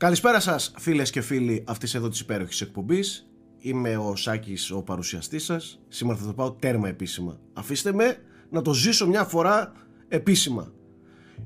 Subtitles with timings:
[0.00, 3.28] Καλησπέρα σας φίλες και φίλοι αυτής εδώ της υπέροχης εκπομπής.
[3.58, 5.80] Είμαι ο Σάκης ο παρουσιαστής σας.
[5.88, 7.40] Σήμερα θα το πάω τέρμα επίσημα.
[7.52, 8.16] Αφήστε με
[8.50, 9.72] να το ζήσω μια φορά
[10.08, 10.72] επίσημα.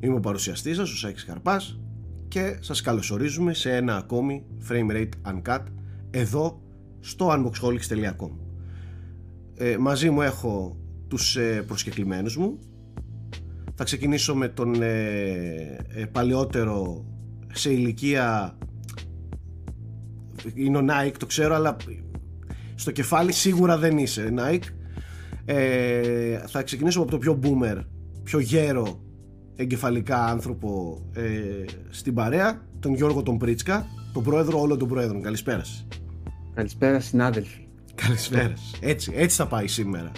[0.00, 1.78] Είμαι ο παρουσιαστής σας, ο Σάκης Καρπάς
[2.28, 5.62] και σας καλωσορίζουμε σε ένα ακόμη Frame Rate Uncut
[6.10, 6.62] εδώ
[7.00, 8.30] στο unboxholics.com
[9.54, 10.76] ε, Μαζί μου έχω
[11.08, 12.58] τους ε, προσκεκλημένους μου
[13.74, 17.04] θα ξεκινήσω με τον ε, ε, παλαιότερο
[17.54, 18.58] σε ηλικία
[20.54, 21.76] είναι ο Nike το ξέρω αλλά
[22.74, 24.64] στο κεφάλι σίγουρα δεν είσαι Nike.
[25.44, 27.80] Ε, θα ξεκινήσω από το πιο boomer
[28.22, 29.00] πιο γέρο
[29.56, 35.22] εγκεφαλικά άνθρωπο ε, στην παρέα τον Γιώργο τον Πρίτσκα τον πρόεδρο όλων των πρόεδρων.
[35.22, 35.86] Καλησπέρα σας.
[36.54, 37.66] Καλησπέρα συνάδελφοι.
[37.94, 38.52] Καλησπέρα.
[38.80, 40.10] Έτσι, έτσι θα πάει σήμερα.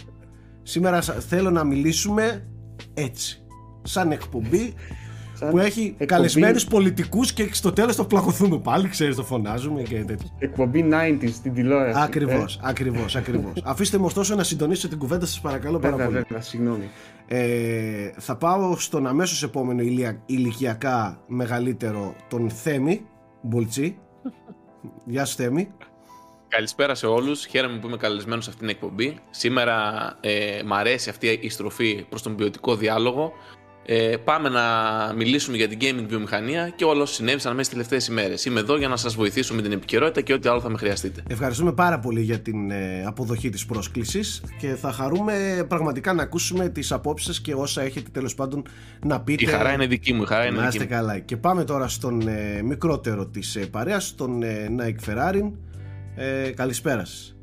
[0.62, 2.46] Σήμερα θέλω να μιλήσουμε
[2.94, 3.44] έτσι
[3.82, 4.74] σαν εκπομπή
[5.38, 6.06] που έχει εκπομπή...
[6.06, 10.28] καλεσμένους πολιτικούς και στο τέλος το πλακωθούμε πάλι, ξέρεις, το φωνάζουμε και τέτοιο.
[10.38, 12.00] Εκπομπή 90 στην τηλεόραση.
[12.02, 12.60] Ακριβώς, ε.
[12.62, 13.52] ακριβώς, ακριβώς.
[13.64, 16.08] Αφήστε μου ωστόσο να συντονίσω την κουβέντα σας, παρακαλώ πάρα πολύ.
[16.08, 16.90] Βέβαια, συγγνώμη.
[17.28, 19.82] Ε, θα πάω στον αμέσως επόμενο
[20.26, 23.06] ηλικιακά μεγαλύτερο, τον Θέμη
[23.42, 23.98] Μπολτσί.
[25.04, 25.68] Γεια σου, Θέμη.
[26.48, 29.18] Καλησπέρα σε όλους, χαίρομαι που είμαι καλεσμένος σε αυτήν την εκπομπή.
[29.30, 33.32] Σήμερα ε, μ' αρέσει αυτή η στροφή προς τον ποιοτικό διάλογο
[33.88, 34.62] ε, πάμε να
[35.16, 38.44] μιλήσουμε για την gaming βιομηχανία και όλα όσα συνέβησαν μέσα στις τελευταίες ημέρες.
[38.44, 41.22] Είμαι εδώ για να σας βοηθήσω με την επικαιρότητα και ό,τι άλλο θα με χρειαστείτε.
[41.28, 46.68] Ευχαριστούμε πάρα πολύ για την ε, αποδοχή της πρόσκλησης και θα χαρούμε πραγματικά να ακούσουμε
[46.68, 48.64] τις απόψεις σα και όσα έχετε τέλος πάντων
[49.04, 49.44] να πείτε.
[49.44, 50.22] Η χαρά είναι δική μου.
[50.22, 51.18] Η χαρά είναι να είστε καλά.
[51.18, 55.52] Και πάμε τώρα στον ε, μικρότερο της ε, παρέας, τον ε, Nike Ferrari.
[56.16, 57.36] Ε, καλησπέρα σας.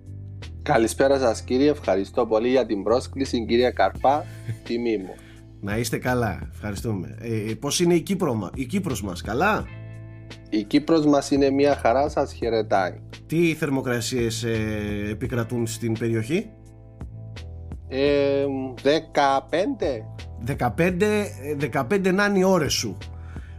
[0.61, 4.25] Καλησπέρα σας κύριε, ευχαριστώ πολύ για την πρόσκληση κύριε Καρπά,
[4.63, 5.15] τιμή μου.
[5.65, 7.17] Να είστε καλά, ευχαριστούμε.
[7.19, 9.65] Ε, πώς είναι η, Κύπρος, η Κύπρος μας, καλά;
[10.49, 13.01] Η Κύπρος μας είναι μια χαρά, σας χαιρετάει.
[13.27, 14.57] Τι θερμοκρασίες ε,
[15.09, 16.49] επικρατούν στην περιοχή;
[17.87, 18.45] Ε,
[18.83, 20.05] 15.
[20.45, 21.27] 15,
[21.57, 22.97] 15 να είναι οι ώρες σου.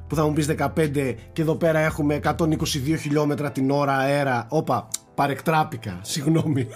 [0.06, 4.47] Που θα μου πεις 15 και εδώ πέρα έχουμε 122 χιλιόμετρα την ώρα αέρα.
[4.49, 6.67] Όπα, παρεκτράπηκα, συγγνώμη.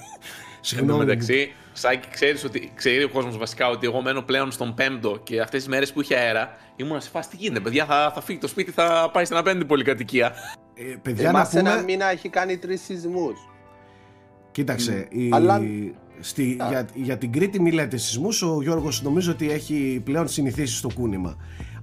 [0.68, 1.04] Συγγνώμη.
[1.04, 5.40] μεταξύ, Σάκη, ξέρεις ότι ξέρει ο κόσμος βασικά ότι εγώ μένω πλέον στον πέμπτο και
[5.40, 7.60] αυτές τις μέρες που είχε αέρα ήμουν σε φάση τι γίνεται.
[7.60, 10.32] Παιδιά, θα, θα φύγει το σπίτι, θα πάει στην απέναντι πολυκατοικία.
[10.74, 11.60] Ε, παιδιά, να πούμε...
[11.60, 13.48] ένα μήνα έχει κάνει τρεις σεισμούς.
[14.50, 15.30] Κοίταξε, η...
[15.32, 15.60] Αλλά...
[16.20, 18.42] Στη, για, για την Κρήτη μη λέτε σεισμούς.
[18.42, 21.36] Ο Γιώργος νομίζω ότι έχει πλέον συνηθίσει στο κούνημα.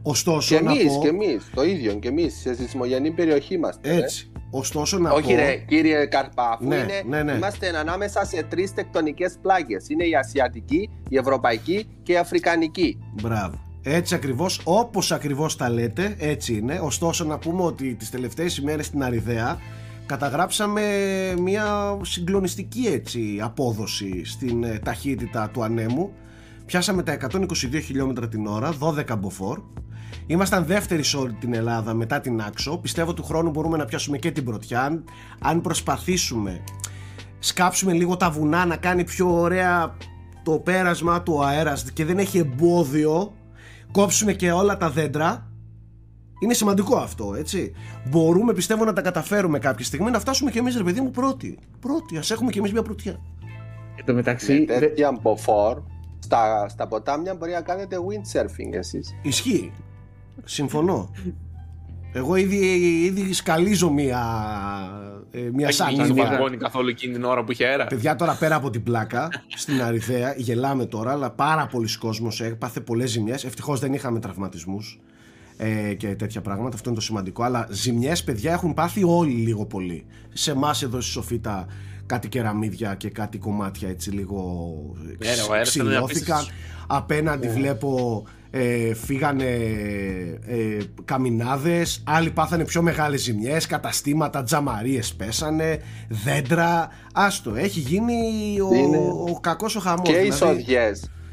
[0.08, 1.00] Ωστόσο, και εμείς, πω...
[1.02, 3.90] και εμείς, το ίδιο και εμείς, σε σεισμογενή περιοχή είμαστε.
[3.90, 3.98] Ε.
[3.98, 4.32] Έτσι.
[4.50, 5.40] Ωστόσο να Όχι πω...
[5.40, 7.32] ρε, κύριε Καρπά, αφού ναι, είναι, ναι, ναι.
[7.32, 9.76] είμαστε ανάμεσα σε τρεις τεκτονικές πλάκε.
[9.88, 12.98] Είναι η Ασιατική, η Ευρωπαϊκή και η Αφρικανική.
[13.22, 13.64] Μπράβο.
[13.84, 16.80] Έτσι ακριβώς, όπως ακριβώς τα λέτε, έτσι είναι.
[16.84, 19.60] Ωστόσο, να πούμε ότι τις τελευταίες ημέρες στην Αριδαία
[20.06, 20.82] καταγράψαμε
[21.40, 26.12] μια συγκλονιστική έτσι απόδοση στην ε, ταχύτητα του ανέμου.
[26.66, 27.48] Πιάσαμε τα 122
[27.84, 29.60] χιλιόμετρα την ώρα, 12 μποφόρ
[30.28, 32.78] Ήμασταν δεύτεροι σε όλη την Ελλάδα μετά την Άξο.
[32.78, 35.04] Πιστεύω του χρόνου μπορούμε να πιάσουμε και την πρωτιά.
[35.40, 36.64] Αν προσπαθήσουμε,
[37.40, 39.98] σκάψουμε λίγο τα βουνά να κάνει πιο ωραία
[40.44, 43.34] το πέρασμα του αέρας και δεν έχει εμπόδιο,
[43.92, 45.50] κόψουμε και όλα τα δέντρα.
[46.40, 47.74] Είναι σημαντικό αυτό, έτσι.
[48.10, 51.60] Μπορούμε, πιστεύω, να τα καταφέρουμε κάποια στιγμή να φτάσουμε κι εμείς, ρε παιδί μου, πρώτοι.
[51.80, 53.20] Πρώτοι, ας έχουμε κι εμείς μια πρωτιά.
[53.96, 54.66] Εν τω μεταξύ.
[54.68, 55.82] Με τέτοια μποφόρ,
[56.20, 59.16] στα, στα ποτάμια μπορεί να κάνετε windsurfing εσείς.
[59.22, 59.72] Ισχύει.
[60.44, 61.12] Συμφωνώ.
[62.18, 62.56] Εγώ ήδη,
[63.04, 64.22] ήδη σκαλίζω μία,
[65.32, 66.02] ε, μία σάκη.
[66.02, 67.86] Δεν καθόλου εκείνη την ώρα που είχε αέρα.
[67.86, 72.80] Παιδιά τώρα πέρα από την πλάκα στην Αριθέα, γελάμε τώρα, αλλά πάρα πολλοί κόσμος έπαθε
[72.80, 73.44] πολλές ζημιές.
[73.44, 75.00] Ευτυχώς δεν είχαμε τραυματισμούς
[75.58, 77.44] ε, και τέτοια πράγματα, αυτό είναι το σημαντικό.
[77.44, 80.06] Αλλά ζημιές παιδιά έχουν πάθει όλοι λίγο πολύ.
[80.34, 81.66] Σε εμά εδώ στη Σοφίτα
[82.06, 84.76] κάτι κεραμίδια και κάτι κομμάτια έτσι λίγο
[85.20, 86.46] ε, ξυλώθηκαν.
[86.88, 88.24] Απέναντι βλέπω
[88.58, 89.46] ε, φύγανε
[90.46, 95.80] ε, καμινάδες, άλλοι πάθανε πιο μεγάλες ζημιές, καταστήματα, τζαμαρίες πέσανε,
[96.10, 98.14] δέντρα, άστο, έχει γίνει
[98.60, 98.98] ο, είναι...
[98.98, 100.10] ο κακός ο χαμός.
[100.10, 100.66] Και δηλαδή, οι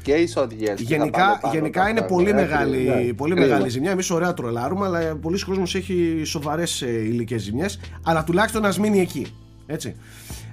[0.01, 0.81] Και οι σοδιές.
[0.81, 3.91] Γενικά, γενικά είναι πολύ, ε, μεγάλη, ναι, πολύ μεγάλη ζημιά.
[3.91, 7.79] Εμείς ωραία τρολάρουμε, αλλά πολλοί κόσμος έχει σοβαρές ε, υλικές ζημιές.
[8.03, 9.25] Αλλά τουλάχιστον α μείνει εκεί.
[9.65, 9.95] Έτσι.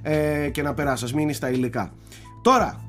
[0.03, 1.93] Ε, και να περάσει, α μείνει στα υλικά.
[2.43, 2.81] Τώρα,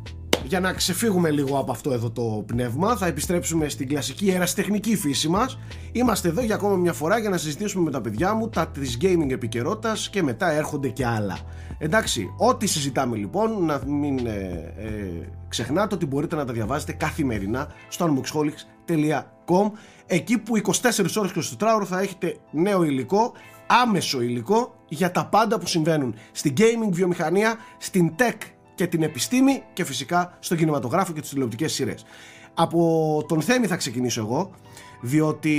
[0.43, 5.27] για να ξεφύγουμε λίγο από αυτό εδώ το πνεύμα θα επιστρέψουμε στην κλασική ερασιτεχνική φύση
[5.27, 5.59] μας.
[5.91, 8.97] Είμαστε εδώ για ακόμα μια φορά για να συζητήσουμε με τα παιδιά μου τα της
[9.01, 11.37] gaming επικαιρότητας και μετά έρχονται και άλλα.
[11.77, 17.67] Εντάξει ό,τι συζητάμε λοιπόν να μην ε, ε, ξεχνάτε ότι μπορείτε να τα διαβάζετε καθημερινά
[17.87, 19.71] στο unboxholics.com
[20.05, 20.71] εκεί που 24
[21.15, 23.33] ώρες και 24 ώρο θα έχετε νέο υλικό
[23.67, 28.37] άμεσο υλικό για τα πάντα που συμβαίνουν στην gaming βιομηχανία, στην tech
[28.81, 32.05] και την επιστήμη και φυσικά στον κινηματογράφο και τις τηλεοπτικές σειρές.
[32.53, 34.51] Από τον Θέμη θα ξεκινήσω εγώ,
[35.01, 35.55] διότι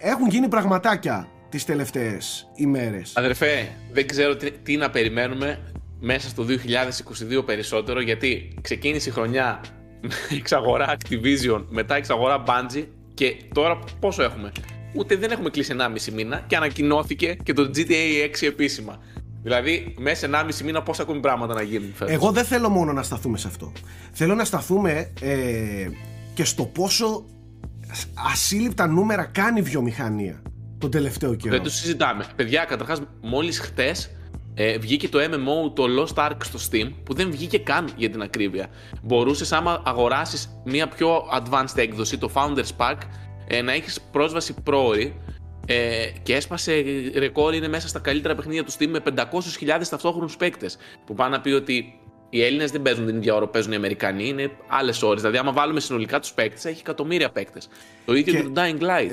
[0.00, 3.12] έχουν γίνει πραγματάκια τις τελευταίες ημέρες.
[3.16, 6.46] Αδερφέ, δεν ξέρω τι, τι να περιμένουμε μέσα στο
[7.38, 9.60] 2022 περισσότερο, γιατί ξεκίνησε η χρονιά
[10.00, 14.52] με εξαγορά Activision, μετά εξαγορά Bungie και τώρα πόσο έχουμε;
[14.94, 18.98] Ούτε δεν έχουμε κλείσει 1,5 μήνα και ανακοινώθηκε και το GTA 6 επίσημα.
[19.42, 21.92] Δηλαδή, μέσα σε 1,5 μήνα πόσα ακόμη πράγματα να γίνουν.
[21.94, 23.72] Φέτος; Εγώ δεν θέλω μόνο να σταθούμε σε αυτό.
[24.12, 25.88] Θέλω να σταθούμε ε,
[26.34, 27.24] και στο πόσο
[28.32, 30.42] ασύλληπτα νούμερα κάνει η βιομηχανία
[30.78, 31.54] τον τελευταίο καιρό.
[31.54, 32.24] Δεν το συζητάμε.
[32.36, 34.10] Παιδιά, καταρχάς, μόλις χτες
[34.54, 38.22] ε, βγήκε το MMO, το Lost Ark στο Steam, που δεν βγήκε καν για την
[38.22, 38.66] ακρίβεια.
[39.02, 42.96] Μπορούσες, άμα αγοράσεις μια πιο advanced έκδοση, το Founders Pack,
[43.46, 45.20] ε, να έχεις πρόσβαση πρόορη
[45.72, 46.82] ε, και έσπασε
[47.14, 50.78] ρεκόρ, είναι μέσα στα καλύτερα παιχνίδια του Steam με 500.000 ταυτόχρονους παίκτες.
[51.06, 51.94] Που πάνε να πει ότι
[52.30, 55.20] οι Έλληνες δεν παίζουν την ίδια ώρα που παίζουν οι Αμερικανοί, είναι άλλες ώρες.
[55.20, 57.68] Δηλαδή, άμα βάλουμε συνολικά τους παίκτες, έχει εκατομμύρια παίκτες.
[58.04, 59.10] Το ίδιο και, το Dying Light.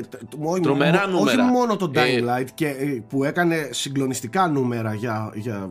[0.55, 1.43] Ε, Τρομερά νούμερα.
[1.43, 5.69] Όχι μόνο το Dying ε, Light και, ε, που έκανε συγκλονιστικά νούμερα για, για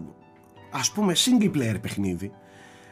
[0.70, 2.32] ας πούμε single player παιχνίδι.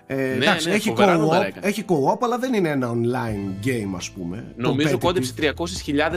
[0.06, 4.10] Ε, ναι, εντάξει, ναι, έχει, co-op, έχει co-op, αλλά δεν είναι ένα online game, ας
[4.10, 4.52] πούμε.
[4.56, 5.52] Νομίζω κόντεψε 300.000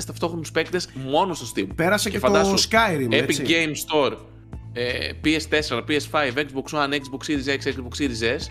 [0.05, 1.67] ταυτόχρονους παίκτες μόνος στο Steam.
[1.75, 3.13] Πέρασε και, και το Skyrim.
[3.13, 3.43] Epic έτσι.
[3.47, 4.13] Game Store
[5.23, 8.45] PS4, PS5, Xbox One, Xbox Series X, Xbox Series S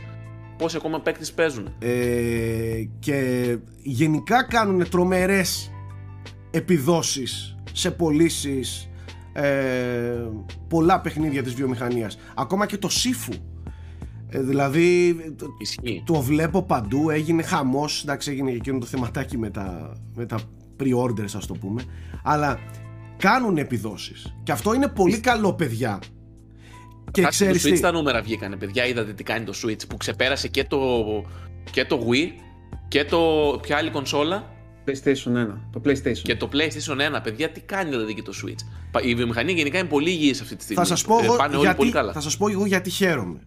[0.57, 1.75] πόσοι ακόμα παίκτες παίζουν.
[1.79, 5.71] Ε, και γενικά κάνουν τρομερές
[6.51, 8.91] επιδόσεις σε πωλήσεις
[9.33, 10.29] ε,
[10.69, 12.19] πολλά παιχνίδια της βιομηχανίας.
[12.35, 13.35] Ακόμα και το Sifu.
[14.29, 15.17] Ε, δηλαδή
[16.05, 20.39] το βλέπω παντού, έγινε χαμός, εντάξει έγινε και εκείνο το θεματάκι με τα, με τα
[20.81, 21.83] pre-orders ας το πούμε,
[22.25, 22.59] αλλά
[23.17, 24.37] κάνουν επιδόσεις.
[24.43, 25.99] Και αυτό είναι πολύ καλό παιδιά.
[27.11, 28.87] Και ξέρεις το Switch τα νούμερα βγήκανε, παιδιά.
[28.87, 30.79] Είδατε τι κάνει το Switch που ξεπέρασε και το,
[31.71, 32.31] και το Wii
[32.89, 33.19] και το.
[33.63, 34.53] Ποια άλλη κονσόλα;
[34.87, 35.47] PlayStation 1.
[35.73, 36.23] Το PlayStation.
[36.23, 39.89] Και το PlayStation 1, παιδιά, τι κάνει δηλαδή και το Switch; Η βιομηχανία γενικά είναι
[39.89, 40.83] πολύ υγιής αυτή τη στιγμή.
[40.83, 43.41] Θα σας πω, ε, εγώ, γιατί, Θα σας πω εγώ γιατί χαίρομαι.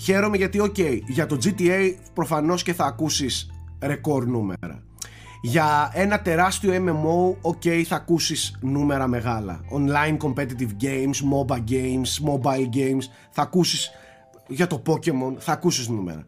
[0.00, 3.50] Χαίρομαι γιατί, OK, για το GTA προφανώς και θα ακούσεις
[3.80, 4.82] ρεκόρ νούμερα
[5.40, 9.60] για ένα τεράστιο MMO, ok, θα ακούσεις νούμερα μεγάλα.
[9.72, 13.90] Online competitive games, MOBA games, mobile games, θα ακούσεις
[14.46, 16.24] για το Pokemon, θα ακούσεις νούμερα.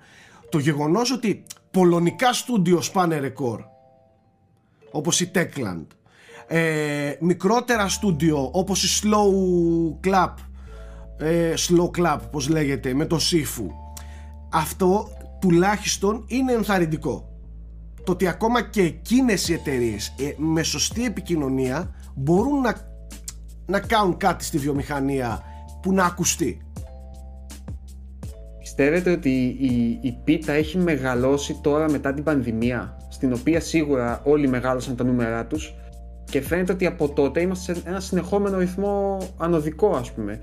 [0.49, 3.61] Το γεγονός ότι πολωνικά στούντιο πάνε ρεκόρ,
[4.91, 5.87] όπως η Techland,
[6.47, 10.35] ε, μικρότερα στούντιο όπως η Slow Clap,
[11.19, 13.67] ε, Slow Clap, πώς λέγεται, με το Sifu,
[14.53, 15.09] αυτό
[15.41, 17.27] τουλάχιστον είναι ενθαρρυντικό.
[18.05, 22.75] Το ότι ακόμα και εκείνες οι εταιρείες ε, με σωστή επικοινωνία μπορούν να,
[23.67, 25.43] να κάνουν κάτι στη βιομηχανία
[25.83, 26.61] που να ακουστεί.
[28.59, 34.49] Πιστεύετε ότι η, η πίτα έχει μεγαλώσει τώρα μετά την πανδημία στην οποία σίγουρα όλοι
[34.49, 35.75] μεγάλωσαν τα νούμερά τους
[36.25, 40.41] και φαίνεται ότι από τότε είμαστε σε ένα συνεχόμενο ρυθμό ανωδικό ας πούμε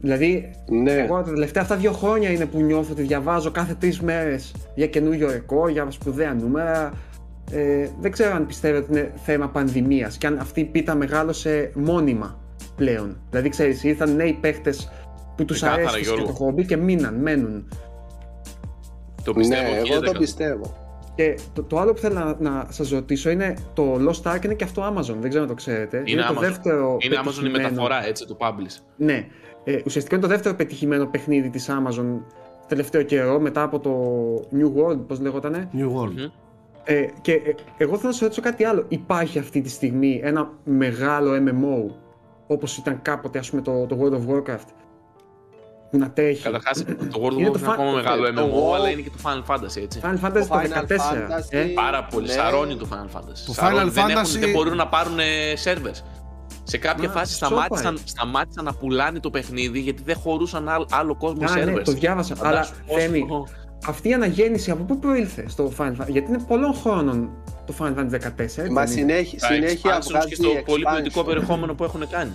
[0.00, 0.92] Δηλαδή, ναι.
[0.92, 4.86] εγώ τα τελευταία αυτά δύο χρόνια είναι που νιώθω ότι διαβάζω κάθε τρεις μέρες για
[4.86, 6.92] καινούριο ρεκόρ, για σπουδαία νούμερα.
[7.50, 11.70] Ε, δεν ξέρω αν πιστεύω ότι είναι θέμα πανδημίας και αν αυτή η πίτα μεγάλωσε
[11.74, 12.38] μόνιμα
[12.76, 13.20] πλέον.
[13.30, 14.90] Δηλαδή, ξέρεις, ήρθαν νέοι παίχτες
[15.36, 17.68] που τους αρέσει και το χόμπι και μείναν, μένουν.
[19.24, 20.88] Το πιστεύω, ναι, εγώ το πιστεύω.
[21.14, 24.54] Και το, το άλλο που θέλω να, να σας ρωτήσω είναι το Lost Ark είναι
[24.54, 25.96] και αυτό Amazon, δεν ξέρω αν το ξέρετε.
[25.96, 26.34] Είναι, είναι Amazon.
[26.34, 26.96] το δεύτερο.
[27.00, 28.82] Είναι Amazon η μεταφορά, έτσι, το publish.
[28.96, 29.26] Ναι.
[29.68, 32.20] Ε, ουσιαστικά είναι το δεύτερο πετυχημένο παιχνίδι της Amazon
[32.66, 33.92] τελευταίο καιρό μετά από το
[34.52, 35.68] New World, πώς λέγοτανε.
[35.74, 36.30] New World.
[36.84, 38.84] Ε, και ε, εγώ θέλω να σα ρωτήσω κάτι άλλο.
[38.88, 41.94] Υπάρχει αυτή τη στιγμή ένα μεγάλο MMO
[42.46, 44.68] όπως ήταν κάποτε ας πούμε το, το World of Warcraft
[45.90, 49.10] που να τρέχει; Καταρχάς, το World of Warcraft είναι ακόμα μεγάλο MMO, αλλά είναι και
[49.10, 50.00] το Final Fantasy, έτσι.
[50.02, 51.46] Final Fantasy το, 14.
[51.50, 52.26] ε; Πάρα πολύ.
[52.26, 52.32] Ναι.
[52.32, 53.38] Σαρώνει το Final Fantasy.
[53.46, 53.90] Το Final Fantasy...
[53.90, 55.18] Δεν, έχουν, δεν μπορούν να πάρουν
[55.64, 56.17] servers.
[56.70, 61.48] Σε κάποια φάση σταμάτησαν, σταμάτησαν να πουλάνε το παιχνίδι γιατί δεν χωρούσαν άλλο, άλλο κόσμο
[61.48, 62.36] σε Ναι, το διάβασα.
[62.42, 63.26] Αλλά Θέμη,
[63.86, 67.30] αυτή η αναγέννηση από πού προήλθε στο Final Fantasy, γιατί είναι πολλών χρόνων
[67.66, 68.20] το Final Fantasy
[68.66, 68.70] 14.
[68.70, 72.32] Μα συνέχεια, συνέχεια βγάζει και στο πολύ ποιοτικό περιεχόμενο που έχουν κάνει.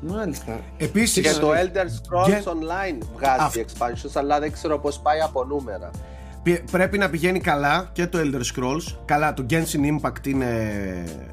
[0.00, 0.60] Μάλιστα.
[0.76, 5.90] Επίσης, και το Elder Scrolls Online βγάζει expansions, αλλά δεν ξέρω πώς πάει από νούμερα
[6.70, 8.98] πρέπει να πηγαίνει καλά και το Elder Scrolls.
[9.04, 10.46] Καλά, το Genshin Impact είναι,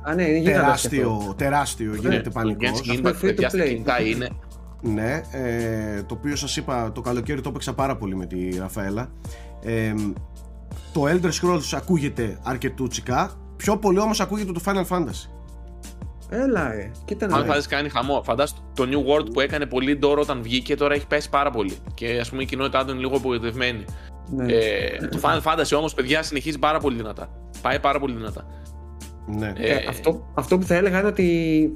[0.02, 2.82] Α, ναι, είναι τεράστιο, τεράστιο ναι, γίνεται πανικός.
[2.82, 4.30] Το Genshin Impact παιδιά στα είναι.
[4.82, 9.12] Ναι, ε, το οποίο σας είπα το καλοκαίρι το έπαιξα πάρα πολύ με τη Ραφαέλα.
[9.64, 9.94] Ε,
[10.94, 15.30] το Elder Scrolls ακούγεται αρκετούτσικα, πιο πολύ όμως ακούγεται το Final Fantasy.
[16.30, 16.92] Έλα, ε.
[17.06, 18.24] Κοίτα να Αν κάνει χαμό.
[18.24, 21.78] Φαντάζομαι το New World που έκανε πολύ ντόρο όταν βγήκε τώρα έχει πέσει πάρα πολύ.
[21.94, 23.86] Και ας πούμε η κοινότητά του είναι λίγο απογοητευμένη.
[24.36, 24.46] Ναι.
[24.54, 27.30] Ε, το Final Fantasy όμως, παιδιά, συνεχίζει πάρα πολύ δυνατά.
[27.62, 28.46] Πάει πάρα πολύ δυνατά.
[29.26, 29.54] Ναι.
[29.58, 31.72] Ε, ε, αυτό, αυτό που θα έλεγα είναι ότι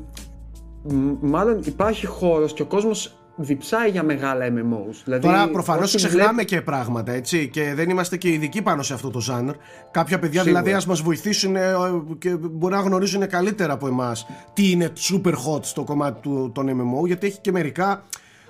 [1.21, 4.95] μάλλον υπάρχει χώρος και ο κόσμος διψάει για μεγάλα MMOs.
[5.03, 9.09] Δηλαδή, Τώρα προφανώς ξεχνάμε και πράγματα έτσι και δεν είμαστε και ειδικοί πάνω σε αυτό
[9.09, 9.55] το ζάνερ.
[9.91, 10.61] Κάποια παιδιά Σίγουρα.
[10.61, 11.73] δηλαδή ας μας βοηθήσουν ε,
[12.17, 16.69] και μπορεί να γνωρίζουν καλύτερα από εμάς τι είναι super hot στο κομμάτι του, των
[16.69, 18.03] MMO γιατί έχει και μερικά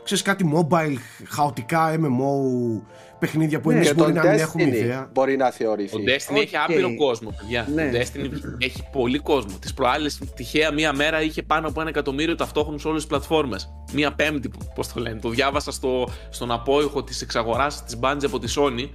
[0.03, 0.95] ξέρεις κάτι mobile,
[1.27, 2.81] χαοτικά MMO
[3.21, 5.09] παιχνίδια που ναι, εμείς μπορεί να μην έχουμε ιδέα.
[5.13, 5.95] Μπορεί να θεωρηθεί.
[5.95, 7.67] Ο Destiny έχει άπειρο κόσμο, παιδιά.
[7.73, 7.83] Ναι.
[7.83, 9.57] Ο Destiny έχει πολύ κόσμο.
[9.61, 13.73] Τις προάλλες, τυχαία μία μέρα είχε πάνω από ένα εκατομμύριο ταυτόχρονου σε όλες τις πλατφόρμες.
[13.93, 15.19] Μία πέμπτη, πώς το λένε.
[15.19, 18.89] Το διάβασα στο, στον απόϊχο της εξαγοράς της Bungie από τη Sony.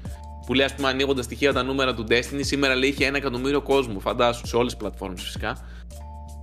[0.46, 3.62] Που λέει, ας πούμε, ανοίγοντας στοιχεία τα νούμερα του Destiny, σήμερα λέει είχε ένα εκατομμύριο
[3.62, 4.00] κόσμο.
[4.00, 5.56] Φαντάσου σε όλες τις πλατφόρμες φυσικά.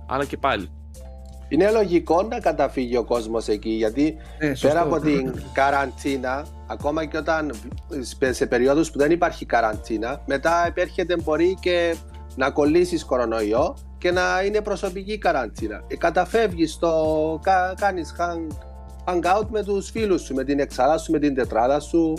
[0.08, 0.70] Αλλά και πάλι.
[1.54, 7.16] Είναι λογικό να καταφύγει ο κόσμος εκεί γιατί ε, πέρα από την καραντίνα, ακόμα και
[7.16, 7.52] όταν
[8.30, 11.94] σε περίοδους που δεν υπάρχει καραντίνα, μετά επέρχεται μπορεί και
[12.36, 15.82] να κολλήσεις κορονοϊό και να είναι προσωπική καραντίνα.
[15.86, 16.92] Ε, καταφεύγεις το.
[17.42, 18.56] Κα, κάνεις hang,
[19.06, 22.14] hangout με τους φίλους σου, με την εξαρά σου, με την τετράδα σου.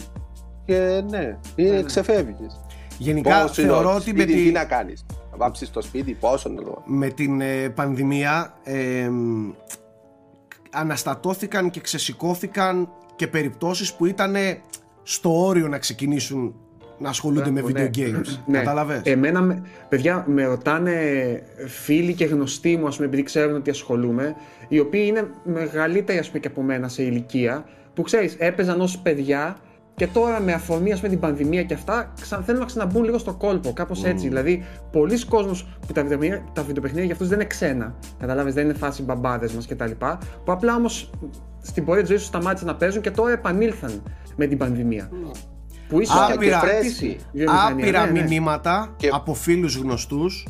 [0.65, 1.84] Και ναι, είναι, ναι.
[1.84, 2.60] ξεφεύγεις.
[2.98, 4.13] Γενικά Πώς θεωρώ ότι.
[4.13, 5.06] Με τι να κάνεις
[5.38, 6.82] να βάψεις το σπίτι, πόσο να το...
[6.86, 9.10] Με την ε, πανδημία ε,
[10.72, 14.36] αναστατώθηκαν και ξεσηκώθηκαν και περιπτώσεις που ήταν
[15.04, 16.56] στο όριο να ξεκινήσουν
[16.98, 17.89] να ασχολούνται με video ναι.
[17.96, 18.39] games.
[18.46, 18.58] Ναι.
[18.58, 20.94] Κατάλαβες; Εμένα, παιδιά, με ρωτάνε
[21.68, 24.36] φίλοι και γνωστοί μου, ας πούμε, επειδή ξέρουν ότι ασχολούμαι,
[24.68, 28.98] οι οποίοι είναι μεγαλύτεροι, ας πούμε, και από μένα σε ηλικία, που ξέρεις, έπαιζαν ως
[28.98, 29.58] παιδιά
[29.96, 32.42] και τώρα με αφορμή ας πούμε, την πανδημία και αυτά ξα...
[32.42, 34.28] θέλουν να ξαναμπούν λίγο στο κόλπο, κάπως έτσι.
[34.28, 37.96] Δηλαδή, πολλοί κόσμος που τα βιντεοπαιχνίδια, τα βιντεοπαιχνίδια για αυτούς δεν είναι ξένα.
[38.20, 39.92] Καταλάβες, δεν είναι φάση μπαμπάδες μας κτλ.
[40.46, 41.10] Που απλά όμως
[41.62, 44.04] στην πορεία της ζωής τους σταμάτησαν να παίζουν και τώρα επανήλθαν
[44.36, 45.10] με την πανδημία.
[45.12, 45.38] Mm.
[45.88, 46.62] Που ίσως άπειρα,
[47.70, 48.28] άπειρα ναι, ναι.
[48.28, 49.10] μηνύματα και...
[49.14, 50.46] από φίλους γνωστούς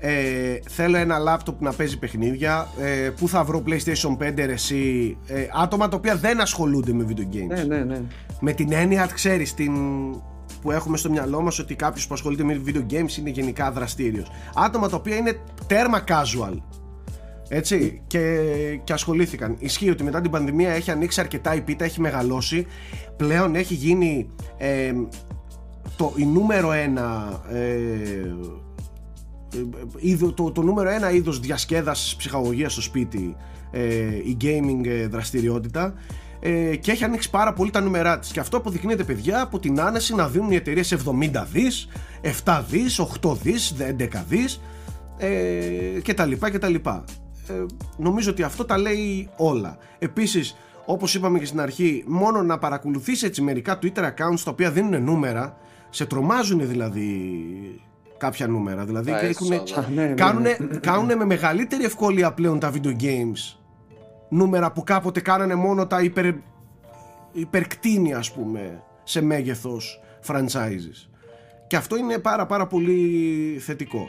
[0.00, 2.68] ε, θέλω ένα λάπτοπ να παίζει παιχνίδια.
[2.80, 7.34] Ε, πού θα βρω PlayStation 5 εσύ; Ε, άτομα τα οποία δεν ασχολούνται με video
[7.34, 7.46] games.
[7.46, 8.02] Ναι, ναι, ναι.
[8.40, 9.72] Με την έννοια, ξέρεις, την...
[10.62, 14.30] που έχουμε στο μυαλό μας ότι κάποιος που ασχολείται με video games είναι γενικά δραστήριος.
[14.54, 16.56] Άτομα τα οποία είναι τέρμα casual.
[17.52, 18.40] Έτσι, και,
[18.84, 19.56] και ασχολήθηκαν.
[19.58, 22.66] Ισχύει ότι μετά την πανδημία έχει ανοίξει αρκετά η πίτα, έχει μεγαλώσει.
[23.16, 24.92] Πλέον έχει γίνει ε,
[25.96, 28.34] το, η νούμερο ένα ε,
[30.34, 33.36] το, το νούμερο ένα είδος διασκέδασης ψυχαγωγίας στο σπίτι
[33.70, 35.94] ε, η gaming ε, δραστηριότητα
[36.40, 38.30] ε, και έχει ανοίξει πάρα πολύ τα νούμερά της.
[38.30, 40.96] Και αυτό αποδεικνύεται παιδιά από την άνεση να δίνουν οι εταιρείες
[41.32, 41.88] 70 δις
[42.44, 44.60] 7 δις, 8 δις, 11 δις
[45.18, 47.04] ε, και τα λοιπά και τα λοιπά.
[47.48, 47.52] Ε,
[47.96, 49.78] νομίζω ότι αυτό τα λέει όλα.
[49.98, 54.70] Επίσης όπως είπαμε και στην αρχή μόνο να παρακολουθείς έτσι μερικά Twitter accounts τα οποία
[54.70, 55.56] δίνουν νούμερα
[55.90, 57.30] σε τρομάζουν δηλαδή
[58.16, 58.84] κάποια νούμερα.
[58.84, 59.12] Δηλαδή
[60.80, 63.59] κάνουν, με μεγαλύτερη ευκολία πλέον τα video games
[64.30, 66.34] νούμερα που κάποτε κάνανε μόνο τα υπερ,
[67.32, 71.08] υπερκτίνη ας πούμε σε μέγεθος franchises.
[71.66, 74.08] Και αυτό είναι πάρα πάρα πολύ θετικό.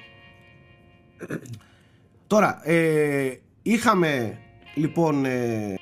[2.27, 4.37] Τώρα, ε, είχαμε
[4.75, 5.75] λοιπόν ε,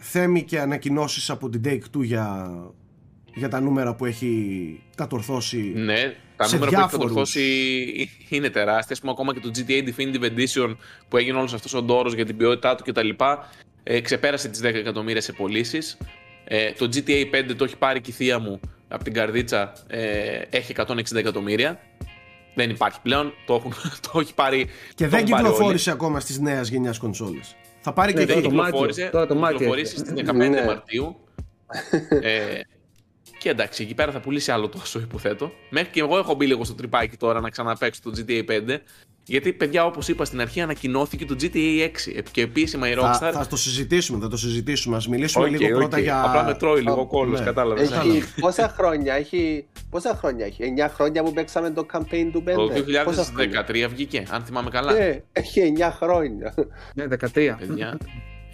[0.00, 2.50] θέμη και ανακοινώσεις από την Take-Two για,
[3.34, 8.96] για τα νούμερα που έχει κατορθώσει ναι, τα νούμερα που έχει κατορθώσει είναι τεράστια.
[9.00, 10.76] πούμε, ακόμα και το GTA Definitive Edition
[11.08, 13.08] που έγινε όλος αυτός ο ντόρος για την ποιότητά του κτλ.
[13.82, 15.96] Ε, ξεπέρασε τις 10 εκατομμύρια σε πωλήσεις.
[16.44, 19.72] Ε, το GTA 5 το έχει πάρει και η θεία μου από την καρδίτσα.
[19.86, 21.80] Ε, έχει 160 εκατομμύρια.
[22.54, 23.32] Δεν υπάρχει πλέον.
[23.46, 23.72] Το, έχουν,
[24.12, 24.66] το έχει πάρει.
[24.94, 27.56] Και δεν κυκλοφόρησε ακόμα στις νέε γενιάς κονσόλες.
[27.80, 29.10] Θα πάρει ναι, και το Μάρτιο.
[29.10, 29.84] Τώρα το Μάρτιο.
[29.84, 30.64] στις 15 ναι.
[30.64, 31.16] Μαρτίου.
[32.22, 32.60] ε,
[33.38, 35.52] και εντάξει, εκεί πέρα θα πουλήσει άλλο τόσο, υποθέτω.
[35.70, 38.78] Μέχρι και εγώ έχω μπει λίγο στο τρυπάκι τώρα να ξαναπέξω το GTA 5.
[39.24, 43.16] Γιατί, παιδιά, όπως είπα στην αρχή, ανακοινώθηκε το GTA 6 και επίσημα η Rockstar.
[43.20, 44.96] Θα, θα το συζητήσουμε, θα το συζητήσουμε.
[44.96, 45.78] Α μιλήσουμε okay, λίγο okay.
[45.78, 46.24] πρώτα για.
[46.24, 47.44] Απλά με τρώει λίγο κόλλος, ναι.
[47.44, 47.90] κατάλαβες.
[47.90, 49.66] Έχει, πόσα χρόνια έχει.
[49.90, 52.54] Πόσα χρόνια έχει, 9 χρόνια που παίξαμε το campaign του 5.
[52.54, 52.70] Το
[53.68, 54.92] 2013 βγήκε, αν θυμάμαι καλά.
[54.92, 56.54] Ναι, έχει 9 χρόνια.
[56.94, 57.56] Ναι, 13.
[57.58, 57.98] Παιδιά,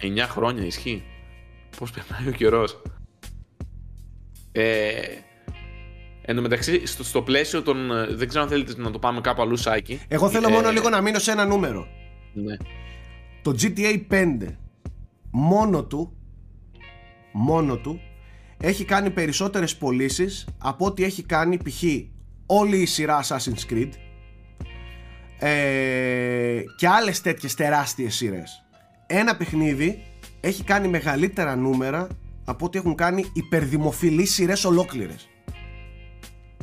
[0.01, 1.03] 9 χρόνια ισχύει.
[1.77, 2.81] Πώς περνάει ο καιρός.
[4.51, 4.91] Ε,
[6.29, 7.89] Εν τω μεταξύ, στο, στο πλαίσιο των.
[8.09, 9.99] Δεν ξέρω αν θέλετε να το πάμε κάπου αλλού, Σάκη.
[10.07, 11.87] Εγώ θέλω ε, μόνο λίγο να μείνω σε ένα νούμερο.
[12.33, 12.55] Ναι.
[13.41, 14.25] Το GTA 5
[15.31, 16.13] μόνο του
[17.31, 18.01] μόνο του
[18.57, 21.83] έχει κάνει περισσότερες πωλήσεις από ό,τι έχει κάνει π.χ.
[22.45, 23.89] όλη η σειρά Assassin's Creed
[25.39, 28.65] ε, και άλλες τέτοιες τεράστιες σειρές.
[29.07, 30.03] Ένα παιχνίδι
[30.39, 32.07] έχει κάνει μεγαλύτερα νούμερα
[32.49, 35.29] από ό,τι έχουν κάνει υπερδημοφιλείς σειρές ολόκληρες.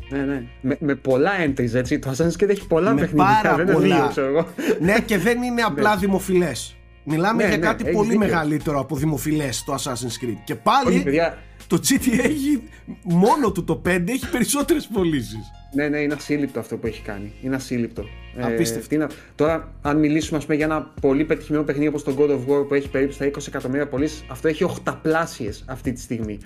[0.09, 0.43] Ναι, ναι.
[0.61, 1.99] Με, με πολλά entries, έτσι.
[1.99, 3.41] Το Assassin's Creed έχει πολλά με παιχνίδια.
[3.43, 3.97] Πάρα δεν πολλά.
[3.97, 4.47] Είναι ξέρω εγώ.
[4.81, 6.01] ναι, και δεν είναι απλά ναι.
[6.01, 6.77] δημοφιλές.
[7.05, 8.19] Μιλάμε ναι, για ναι, κάτι πολύ δίκιο.
[8.19, 10.39] μεγαλύτερο από δημοφιλές το Assassin's Creed.
[10.45, 11.21] Και πάλι Όχι,
[11.67, 12.63] το GTA έχει
[13.03, 15.51] μόνο του το 5 έχει περισσότερες πωλήσεις.
[15.73, 17.33] Ναι, ναι, είναι ασύλληπτο αυτό που έχει κάνει.
[17.43, 18.05] Είναι ασύλληπτο.
[18.37, 18.95] Ε, Απίστευτο.
[18.95, 22.69] Ε, τώρα, αν μιλήσουμε πούμε, για ένα πολύ πετυχημένο παιχνίδι όπως το God of War
[22.69, 26.39] που έχει περίπου στα 20 εκατομμύρια πωλήσει, αυτό έχει οχταπλάσιες αυτή τη στιγμή.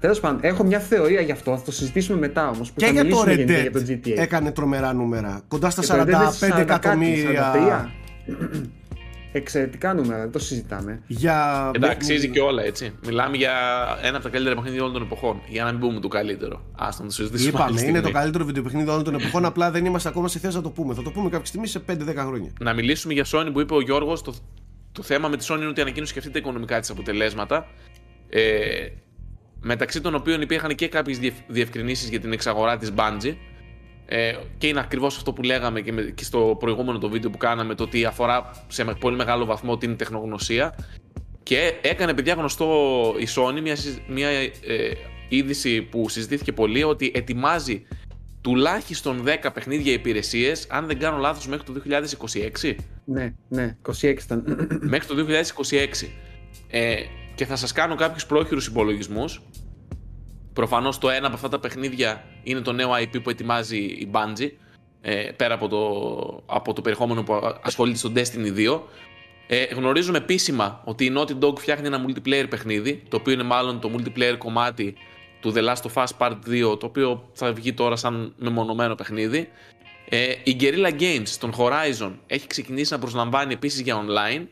[0.00, 1.56] Τέλος πάντων, έχω μια θεωρία γι' αυτό.
[1.56, 2.72] Θα το συζητήσουμε μετά όμως.
[2.76, 4.16] Και για το Red Dead για το GTA.
[4.16, 5.40] έκανε τρομερά νούμερα.
[5.48, 7.90] Κοντά στα 45 εκατομμύρια.
[9.32, 11.02] Εξαιρετικά νούμερα, δεν το συζητάμε.
[11.06, 11.70] Για...
[11.74, 12.92] Εντάξει, αξίζει και όλα έτσι.
[13.06, 13.52] Μιλάμε για
[14.02, 15.40] ένα από τα καλύτερα παιχνίδια όλων των εποχών.
[15.48, 16.64] Για να μην πούμε το καλύτερο.
[16.74, 17.48] Α το συζητήσουμε.
[17.48, 19.44] Είπαμε, είναι το καλύτερο βιντεοπαιχνίδι όλων των εποχών.
[19.44, 20.94] απλά δεν είμαστε ακόμα σε θέση να το πούμε.
[20.94, 22.52] Θα το πούμε κάποια στιγμή σε 5-10 χρόνια.
[22.60, 24.22] Να μιλήσουμε για Sony που είπε ο Γιώργος.
[24.22, 24.34] Το,
[24.92, 27.66] το θέμα με τη Sony είναι ότι ανακοίνωσε και αυτή τα οικονομικά τη αποτελέσματα.
[28.28, 28.86] Ε,
[29.60, 31.18] μεταξύ των οποίων υπήρχαν και κάποιες
[31.48, 33.34] διευκρινήσεις για την εξαγορά της Bungie.
[34.12, 37.38] Ε, και είναι ακριβώς αυτό που λέγαμε και, με, και στο προηγούμενο το βίντεο που
[37.38, 40.74] κάναμε, το ότι αφορά σε πολύ μεγάλο βαθμό την τεχνογνωσία.
[41.42, 42.66] Και έκανε παιδιά γνωστό
[43.18, 43.76] η Sony μια,
[44.08, 44.50] μια ε,
[45.28, 47.86] είδηση που συζητήθηκε πολύ ότι ετοιμάζει
[48.40, 51.82] τουλάχιστον 10 παιχνίδια υπηρεσίες, αν δεν κάνω λάθος, μέχρι το
[52.62, 52.74] 2026.
[53.04, 54.68] Ναι, ναι, 26 ήταν.
[54.80, 56.08] μέχρι το 2026.
[56.70, 56.94] Ε,
[57.34, 59.42] και θα σας κάνω κάποιους πρόχειρους υπολογισμούς.
[60.60, 64.50] Προφανώς το ένα από αυτά τα παιχνίδια είναι το νέο IP που ετοιμάζει η Bungie,
[65.00, 68.80] ε, πέρα από το, από το περιεχόμενο που ασχολείται στο Destiny 2.
[69.46, 73.80] Ε, γνωρίζουμε επίσημα ότι η Naughty Dog φτιάχνει ένα multiplayer παιχνίδι, το οποίο είναι μάλλον
[73.80, 74.94] το multiplayer κομμάτι
[75.40, 76.36] του The Last of Us Part
[76.72, 79.48] 2, το οποίο θα βγει τώρα σαν μεμονωμένο παιχνίδι.
[80.08, 84.46] Ε, η Guerrilla Games των Horizon έχει ξεκινήσει να προσλαμβάνει επίσης για online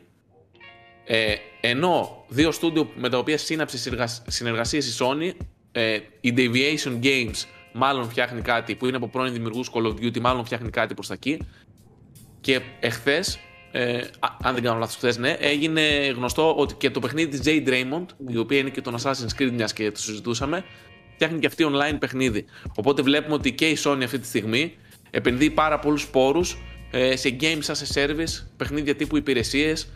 [1.05, 3.77] ε, ενώ δύο στούντιο με τα οποία σύναψε
[4.27, 5.31] συνεργασίες η Sony,
[5.71, 10.19] ε, η Deviation Games μάλλον φτιάχνει κάτι που είναι από πρώην δημιουργούς Call of Duty,
[10.19, 11.39] μάλλον φτιάχνει κάτι προς τα εκεί.
[12.41, 13.39] Και εχθές,
[13.71, 14.01] ε,
[14.41, 15.81] αν δεν κάνω λάθος χθες, ναι, έγινε
[16.15, 19.51] γνωστό ότι και το παιχνίδι της Jade Raymond, η οποία είναι και τον Assassin's Creed
[19.51, 20.63] μιας και το συζητούσαμε,
[21.13, 22.45] φτιάχνει και αυτή online παιχνίδι.
[22.75, 24.75] Οπότε βλέπουμε ότι και η Sony αυτή τη στιγμή
[25.09, 26.57] επενδύει πάρα πολλούς πόρους
[26.91, 29.89] ε, σε games as a service, παιχνίδια τύπου υπηρεσίες,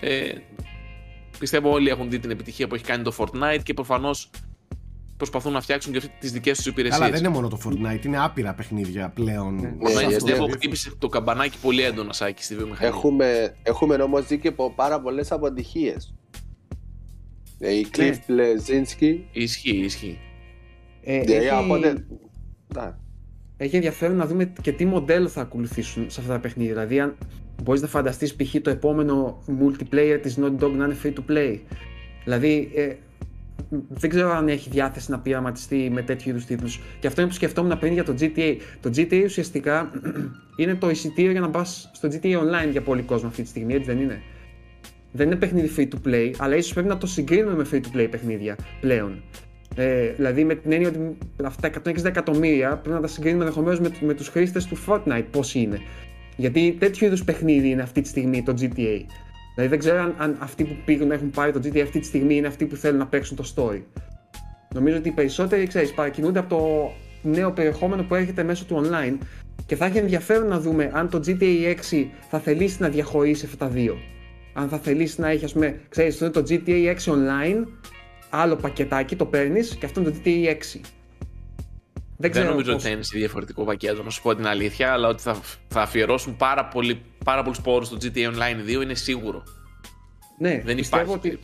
[0.00, 0.32] ε,
[1.38, 4.30] πιστεύω όλοι έχουν δει την επιτυχία που έχει κάνει το Fortnite και προφανώς
[5.20, 7.00] προσπαθούν να φτιάξουν και τις δικές τους υπηρεσίες.
[7.00, 9.54] Αλλά δεν είναι μόνο το Fortnite, είναι άπειρα παιχνίδια πλέον.
[9.54, 12.88] Ναι, ναι, πιστεύω χτύπησε το καμπανάκι πολύ έντονα σάκι στη βιομηχανία.
[12.88, 16.14] Έχουμε, έχουμε όμως δει και πάρα πολλές αποτυχίες.
[17.58, 18.44] Ε, η Cliff ναι.
[18.44, 19.18] Lezinski.
[19.32, 20.18] Ισχύει, ισχύει.
[21.02, 21.54] Ε, ναι, έχει...
[21.64, 22.06] Οπότε...
[23.56, 26.72] έχει ενδιαφέρον να δούμε και τι μοντέλο θα ακολουθήσουν σε αυτά τα παιχνίδια.
[26.72, 27.16] Δηλαδή, αν
[27.62, 28.54] μπορείς να φανταστείς π.χ.
[28.62, 31.58] το επόμενο multiplayer της Naughty Dog να είναι free to play.
[32.24, 32.94] Δηλαδή, ε,
[33.88, 36.80] δεν ξέρω αν έχει διάθεση να πειραματιστεί με τέτοιου είδους τίτλους.
[37.00, 38.56] Και αυτό είναι που σκεφτόμουν πριν για το GTA.
[38.80, 39.90] Το GTA ουσιαστικά
[40.56, 43.74] είναι το εισιτήριο για να πα στο GTA Online για πολύ κόσμο αυτή τη στιγμή,
[43.74, 44.22] έτσι δεν είναι;
[45.12, 47.96] Δεν είναι παιχνίδι free to play, αλλά ίσως πρέπει να το συγκρίνουμε με free to
[47.96, 49.22] play παιχνίδια πλέον.
[49.76, 53.80] Ε, δηλαδή με την έννοια ότι αυτά τα 160 εκατομμύρια πρέπει να τα συγκρίνουμε ενδεχομένως
[53.80, 55.80] με, με τους χρήστες του Fortnite πώς είναι.
[56.36, 59.00] Γιατί τέτοιου είδους παιχνίδι είναι αυτή τη στιγμή το GTA.
[59.60, 62.06] Δηλαδή δεν ξέρω αν, αν αυτοί που πήγαν να έχουν πάρει το GTA αυτή τη
[62.06, 63.82] στιγμή είναι αυτοί που θέλουν να παίξουν το story.
[64.74, 66.90] Νομίζω ότι οι περισσότεροι, ξέρεις, παρακινούνται από το
[67.22, 69.18] νέο περιεχόμενο που έρχεται μέσω του online
[69.66, 73.56] και θα έχει ενδιαφέρον να δούμε αν το GTA 6 θα θελήσει να διαχωρίσει αυτά
[73.56, 73.96] τα δύο.
[74.52, 77.64] Αν θα θελήσει να έχει, ας πούμε, ξέρεις, το GTA 6 online,
[78.30, 80.80] άλλο πακετάκι το παίρνεις και αυτό είναι το GTA 6.
[82.20, 85.08] Δεν, δεν νομίζω ότι θα είναι σε διαφορετικό πακέτο, να σου πω την αλήθεια, αλλά
[85.08, 89.42] ότι θα, θα αφιερώσουν πάρα, πολύ, πάρα πολλούς πόρους στο GTA Online 2 είναι σίγουρο.
[90.38, 91.38] Ναι, δεν πιστεύω ότι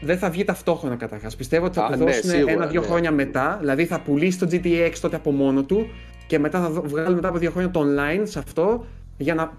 [0.00, 1.36] δεν θα βγει ταυτόχρονα καταρχάς.
[1.36, 2.86] Πιστεύω ότι θα το ναι, δώσουν ένα-δύο ναι.
[2.86, 3.56] χρόνια μετά.
[3.60, 5.86] Δηλαδή θα πουλήσει το GTA 6 τότε από μόνο του
[6.26, 9.58] και μετά θα βγάλουν μετά από δύο χρόνια το online σε αυτό για να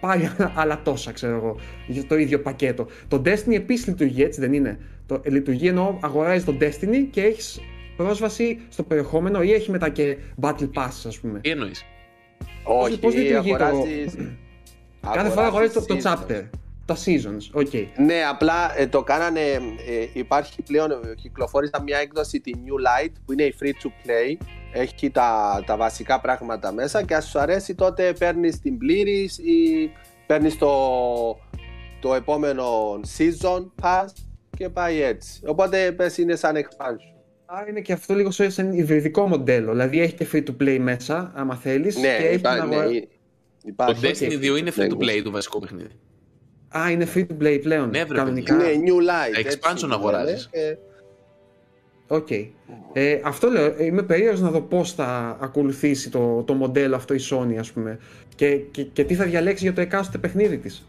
[0.00, 0.30] πάρει
[0.60, 1.56] άλλα τόσα, ξέρω εγώ,
[1.86, 2.86] για το ίδιο πακέτο.
[3.08, 7.60] Το Destiny επίσης λειτουργεί έτσι, δεν είναι; Το, λειτουργεί ενώ αγοράζεις το Destiny και έχεις
[7.98, 11.84] πρόσβαση στο περιεχόμενο ή έχει μετά και Battle Pass, ας πούμε; Τι εννοείς;
[12.64, 14.14] Όχι, πώς λειτουργεί αγοράζεις...
[14.14, 15.10] το...
[15.12, 16.48] Κάθε φορά αγοράζεις το, το chapter.
[16.84, 17.86] Τα seasons, ok.
[17.96, 19.40] Ναι, απλά ε, το κάνανε.
[19.40, 23.86] Ε, υπάρχει πλέον, ε, κυκλοφόρησα μια έκδοση τη New Light που είναι η free to
[23.86, 24.46] play.
[24.72, 29.90] Έχει τα, τα βασικά πράγματα μέσα και αν σου αρέσει τότε παίρνεις την πλήρης ή
[30.26, 30.72] παίρνεις το,
[32.00, 34.06] το επόμενο season pass
[34.56, 35.40] και πάει έτσι.
[35.46, 37.17] Οπότε πες είναι σαν expansion.
[37.50, 39.70] Άρα είναι και αυτό λίγο σαν υβριδικό μοντέλο.
[39.70, 41.96] Δηλαδή έχει και free to play μέσα, άμα θέλεις.
[41.96, 43.00] Ναι, και έχει ναι,
[43.64, 44.00] Υπάρχει.
[44.00, 45.88] Το Destiny 2 είναι free to play το βασικό παιχνίδι.
[46.78, 47.90] Α, είναι free to play πλέον.
[47.90, 48.70] Ναι, κανονικά.
[48.70, 49.46] Είναι new light.
[49.46, 50.50] Expansion αγοράζεις.
[52.06, 52.26] Οκ.
[52.30, 52.46] Okay.
[52.92, 57.20] Ε, αυτό λέω, είμαι περίεργος να δω πώς θα ακολουθήσει το, το μοντέλο αυτό η
[57.30, 57.98] Sony ας πούμε
[58.34, 60.88] και, και, και τι θα διαλέξει για το εκάστοτε παιχνίδι της.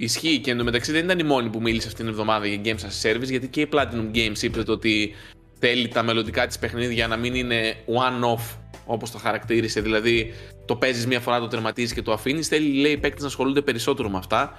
[0.00, 3.08] Ισχύει και εντωμεταξύ δεν ήταν η μόνη που μίλησε αυτήν την εβδομάδα για Games as
[3.08, 5.14] a Service γιατί και η Platinum Games είπε ότι
[5.58, 8.56] θέλει τα μελλοντικά της παιχνίδια να μην είναι one-off
[8.86, 10.34] όπως το χαρακτήρισε, δηλαδή
[10.66, 13.62] το παίζεις μία φορά, το τερματίζεις και το αφήνεις, θέλει λέει οι παίκτες να ασχολούνται
[13.62, 14.56] περισσότερο με αυτά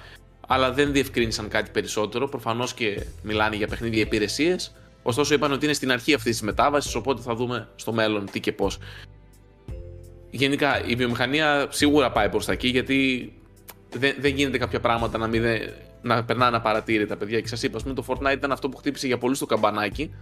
[0.52, 2.28] αλλά δεν διευκρίνησαν κάτι περισσότερο.
[2.28, 4.74] Προφανώς και μιλάνε για παιχνίδια υπηρεσίες.
[5.02, 8.40] Ωστόσο, είπαν ότι είναι στην αρχή αυτής της μετάβασης, οπότε θα δούμε στο μέλλον τι
[8.40, 8.78] και πώς.
[10.30, 13.32] Γενικά, η βιομηχανία σίγουρα πάει προς τα εκεί, γιατί
[13.96, 15.42] δεν, δεν γίνεται κάποια πράγματα να, μην,
[16.02, 17.40] να περνάνε απαρατήρητα, παιδιά.
[17.40, 20.14] Και σας είπα, πούμε, το Fortnite ήταν αυτό που χτύπησε για πολλούς το καμπανάκι.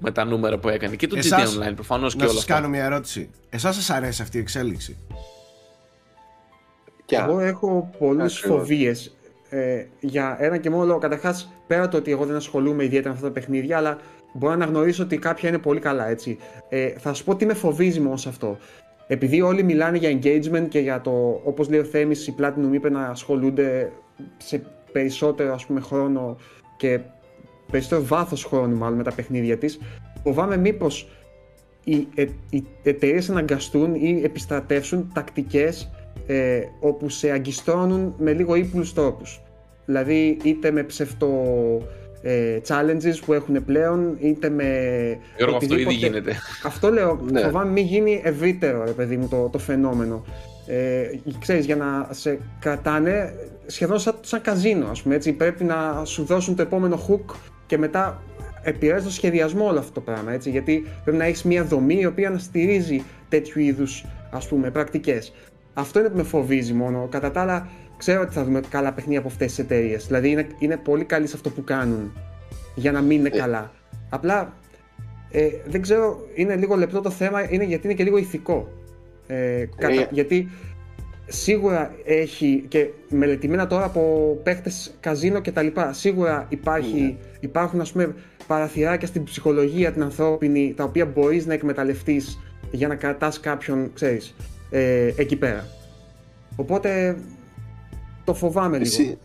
[0.00, 0.96] Με τα νούμερα που έκανε.
[0.96, 2.40] Και το Εσάς, GTA Online προφανώς και όλα αυτά.
[2.40, 3.30] Να σα κάνω μια ερώτηση.
[3.50, 4.96] Εσάς σας αρέσει αυτή η εξέλιξη;
[7.06, 9.12] Εγώ έχω πολλές φοβίες.
[9.50, 10.98] Ε, για ένα και μόνο λόγο.
[10.98, 13.98] Καταρχάς, πέρα το ότι εγώ δεν ασχολούμαι ιδιαίτερα με αυτά τα παιχνίδια, αλλά
[14.32, 16.38] μπορώ να αναγνωρίσω ότι κάποια είναι πολύ καλά έτσι.
[16.68, 18.58] Ε, θα σου πω τι με φοβίζει μόνο σε αυτό.
[19.10, 22.90] Επειδή όλοι μιλάνε για engagement και για το, όπως λέει ο Θέμης, η Platinum είπε
[22.90, 23.92] να ασχολούνται
[24.36, 26.36] σε περισσότερο ας πούμε, χρόνο
[26.76, 27.00] και
[27.70, 29.78] περισσότερο βάθος χρόνου μάλλον με τα παιχνίδια της,
[30.22, 31.08] φοβάμαι μήπως
[31.84, 35.90] οι, ε, οι εταιρείες αναγκαστούν ή επιστρατεύσουν τακτικές
[36.26, 39.42] ε, όπου σε αγκιστρώνουν με λίγο ύπουλους τρόπους.
[39.84, 41.28] Δηλαδή είτε με ψευτο
[42.22, 44.64] ε, challenges που έχουν πλέον, είτε με.
[45.36, 46.36] Γιώργο, αυτό ήδη γίνεται.
[46.64, 47.20] Αυτό λέω.
[47.32, 47.40] ναι.
[47.40, 50.24] Φοβάμαι μην γίνει ευρύτερο, ρε παιδί μου, το, το φαινόμενο.
[50.66, 51.02] Ε,
[51.38, 53.34] ξέρεις, για να σε κρατάνε
[53.66, 55.32] σχεδόν σαν, σαν καζίνο, ας πούμε, έτσι.
[55.32, 57.34] Πρέπει να σου δώσουν το επόμενο hook
[57.66, 58.22] και μετά
[58.62, 60.50] επηρεάζει το σχεδιασμό όλο αυτό το πράγμα, έτσι.
[60.50, 65.32] Γιατί πρέπει να έχεις μια δομή η οποία να στηρίζει τέτοιου είδους, ας πούμε, πρακτικές.
[65.74, 67.08] Αυτό είναι που με φοβίζει μόνο.
[67.10, 67.68] Κατά τα άλλα,
[67.98, 70.06] ξέρω ότι θα δούμε καλά παιχνίδια από αυτές τις εταιρείες.
[70.06, 72.12] Δηλαδή είναι, είναι πολύ καλοί σε αυτό που κάνουν
[72.74, 73.38] για να μην είναι ε.
[73.38, 73.72] καλά.
[74.08, 74.52] Απλά
[75.30, 78.68] ε, δεν ξέρω, είναι λίγο λεπτό το θέμα είναι γιατί είναι και λίγο ηθικό.
[79.26, 80.08] Ε, κατα, ε.
[80.10, 80.48] γιατί
[81.26, 85.92] σίγουρα έχει και μελετημένα τώρα από παίχτε καζίνο και τα λοιπά.
[85.92, 87.36] Σίγουρα υπάρχει, mm.
[87.40, 88.14] υπάρχουν ας πούμε
[88.46, 92.38] παραθυράκια στην ψυχολογία την ανθρώπινη τα οποία μπορείς να εκμεταλλευτείς
[92.70, 94.34] για να κρατάς κάποιον, ξέρεις,
[94.70, 95.66] ε, εκεί πέρα.
[96.56, 97.16] Οπότε
[98.28, 99.18] το φοβάμαι λίγο.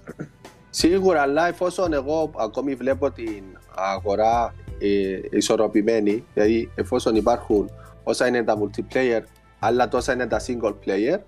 [0.70, 3.44] σίγουρα, αλλά εφόσον εγώ ακόμη βλέπω την
[3.76, 7.70] αγορά ε, ισορροπημένη, δηλαδή εφόσον υπάρχουν
[8.04, 9.22] όσα είναι τα multiplayer,
[9.60, 11.20] αλλά τόσα είναι τα single player,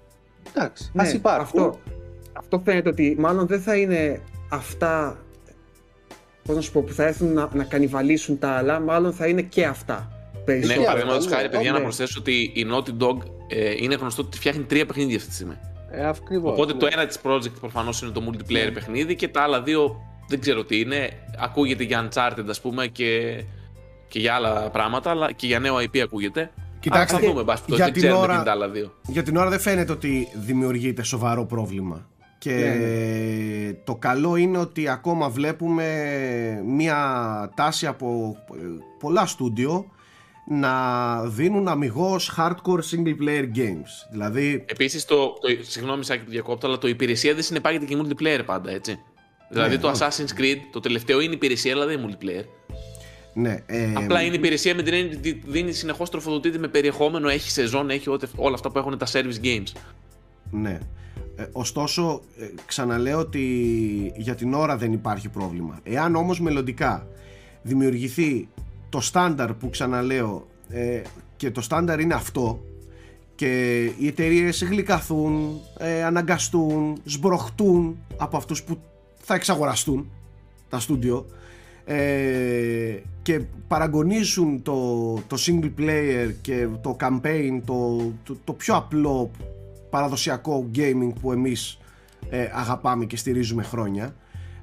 [0.53, 1.63] εντάξει, ναι, ας υπάρχουν.
[1.63, 1.79] Αυτό,
[2.33, 5.17] αυτό φαίνεται ότι μάλλον δεν θα είναι αυτά
[6.43, 9.41] πώς να σου πω, που θα έρθουν να, να κανιβαλίσουν τα άλλα, μάλλον θα είναι
[9.41, 10.09] και αυτά.
[10.45, 14.63] Ναι, παραδείγματος χάρη, παιδιά, να προσθέσω ότι η Naughty Dog ε, είναι γνωστό ότι φτιάχνει
[14.63, 15.57] τρία παιχνίδια αυτή τη στιγμή.
[15.95, 16.11] Ε,
[16.43, 16.79] Οπότε ναι.
[16.79, 18.71] το ένα της project προφανώς είναι το multiplayer ναι.
[18.71, 21.09] παιχνίδι και τα άλλα δύο δεν ξέρω τι είναι.
[21.39, 23.43] Ακούγεται για Uncharted, ας πούμε, και,
[24.07, 26.51] και για άλλα πράγματα, αλλά και για νέο IP ακούγεται.
[26.79, 28.93] Κοιτάξτε, θα δούμε, για, την ώρα, τα άλλα δύο.
[29.07, 32.09] για την ώρα δεν φαίνεται ότι δημιουργείται σοβαρό πρόβλημα.
[32.37, 35.85] Και ναι, το καλό είναι ότι ακόμα βλέπουμε
[36.65, 38.61] μία τάση από ε,
[38.99, 39.85] πολλά στούντιο
[40.47, 44.09] να δίνουν αμυγός hardcore single player games.
[44.11, 44.65] Δηλαδή...
[44.67, 48.71] Επίσης, το, το, συγγνώμη Σάκη που διακόπτω, αλλά το υπηρεσία δεν συνεπάγεται και multiplayer πάντα,
[48.71, 48.99] έτσι.
[49.49, 52.45] Δηλαδή ναι, το Assassin's Creed, το τελευταίο είναι υπηρεσία, αλλά δεν είναι multiplayer.
[53.33, 57.51] Ναι, ε, Απλά είναι υπηρεσία με την έννοια ότι δίνει συνεχώς τροφοδοτείται με περιεχόμενο, έχει
[57.51, 59.71] σεζόν, έχει όλα αυτά που έχουν τα service games.
[60.51, 60.79] Ναι.
[61.35, 63.43] Ε, ωστόσο, ε, ξαναλέω ότι
[64.15, 65.79] για την ώρα δεν υπάρχει πρόβλημα.
[65.83, 67.07] Εάν όμως μελλοντικά
[67.61, 68.47] δημιουργηθεί
[68.89, 71.01] το στάνταρ που ξαναλέω ε,
[71.37, 72.63] και το στάνταρ είναι αυτό
[73.35, 78.77] και οι εταιρείες γλυκαθούν, ε, αναγκαστούν, σμπροχτούν από αυτούς που
[79.17, 80.11] θα εξαγοραστούν
[80.69, 81.25] τα στούντιο
[81.85, 88.11] ε, και παραγωνίσουν το, το single player και το campaign, το,
[88.43, 89.31] το, πιο απλό
[89.89, 91.77] παραδοσιακό gaming που εμείς
[92.29, 94.15] ε, αγαπάμε και στηρίζουμε χρόνια.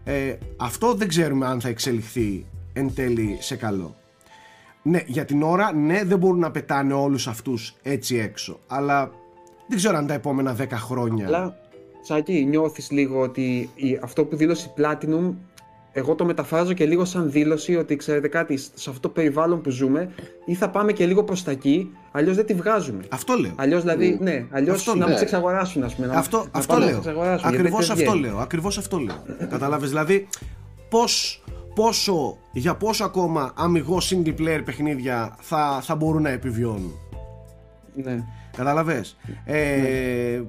[0.04, 3.96] Ε, αυτό δεν ξέρουμε αν θα εξελιχθεί εν τέλει σε καλό
[4.82, 8.58] ναι, για την ώρα, ναι, δεν μπορούν να πετάνε όλους αυτούς έτσι έξω.
[8.66, 9.10] Αλλά
[9.66, 11.26] δεν ξέρω αν τα επόμενα 10 χρόνια...
[11.26, 11.56] Αλλά,
[12.00, 13.70] Σάκη, νιώθεις λίγο ότι
[14.02, 15.34] αυτό που δήλωσε η Platinum
[15.92, 19.70] εγώ το μεταφράζω και λίγο σαν δήλωση ότι ξέρετε κάτι, σε αυτό το περιβάλλον που
[19.70, 20.10] ζούμε,
[20.44, 23.04] ή θα πάμε και λίγο προς τα εκεί, αλλιώς δεν τη βγάζουμε.
[23.08, 23.52] Αυτό λέω.
[23.56, 24.22] Αλλιώς δηλαδή, mm.
[24.22, 26.10] ναι, αλλιώς να μας εξαγοράσουν, ας πούμε.
[26.14, 27.02] Αυτό, να, αυτό λέω.
[27.42, 28.38] Ακριβώς αυτό λέω.
[28.38, 29.24] Ακριβώς αυτό λέω.
[29.50, 30.28] Κατάλαβες, δηλαδή,
[30.88, 31.42] πώς
[31.74, 36.92] πόσο, για πόσο ακόμα αμυγό single player παιχνίδια θα, θα μπορούν να επιβιώνουν.
[37.94, 38.24] Ναι.
[38.56, 40.44] Καταλαβες; Ε, ναι.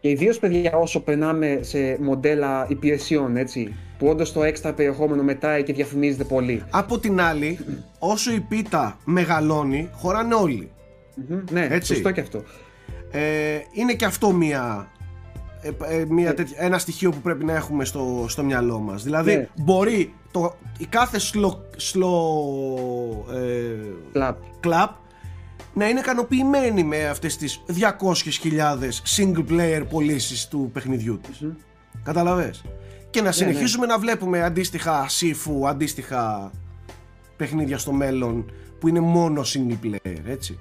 [0.00, 5.62] Και ιδίως, παιδιά, όσο περνάμε σε μοντέλα υπηρεσιών, έτσι, που όντως το έξτρα περιεχόμενο μετράει
[5.62, 6.62] και διαφημίζεται πολύ.
[6.70, 7.58] Από την άλλη,
[7.98, 10.70] όσο η πίτα μεγαλώνει, χωράνε όλοι.
[11.50, 11.94] ναι, έτσι.
[11.94, 12.42] σωστό και αυτό.
[13.10, 14.92] Ε, είναι και αυτό μία,
[15.62, 16.44] ε, ε μία ε.
[16.56, 19.02] ένα στοιχείο που πρέπει να έχουμε στο, στο μυαλό μας.
[19.02, 19.48] Δηλαδή, ναι.
[19.54, 24.28] μπορεί το, η κάθε σλο, σλο ε,
[24.60, 24.90] κλαπ
[25.74, 28.78] να είναι ικανοποιημένη με αυτές τις 200.000
[29.16, 31.40] single player πωλήσεις του παιχνιδιού της.
[31.42, 31.56] Mm.
[32.02, 32.64] Καταλαβες;
[33.10, 33.92] Και να ναι, συνεχίσουμε ναι.
[33.92, 36.50] να βλέπουμε αντίστοιχα σύφου, αντίστοιχα
[37.36, 40.58] παιχνίδια στο μέλλον που είναι μόνο single player, έτσι.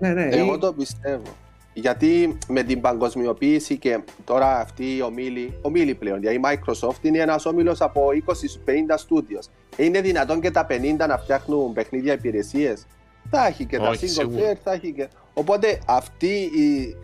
[0.00, 0.28] Ναι, ναι.
[0.30, 1.36] Εγώ το πιστεύω.
[1.78, 7.18] Γιατί με την παγκοσμιοποίηση και τώρα αυτή η ομίλη, ομίλη πλέον, δηλαδή η Microsoft είναι
[7.18, 9.48] ένας όμιλος από 20-50 studios.
[9.76, 12.86] Είναι δυνατόν και τα 50 να φτιάχνουν παιχνίδια υπηρεσίες;
[13.30, 15.08] Θα έχει και τα single player, θα έχει και...
[15.34, 16.96] Οπότε αυτοί οι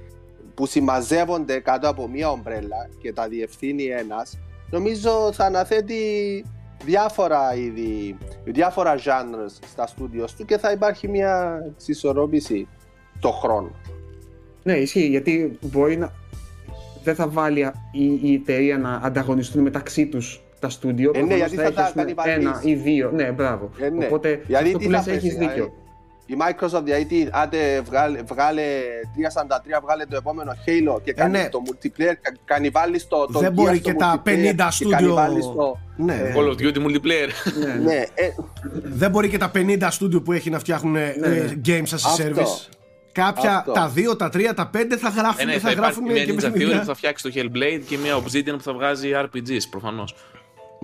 [0.55, 4.39] που συμμαζεύονται κάτω από μία ομπρέλα και τα διευθύνει ένας,
[4.71, 5.97] νομίζω θα αναθέτει
[6.85, 12.69] διάφορα είδη, διάφορα genres στα studios του και θα υπάρχει μια συσσωρόπηση
[13.21, 13.71] το χρόνο.
[14.63, 16.13] Ναι, ισχύει, γιατί μπορεί να...
[17.05, 17.61] Δεν θα βάλει
[17.93, 21.11] η, η εταιρεία να ανταγωνιστούν μεταξύ τους τα στούντιο.
[21.15, 23.11] Ε, ναι, γιατί θα, θα τα Ένα ή δύο.
[23.11, 23.71] Ναι, μπράβο.
[23.81, 24.05] Ε, ναι.
[24.05, 25.73] Οπότε γιατί αυτό που λες έχεις δίκιο
[26.27, 31.49] η Microsoft δηλαδή άντε βγάλε, βγάλε 343 βγάλε το επόμενο Halo και κάνει ε, ναι.
[31.49, 35.17] το multiplayer κάνει βάλει το, το Δεν μπορεί και τα 50 στούντιο
[35.97, 36.15] ναι.
[36.15, 37.29] Ε, Call of Duty multiplayer
[37.65, 38.05] ναι, ναι.
[38.15, 38.29] Ε,
[38.73, 41.53] Δεν μπορεί και τα 50 στούντιο που έχει να φτιάχνουν ε, ναι.
[41.67, 42.69] games as a service
[43.13, 43.73] Κάποια, Αυτό.
[43.73, 46.53] τα 2, τα 3, τα 5 θα γράφουν, ε, ναι, θα, θα γράφουν μια Ninja
[46.57, 50.15] Theory που θα φτιάξει το Hellblade και μια Obsidian που θα βγάζει RPGs προφανώς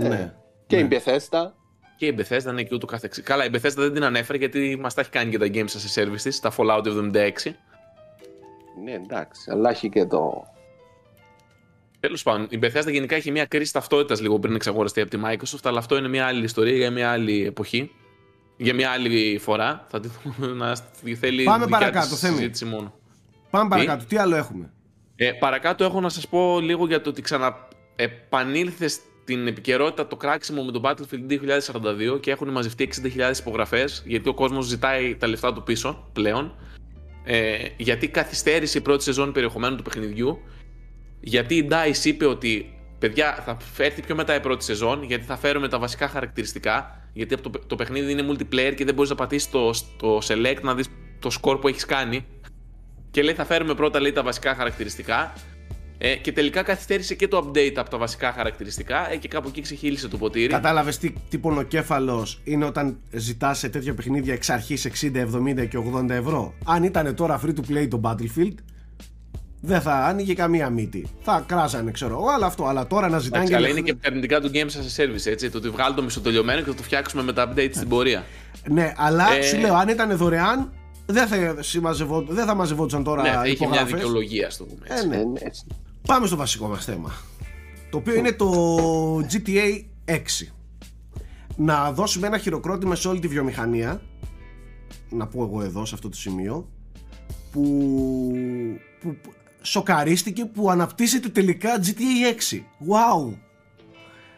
[0.07, 0.35] ναι.
[0.67, 1.51] Και η Bethesda
[1.97, 3.23] και η Bethesda είναι και ούτω καθεξή.
[3.23, 6.01] Καλά, η Bethesda δεν την ανέφερε γιατί μας τα έχει κάνει και τα games as
[6.01, 7.31] a service της, τα Fallout 76.
[8.85, 10.47] Ναι, εντάξει, αλλά έχει και το.
[12.01, 15.62] Τέλος πάντων, η Bethesda γενικά έχει μια κρίση ταυτότητας λίγο πριν εξαγοραστεί από τη Microsoft,
[15.62, 17.91] αλλά αυτό είναι μια άλλη ιστορία για μια άλλη εποχή.
[18.61, 19.87] Για μια άλλη φορά.
[19.88, 20.77] Θα τη δούμε να
[21.18, 21.44] θέλει.
[21.44, 22.51] Πάμε παρακάτω, Θέμη.
[22.64, 22.94] Μόνο.
[23.51, 24.05] Πάμε παρακάτω.
[24.05, 24.71] Τι άλλο έχουμε;
[25.16, 28.90] Ε, παρακάτω έχω να σας πω λίγο για το ότι ξαναεπανήλθε
[29.25, 31.38] την επικαιρότητα, το κράξιμο με το Battlefield
[32.14, 36.55] 2042 και έχουν μαζευτεί 60.000 υπογραφές γιατί ο κόσμος ζητάει τα λεφτά του πίσω πλέον.
[37.25, 40.38] Ε, γιατί καθυστέρησε η πρώτη σεζόν περιεχομένου του παιχνιδιού.
[41.21, 45.37] Γιατί η DICE είπε ότι παιδιά θα έρθει πιο μετά η πρώτη σεζόν γιατί θα
[45.37, 46.98] φέρουμε τα βασικά χαρακτηριστικά.
[47.12, 50.75] Γιατί το, το παιχνίδι είναι multiplayer και δεν μπορείς να πατήσεις το, το select να
[50.75, 52.27] δεις το score που έχεις κάνει.
[53.11, 55.33] Και λέει θα φέρουμε πρώτα λέει τα βασικά χαρακτηριστικά
[55.99, 59.61] ε, και τελικά καθυστέρησε και το update από τα βασικά χαρακτηριστικά ε, και κάπου εκεί
[59.61, 60.49] ξεχύλισε το ποτήρι.
[60.49, 65.16] Κατάλαβες τι, τι πονοκέφαλος είναι όταν ζητάς σε τέτοια παιχνίδια εξ αρχής 60,
[65.61, 68.55] 70 και 80 ευρώ; Αν ήταν τώρα free to play το Battlefield,
[69.61, 71.07] δεν θα άνοιγε καμία μύτη.
[71.21, 72.66] Θα κράζανε, ξέρω εγώ, αλλά αυτό.
[72.66, 73.57] Αλλά τώρα να ζητάνε.
[73.57, 75.51] Αλλά είναι και αρνητικά του Games as a Service, έτσι.
[75.51, 78.25] Το ότι βγάλει το μισοτελειωμένο και θα το φτιάξουμε με τα update στην πορεία.
[78.68, 79.42] Ναι, αλλά ε...
[79.42, 80.73] σου λέω, αν ήταν δωρεάν,
[81.07, 81.37] δεν θα,
[82.29, 83.23] δεν θα μαζευόντουσαν τώρα.
[83.23, 84.87] Ναι, θα είχε μια δικαιολογία, ας το πούμε.
[84.88, 85.05] Έτσι.
[85.05, 85.66] Ε, ναι, ναι, έτσι.
[86.07, 87.12] Πάμε στο βασικό μας θέμα
[87.90, 88.51] Το οποίο είναι το
[89.16, 90.16] GTA 6
[91.57, 94.03] Να δώσουμε ένα χειροκρότημα σε όλη τη βιομηχανία
[95.11, 96.68] Να πω εγώ εδώ σε αυτό το σημείο
[97.53, 97.62] Που,
[99.01, 99.16] που
[99.70, 103.35] σοκαρίστηκε που αναπτύσσεται τελικά GTA 6 Wow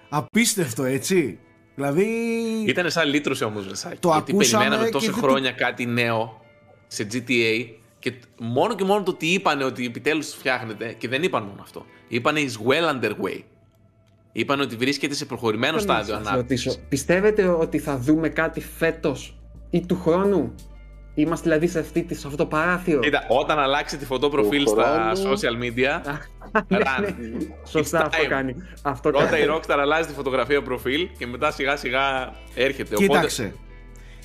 [0.09, 1.39] Απίστευτο έτσι
[1.75, 2.05] Δηλαδή...
[2.67, 3.97] Ήταν σαν λύτρωση όμως Βεσάκη.
[4.01, 6.41] Το γιατί περιμέναμε τόσα χρόνια κάτι νέο
[6.87, 7.67] σε GTA
[7.99, 11.87] και μόνο και μόνο το ότι είπανε ότι επιτέλους φτιάχνετε, και δεν είπαν μόνο αυτό.
[12.09, 13.41] Είπανε is well underway.
[14.33, 16.81] Είπαν ότι βρίσκεται σε προχωρημένο στάδιο ανάπτυξης.
[16.89, 19.39] Πιστεύετε ότι θα δούμε κάτι φέτος
[19.71, 20.55] ή του χρόνου;
[21.15, 23.01] Είμαστε δηλαδή σε, αυτή, σε αυτό το παράθυρο.
[23.01, 26.01] Κοίτα, όταν αλλάξει τη φωτό προφίλ στα social media.
[26.69, 27.15] Ναι, ναι.
[27.67, 28.55] Σωστά αυτό κάνει.
[28.83, 32.95] Αυτό Πρώτα η Rockstar αλλάζει τη φωτογραφία προφίλ και μετά σιγά σιγά έρχεται.
[32.95, 33.55] Κοίταξε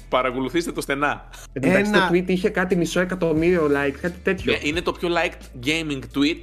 [0.09, 1.29] παρακολουθήστε το στενά.
[1.53, 1.91] Ένα...
[1.91, 4.53] το tweet είχε κάτι μισό εκατομμύριο like, κάτι τέτοιο.
[4.53, 6.39] Yeah, είναι το πιο liked gaming tweet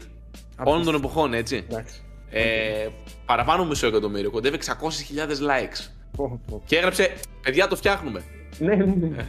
[0.64, 1.66] όλων των εποχών, έτσι.
[2.30, 2.88] Ε,
[3.26, 5.90] παραπάνω μισό εκατομμύριο, κοντεύει 600.000 likes.
[6.64, 8.22] Και έγραψε, παιδιά το φτιάχνουμε.
[8.58, 9.24] Ναι, ναι, ναι.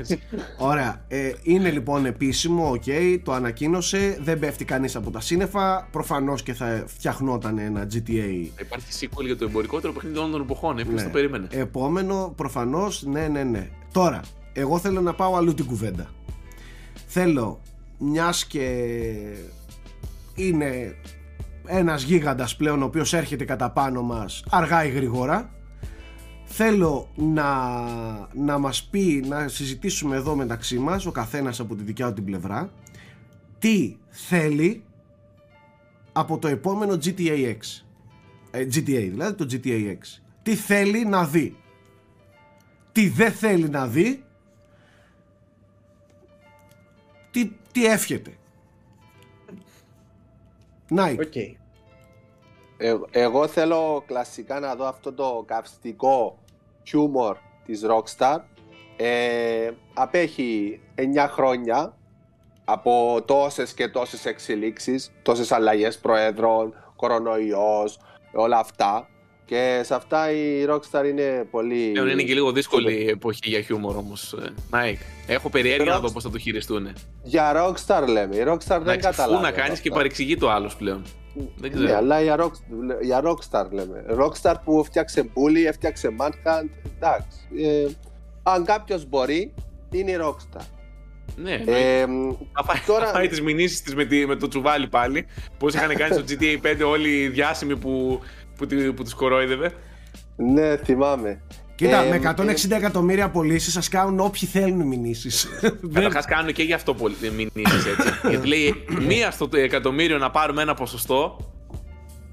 [0.57, 1.05] Ωραία.
[1.07, 2.83] Ε, είναι λοιπόν επίσημο, οκ,
[3.23, 4.17] το ανακοίνωσε.
[4.21, 5.87] Δεν πέφτει κανείς από τα σύννεφα.
[5.91, 8.47] Προφανώς και θα φτιαχνόταν ένα GTA.
[8.55, 10.75] Θα υπάρχει sequel για το εμπορικότερο παιχνίδι όλων των εποχών.
[10.75, 11.03] Ποιο ναι.
[11.03, 11.47] το περίμενε.
[11.51, 13.69] Επόμενο, προφανώς, ναι, ναι, ναι.
[13.91, 14.21] Τώρα,
[14.53, 16.13] εγώ θέλω να πάω αλλού την κουβέντα.
[17.05, 17.59] Θέλω,
[17.97, 18.85] μιας και
[20.35, 20.95] είναι
[21.65, 25.51] ένας γίγαντας πλέον ο οποίος έρχεται κατά πάνω μας αργά ή γρήγορα
[26.55, 27.49] θέλω να,
[28.33, 32.25] να μας πει να συζητήσουμε εδώ μεταξύ μας ο καθένας από τη δικιά του την
[32.25, 32.71] πλευρά
[33.59, 34.83] τι θέλει
[36.11, 37.83] από το επόμενο GTA X.
[38.51, 40.21] Ε, GTA δηλαδή, το GTA X.
[40.43, 41.57] Τι θέλει να δει.
[42.91, 44.23] Τι δεν θέλει να δει.
[47.31, 48.33] Τι, τι εύχεται.
[50.89, 51.17] Nike.
[51.17, 51.55] Okay.
[52.77, 56.37] Ε, εγώ θέλω κλασικά να δω αυτό το καυστικό
[56.83, 58.39] χιούμορ της Rockstar.
[58.97, 61.93] Ε, απέχει 9 χρόνια
[62.65, 67.99] από τόσες και τόσες εξελίξεις, τόσες αλλαγές προέδρων, κορονοϊός,
[68.33, 69.07] όλα αυτά.
[69.45, 71.93] Και σε αυτά η Rockstar είναι πολύ.
[71.95, 74.35] Ε, είναι και λίγο δύσκολη η εποχή για χιούμορ όμως.
[74.71, 74.97] Nike.
[75.27, 76.87] Έχω περιέργεια να δω πώς θα το χειριστούν.
[77.23, 78.35] Για Rockstar λέμε.
[78.35, 79.37] Η Rockstar δεν καταλαβαίνει.
[79.37, 81.03] Πού να κάνεις και παρεξηγεί το άλλος πλέον.
[81.55, 81.87] Δεν ξέρω.
[81.87, 84.05] Ναι, αλλά για, Rockstar, για Rockstar λέμε.
[84.09, 86.69] Rockstar που φτιάξε Bully, έφτιαξε Manhunt.
[86.95, 87.37] Εντάξει.
[87.57, 87.87] Ε,
[88.43, 89.53] αν κάποιος μπορεί,
[89.91, 90.65] είναι η Rockstar.
[91.35, 92.05] Ναι, ε,
[92.53, 93.11] θα πάει, τώρα...
[93.11, 95.25] πάει τις μηνύσεις της με, με το τσουβάλι πάλι
[95.57, 98.19] Πώς είχαν κάνει στο GTA 5 όλοι οι διάσημοι που,
[98.55, 99.71] που, που τους κορόιδευε
[100.35, 101.41] Ναι, θυμάμαι
[101.75, 105.47] Κοίτα, ε, με 160 ε, εκατομμύρια πωλήσεις σας κάνουν όποιοι θέλουν μηνύσεις.
[105.93, 108.09] Καταρχάς κάνουν και γι' αυτό μηνύσεις έτσι.
[108.29, 111.37] Γιατί λέει μία στο εκατομμύριο να πάρουμε ένα ποσοστό.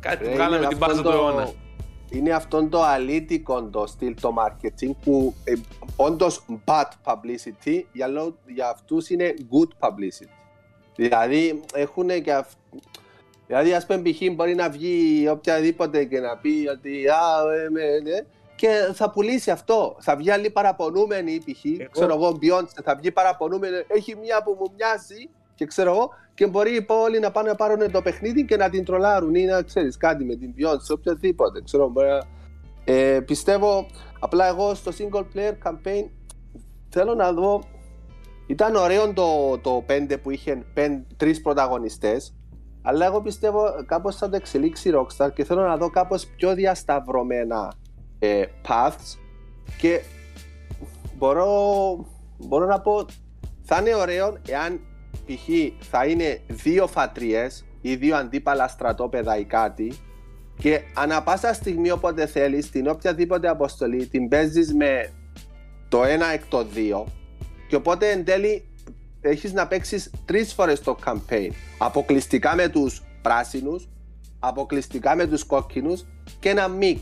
[0.00, 1.52] Κάτι που βγάλαμε την μπάζα του αιώνα
[2.10, 5.52] είναι αυτό το αλήτικο το στυλ το marketing που ε,
[5.96, 8.08] όντως bad publicity για,
[8.54, 10.34] για αυτούς είναι good publicity.
[10.96, 12.46] Δηλαδή έχουν και αυ...
[13.50, 14.34] Δηλαδή ας πούμε π.χ.
[14.34, 19.96] μπορεί να βγει οποιαδήποτε και να πει ότι α, ε, ναι, και θα πουλήσει αυτό.
[20.00, 21.90] Θα βγει άλλη παραπονούμενη π.χ.
[21.90, 23.76] Ξέρω εγώ, Beyoncé, θα βγει παραπονούμενη.
[23.86, 27.90] Έχει μία που μου μοιάζει και ξέρω εγώ, και μπορεί όλοι να πάνε να πάρουν
[27.90, 31.62] το παιχνίδι και να την τρολάρουν ή να ξέρεις κάτι με την ποιότητα, οποιοδήποτε.
[31.62, 32.08] Ξέρω, μπορεί
[32.84, 33.86] ε, πιστεύω,
[34.20, 36.04] απλά εγώ στο single player campaign
[36.88, 37.62] θέλω να δω.
[38.46, 40.64] Ήταν ωραίο το, το 5 που είχε
[41.16, 42.34] τρεις πρωταγωνιστές,
[42.82, 46.54] αλλά εγώ πιστεύω κάπως θα το εξελίξει η Rockstar και θέλω να δω κάπως πιο
[46.54, 47.72] διασταυρωμένα
[48.18, 49.18] ε, paths
[49.78, 50.00] και
[51.18, 51.46] μπορώ,
[52.38, 53.06] μπορώ να πω
[53.62, 54.80] θα είναι ωραίο εάν
[55.26, 55.48] π.χ.
[55.80, 59.92] θα είναι δύο φατριές ή δύο αντίπαλα στρατόπεδα ή κάτι
[60.56, 65.12] και ανά πάσα στιγμή όποτε θέλεις την οποιαδήποτε αποστολή την παίζεις με
[65.88, 67.06] το ένα εκ το δύο
[67.68, 68.69] και οπότε εν τέλει
[69.20, 73.88] έχεις να παίξεις τρεις φορές το campaign αποκλειστικά με τους πράσινους
[74.38, 76.04] αποκλειστικά με τους κόκκινους
[76.40, 76.98] και ένα mix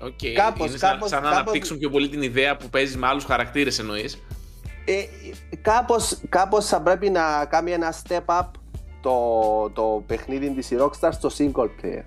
[0.00, 0.32] Okay.
[0.34, 3.24] Κάπως, είναι κάπως, σαν, σαν να αναπτύξουν πιο πολύ την ιδέα που παίζεις με άλλους
[3.24, 4.18] χαρακτήρες εννοείς
[4.84, 5.04] ε,
[5.62, 8.46] κάπως, κάπως θα πρέπει να κάνει ένα step up
[9.00, 12.04] το, το παιχνίδι της η Rockstar στο single player.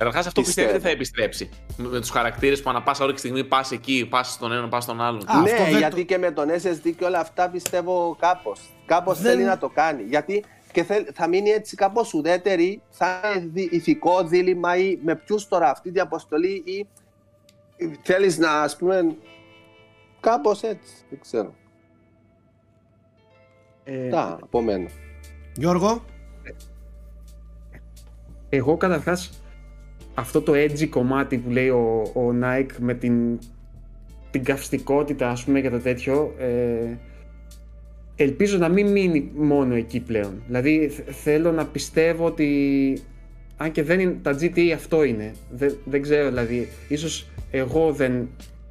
[0.00, 1.48] Καταρχάς, αυτό πιστεύετε θα επιστρέψει.
[1.76, 4.68] Με, με τους χαρακτήρες που ανά πάσα ώρα και στιγμή πας εκεί, πας στον έναν,
[4.68, 5.22] πας στον άλλον.
[5.26, 8.60] Α, ναι, γιατί και με τον SSD και όλα αυτά πιστεύω κάπως.
[8.86, 9.32] Κάπως δεν...
[9.32, 10.02] θέλει να το κάνει.
[10.02, 15.70] Γιατί και θα μείνει έτσι κάπως ουδέτερη, θα είναι ηθικό δίλημα ή με ποιους τώρα
[15.70, 16.86] αυτή την αποστολή ή
[18.02, 19.16] θέλεις να ας πούμε.
[20.20, 20.94] Κάπως έτσι.
[21.10, 21.54] Δεν ξέρω.
[23.84, 24.88] Ε, Τα, από μένα.
[25.56, 26.04] Γιώργο.
[28.48, 29.39] Εγώ καταρχάς
[30.20, 33.38] αυτό το edgy κομμάτι που λέει ο, ο Nike με την,
[34.30, 36.96] την καυστικότητα ας πούμε και το τέτοιο ε,
[38.16, 40.42] ελπίζω να μην μείνει μόνο εκεί πλέον.
[40.46, 43.02] Δηλαδή θέλω να πιστεύω ότι
[43.56, 45.32] αν και δεν είναι, τα GTA αυτό είναι.
[45.50, 48.28] Δεν, δεν ξέρω δηλαδή, ίσως εγώ δεν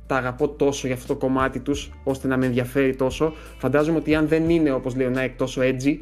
[0.07, 3.33] τα αγαπώ τόσο για αυτό το κομμάτι τους ώστε να με ενδιαφέρει τόσο.
[3.57, 5.97] Φαντάζομαι ότι αν δεν είναι όπως λέει ο Nike τόσο edgy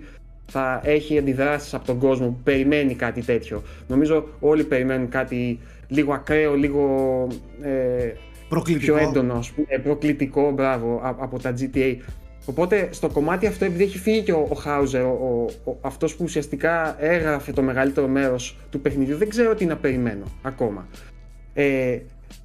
[0.52, 3.64] θα έχει αντιδράσεις από τον κόσμο που περιμένει κάτι τέτοιο.
[3.88, 7.28] Νομίζω όλοι περιμένουν κάτι λίγο ακραίο, λίγο
[7.62, 8.14] ε,
[8.50, 8.94] προκλητικό.
[8.94, 11.96] πιο έντονο, ε, προκλητικό, μπράβο, από τα GTA.
[12.46, 17.04] Οπότε στο κομμάτι αυτό, επειδή έχει φύγει και ο, Χάουζερ, ο, ο, αυτός που ουσιαστικά
[17.04, 20.88] έγραφε το μεγαλύτερο μέρος του παιχνιδιού, δεν ξέρω τι να περιμένω ακόμα.
[21.54, 22.00] Ε,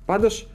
[0.05, 0.49] πάντως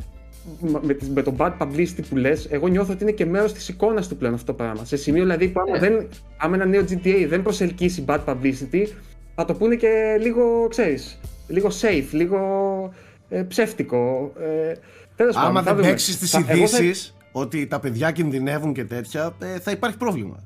[0.82, 4.08] με, με το bad publicity που λες, εγώ νιώθω ότι είναι και μέρος της εικόνας
[4.08, 4.86] του πλέον αυτό το πράγμα.
[4.86, 5.80] Σε σημείο δηλαδή που άμα, yeah.
[5.80, 6.08] δεν,
[6.38, 8.86] άμα ένα νέο GTA δεν προσελκύσει bad publicity,
[9.36, 12.40] θα το πούνε και λίγο, ξέρεις, λίγο safe, λίγο
[13.30, 14.32] ε, ψεύτικο.
[14.40, 14.74] Ε,
[15.34, 17.12] άμα δεν παίξεις τις ειδήσει θα...
[17.32, 20.40] ότι τα παιδιά κινδυνεύουν και τέτοια, ε, θα υπάρχει πρόβλημα.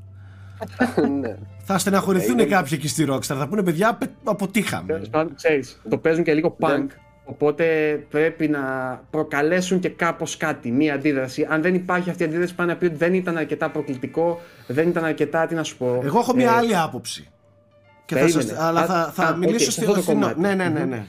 [1.22, 1.38] Ναι.
[1.64, 3.22] θα στεναχωρηθούν ε, κάποιοι εκεί στη Rockstar.
[3.22, 5.02] Θα πούνε παιδιά, αποτύχαμε.
[5.90, 6.88] το παίζουν και λίγο punk.
[7.32, 7.66] Οπότε
[8.10, 8.62] πρέπει να
[9.10, 11.48] προκαλέσουν και κάπως κάτι, μία αντίδραση.
[11.50, 14.88] Αν δεν υπάρχει αυτή η αντίδραση, πάνε να πει ότι δεν ήταν αρκετά προκλητικό, δεν
[14.88, 15.46] ήταν αρκετά.
[15.46, 16.02] Τι να σου πω.
[16.04, 17.28] Εγώ έχω μία ε, άλλη άποψη.
[18.06, 20.40] Και θα σας, αλλά θα, θα μιλήσω okay, στο κομμάτι.
[20.40, 20.86] Ναι, ναι, ναι.
[20.86, 21.06] ναι.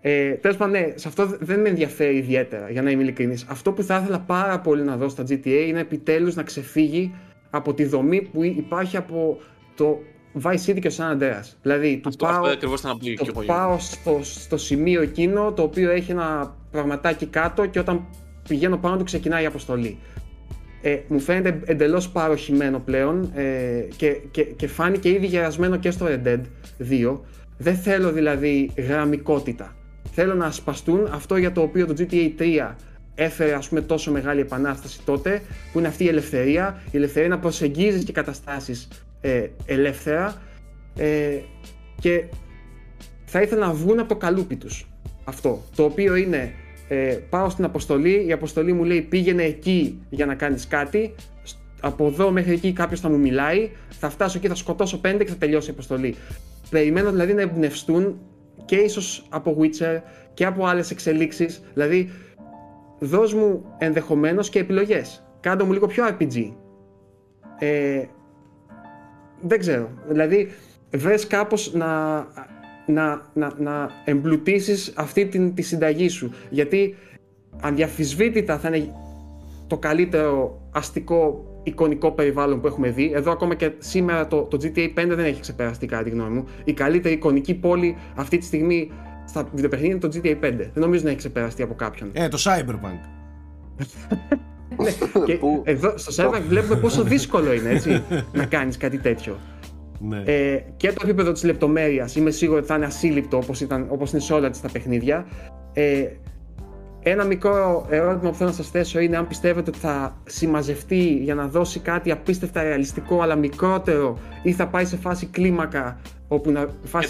[0.00, 3.44] Ε, Τέλος πάντων, ναι, σε αυτό δεν με ενδιαφέρει ιδιαίτερα, για να είμαι ειλικρινής.
[3.48, 7.14] Αυτό που θα ήθελα πάρα πολύ να δω στα GTA είναι επιτέλους να ξεφύγει
[7.50, 9.38] από τη δομή που υπάρχει από
[9.74, 9.98] το
[10.42, 11.52] Vice City και ο San Andreas.
[11.62, 12.42] Δηλαδή, του πάω,
[13.32, 18.06] το πάω στο, στο σημείο εκείνο το οποίο έχει ένα πραγματάκι κάτω και όταν
[18.48, 19.98] πηγαίνω πάνω του ξεκινάει η αποστολή.
[20.82, 23.44] Ε, μου φαίνεται εντελώς παροχημένο πλέον ε,
[23.96, 26.40] και, και, και φάνηκε ήδη γερασμένο και στο Red Dead
[26.90, 27.18] 2.
[27.58, 29.76] Δεν θέλω δηλαδή γραμμικότητα.
[30.12, 32.74] Θέλω να σπαστούν αυτό για το οποίο το GTA 3
[33.14, 37.38] έφερε ας πούμε τόσο μεγάλη επανάσταση τότε που είναι αυτή η ελευθερία, η ελευθερία να
[37.38, 38.88] προσεγγίζεις και καταστάσεις
[39.26, 40.42] ε, ελεύθερα
[40.96, 41.38] ε,
[42.00, 42.24] και
[43.24, 44.90] θα ήθελα να βγουν από το καλούπι τους.
[45.24, 46.52] Αυτό, το οποίο είναι
[46.88, 51.14] ε, πάω στην αποστολή, η αποστολή μου λέει πήγαινε εκεί για να κάνεις κάτι.
[51.80, 53.70] Από εδώ μέχρι εκεί κάποιος θα μου μιλάει.
[53.88, 56.14] Θα φτάσω εκεί, θα σκοτώσω πέντε και θα τελειώσει η αποστολή
[56.70, 58.18] περιμένω δηλαδή να εμπνευστούν
[58.64, 60.00] και ίσως από Witcher
[60.34, 61.62] και από άλλες εξελίξεις.
[61.72, 62.10] Δηλαδή
[62.98, 65.26] δώσ' μου ενδεχομένως και επιλογές.
[65.40, 66.52] Κάντο μου λίγο πιο RPG.
[67.58, 68.04] Ε,
[69.40, 70.48] δεν ξέρω δηλαδή
[70.90, 72.16] βρες κάπως να
[72.86, 76.32] να, να, να εμπλουτίσεις αυτή την, τη συνταγή σου.
[76.50, 76.96] Γιατί
[77.60, 78.94] αδιαφυσβήτητα θα είναι
[79.66, 83.12] το καλύτερο αστικό εικονικό περιβάλλον που έχουμε δει.
[83.14, 86.44] Εδώ ακόμα και σήμερα το, το GTA 5 δεν έχει ξεπεραστεί κατά τη γνώμη μου.
[86.64, 88.90] Η καλύτερη εικονική πόλη αυτή τη στιγμή
[89.26, 90.56] στα βιντεοπαιχνίδια είναι το GTA 5.
[90.56, 92.10] Δεν νομίζω να έχει ξεπεραστεί από κάποιον.
[92.12, 93.00] Ε, το Cyberpunk.
[94.82, 94.90] ναι,
[95.26, 98.02] και εδώ στο Cyberpunk βλέπουμε πόσο δύσκολο είναι έτσι,
[98.32, 99.36] να κάνεις κάτι τέτοιο.
[100.00, 100.22] Ναι.
[100.24, 104.20] Ε, και το επίπεδο της λεπτομέρειας είμαι σίγουρο ότι θα είναι ασύλληπτο όπως όπως είναι
[104.20, 105.26] σε όλα τα παιχνίδια.
[105.72, 106.06] Ε,
[107.02, 111.34] ένα μικρό ερώτημα που θέλω να σας θέσω είναι αν πιστεύετε ότι θα συμμαζευτεί για
[111.34, 116.66] να δώσει κάτι απίστευτα ρεαλιστικό αλλά μικρότερο ή θα πάει σε φάση κλίμακα όπου να
[116.84, 117.08] φάση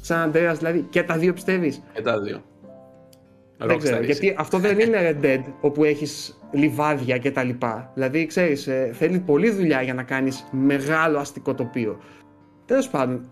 [0.00, 2.42] σαν Αντρέα, δηλαδή και τα δύο πιστεύεις; Και τα δύο.
[3.66, 7.90] Δεν ξέρω, γιατί αυτό δεν είναι Red Dead όπου έχεις λιβάδια και τα λοιπά.
[7.94, 11.98] Δηλαδή, ξέρεις, ε, θέλει πολλή δουλειά για να κάνεις μεγάλο αστικό τοπίο.
[12.64, 13.28] Τέλος πάντων,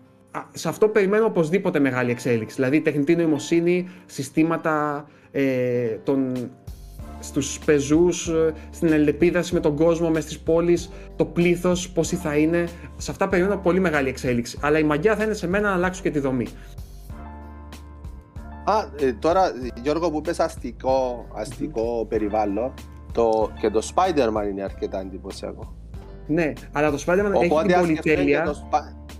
[0.53, 2.55] σε αυτό περιμένω οπωσδήποτε μεγάλη εξέλιξη.
[2.55, 5.43] Δηλαδή, τεχνητή νοημοσύνη, συστήματα ε,
[6.03, 6.33] των,
[7.19, 12.35] στους πεζούς, ε, στην ελεπίδαση με τον κόσμο, μες στις πόλεις, το πλήθος, πόσοι θα
[12.35, 12.67] είναι.
[12.97, 14.57] Σε αυτά περιμένω πολύ μεγάλη εξέλιξη.
[14.61, 16.45] Αλλά η μαγιά θα είναι σε μένα να αλλάξω και τη δομή.
[18.63, 19.51] Α, ε, τώρα
[19.81, 22.73] Γιώργο που πες αστικό, αστικό περιβάλλον
[23.11, 25.75] το, και το Spider-Man είναι αρκετά εντυπωσιακό.
[26.27, 28.55] Ναι, αλλά το Spider-Man έχει την πολυτέλεια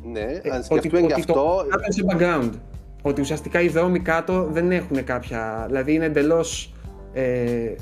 [0.04, 1.66] ναι, ε, αν σκεφτούμε και αυτό...
[1.74, 2.52] Ότι σε background.
[3.02, 5.64] Ότι ουσιαστικά οι δρόμοι κάτω δεν έχουν κάποια...
[5.68, 6.74] Δηλαδή είναι εντελώς.
[7.14, 7.74] Ε,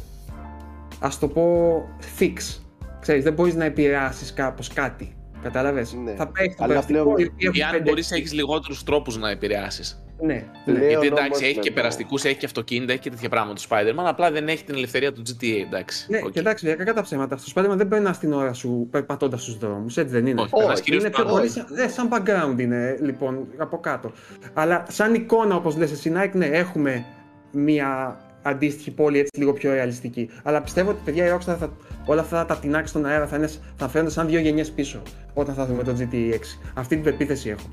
[0.99, 1.75] ας το πω
[2.19, 2.61] fix.
[2.99, 5.15] Ξέρεις, δεν μπορείς να επηρεάσεις κάπως κάτι.
[5.41, 6.11] Κατάλαβες; Ναι.
[6.11, 7.13] Θα παίξει το περαστικό.
[7.53, 10.06] Ή αν μπορείς να έχεις λιγότερους τρόπους να επηρεάσεις.
[10.19, 10.43] Ναι.
[10.65, 14.31] Γιατί εντάξει, έχει και περαστικούς, έχει και αυτοκίνητα, έχει και τέτοια πράγματα το Spider-Man, απλά
[14.31, 16.05] δεν έχει την ελευθερία του GTA, εντάξει.
[16.09, 16.31] Ναι, okay.
[16.31, 17.37] και εντάξει, για κακά τα ψέματα.
[17.37, 20.95] Στο Spider-Man δεν περνά την ώρα σου περπατώντα στου δρόμους, έτσι δεν είναι; Όχι, Όχι
[20.95, 21.49] είναι πιο πολύ.
[21.49, 24.11] Σαν, ναι, σαν background είναι λοιπόν από κάτω.
[24.53, 27.05] Αλλά σαν εικόνα, όπως λες εσύ, Nike, ναι, έχουμε
[27.51, 30.29] μία αντίστοιχη πόλη έτσι λίγο πιο ρεαλιστική.
[30.43, 31.71] Αλλά πιστεύω ότι παιδιά η Rockstar θα,
[32.05, 35.01] όλα αυτά τα τεινάξει στον αέρα θα, είναι, θα φαίνονται σαν δύο γενιές πίσω
[35.33, 36.37] όταν θα δούμε το GTA 6.
[36.73, 37.69] Αυτή την πεποίθηση έχω.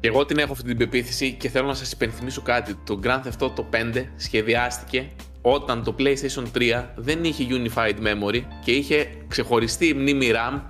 [0.00, 2.74] Και εγώ την έχω αυτή την πεποίθηση και θέλω να σας υπενθυμίσω κάτι.
[2.74, 5.10] Το Grand Theft Auto 5 σχεδιάστηκε
[5.48, 10.60] όταν το PlayStation 3 δεν είχε Unified Memory και είχε ξεχωριστή μνήμη RAM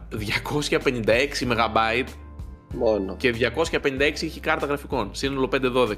[0.71, 1.09] 256
[1.49, 2.05] MB
[2.75, 3.17] Μόνο.
[3.17, 3.35] και
[4.13, 5.95] 256 είχε κάρτα γραφικών, σύνολο 512.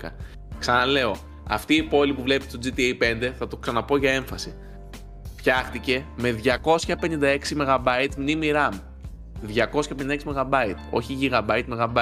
[0.59, 1.17] Ξαναλέω,
[1.49, 4.55] αυτή η πόλη που βλέπετε στο GTA 5, θα το ξαναπώ για έμφαση,
[5.37, 8.73] φτιάχτηκε με 256 MB μνήμη RAM.
[9.55, 11.99] 256 MB, όχι GB, MB.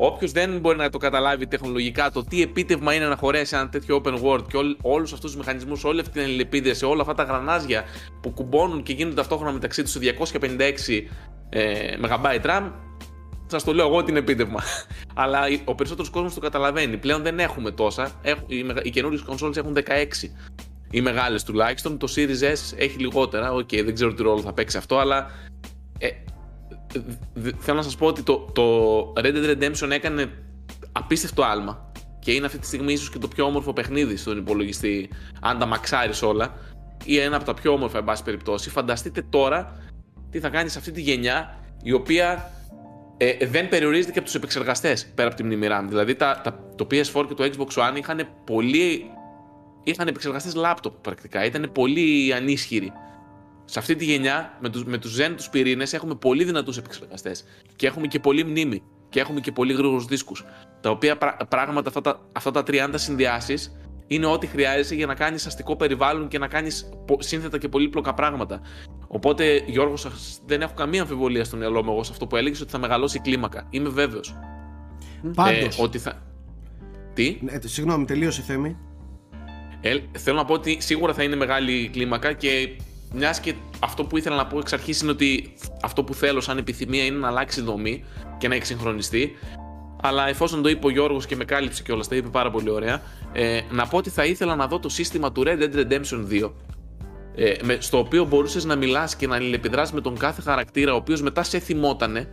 [0.00, 4.02] Όποιος δεν μπορεί να το καταλάβει τεχνολογικά το τι επίτευγμα είναι να χωρέσει ένα τέτοιο
[4.04, 7.84] open world και όλους αυτούς τους μηχανισμούς, όλη αυτή την αλληλεπίδραση, όλα αυτά τα γρανάζια
[8.20, 11.02] που κουμπώνουν και γίνονται ταυτόχρονα μεταξύ τους σε 256
[11.48, 12.70] ε, MB RAM,
[13.46, 14.62] Σας το λέω εγώ τι επίτευγμα.
[15.14, 16.96] Αλλά ο περισσότερος κόσμος το καταλαβαίνει.
[16.96, 18.10] Πλέον δεν έχουμε τόσα.
[18.46, 19.80] οι, οι καινούριες κονσόλες έχουν 16.
[20.90, 21.98] Οι μεγάλες τουλάχιστον.
[21.98, 23.52] Το Series S έχει λιγότερα.
[23.52, 25.30] Οκ, okay, δεν ξέρω τι ρόλο θα παίξει αυτό, αλλά.
[25.98, 26.08] Ε,
[27.58, 30.30] θέλω να σας πω ότι το, το Red Dead Redemption έκανε
[30.92, 31.92] απίστευτο άλμα.
[32.18, 35.08] Και είναι αυτή τη στιγμή ίσως και το πιο όμορφο παιχνίδι στον υπολογιστή,
[35.40, 36.54] αν τα μαξάρεις όλα.
[37.04, 38.70] Ή ένα από τα πιο όμορφα, εν πάση περιπτώσει.
[38.70, 39.76] Φανταστείτε τώρα
[40.30, 42.52] τι θα κάνεις σε αυτή τη γενιά η οποία
[43.16, 45.84] ε, δεν περιορίζεται και από τους επεξεργαστές πέρα από τη μνήμη RAM.
[45.88, 49.10] Δηλαδή τα, τα, το PS4 και το Xbox One είχαν πολύ.
[49.84, 51.44] είχαν επεξεργαστές laptop πρακτικά.
[51.44, 52.92] Ήταν πολύ ανίσχυροι.
[53.70, 57.44] Σε αυτή τη γενιά, με τους με τους Zen τους πυρήνες, έχουμε πολύ δυνατούς επεξεργαστές.
[57.76, 58.82] Και έχουμε και πολύ μνήμη.
[59.08, 60.44] Και έχουμε και πολύ γρήγορους δίσκους.
[60.80, 65.46] Τα οποία πράγματα, αυτά τα, αυτά τα 30 συνδυάσεις, είναι ό,τι χρειάζεσαι για να κάνεις
[65.46, 66.88] αστικό περιβάλλον και να κάνεις
[67.18, 68.60] σύνθετα και πολύπλοκα πράγματα.
[69.06, 70.08] Οπότε, Γιώργος,
[70.46, 73.16] δεν έχω καμία αμφιβολία στο μυαλό μου εγώ σε αυτό που έλεγες ότι θα μεγαλώσει
[73.16, 73.66] η κλίμακα.
[73.70, 74.36] Είμαι βέβαιος.
[75.34, 75.78] Πάντως.
[75.78, 76.22] Ε, ότι θα...
[77.14, 78.76] Τι; Ναι, συγγνώμη, τελείωσε η θέμη.
[79.80, 82.76] Ε, θέλω να πω ότι σίγουρα θα είναι μεγάλη η κλίμακα και
[83.12, 86.58] μιας και αυτό που ήθελα να πω εξ αρχής είναι ότι αυτό που θέλω σαν
[86.58, 88.04] επιθυμία είναι να αλλάξει δομή
[88.38, 89.32] και να εξυγχρονιστεί.
[90.02, 93.02] Αλλά εφόσον το είπε ο Γιώργος και με κάλυψε κιόλας, τα είπε πάρα πολύ ωραία,
[93.32, 96.52] ε, να πω ότι θα ήθελα να δω το σύστημα του Red Dead Redemption 2.
[97.34, 100.96] Ε, με, στο οποίο μπορούσες να μιλάς και να αλληλεπιδράσει με τον κάθε χαρακτήρα, ο
[100.96, 102.28] οποίος μετά σε θυμότανε,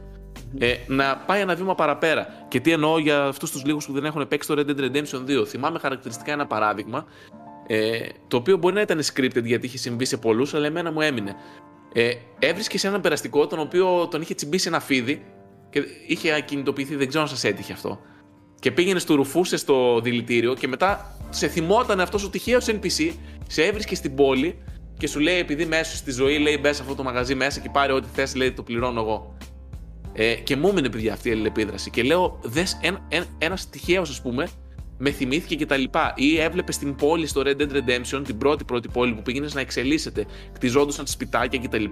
[0.58, 2.28] ε, να πάει ένα βήμα παραπέρα.
[2.48, 5.42] Και τι εννοώ για αυτούς τους λίγους που δεν έχουν παίξει το Red Dead Redemption
[5.42, 5.46] 2.
[5.46, 7.06] Θυμάμαι χαρακτηριστικά ένα παράδειγμα,
[7.68, 11.02] ε, το οποίο μπορεί να ήταν scripted γιατί είχε συμβεί σε πολλούς, αλλά εμένα μου
[11.02, 11.36] έμεινε.
[11.94, 15.22] Ε, έβρισκες έναν περαστικό τον οποίο τον είχε τσιμπήσει ένα φίδι
[15.70, 18.00] και είχε ακινητοποιηθεί, δεν ξέρω αν σας έτυχε αυτό.
[18.60, 23.12] Και πήγαινε στο ρουφούσε στο δηλητήριο και μετά σε θυμόταν αυτός ο τυχαίος NPC,
[23.48, 24.58] σε έβρισκες στην πόλη
[24.98, 27.92] και σου λέει επειδή μέσα στη ζωή λέει μπες αυτό το μαγαζί μέσα και πάρει
[27.92, 29.38] ό,τι θες, λέει το πληρώνω εγώ.
[30.14, 31.90] Ε, και μου έμεινε παιδιά αυτή η αλληλεπίδραση.
[31.90, 34.48] Και λέω, δες ένα, ένα, ένας τυχαίος, ας πούμε,
[34.98, 36.14] με θυμήθηκε και τα λοιπά.
[36.16, 39.62] Ή έβλεπε στην πόλη στο Red Dead Redemption, την πρώτη πρώτη πόλη που πήγαινες να
[39.62, 41.86] εξελίσσεται, κτιζόντουσαν σπιτάκια κτλ.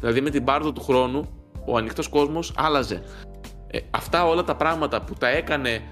[0.00, 1.28] Δηλαδή με την πάρδο του χρόνου,
[1.66, 3.02] ο ανοιχτός κόσμος άλλαζε.
[3.66, 5.82] Ε, αυτά όλα τα πράγματα που τα έκανε,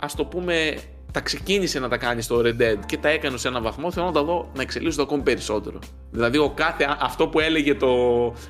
[0.00, 0.74] ας το πούμε,
[1.12, 4.06] τα ξεκίνησε να τα κάνει στο Red Dead και τα έκανε σε έναν βαθμό, θέλω
[4.06, 5.78] να τα δω να εξελίσσονται ακόμη περισσότερο.
[6.10, 7.88] Δηλαδή, ο κάθε, αυτό που έλεγε το.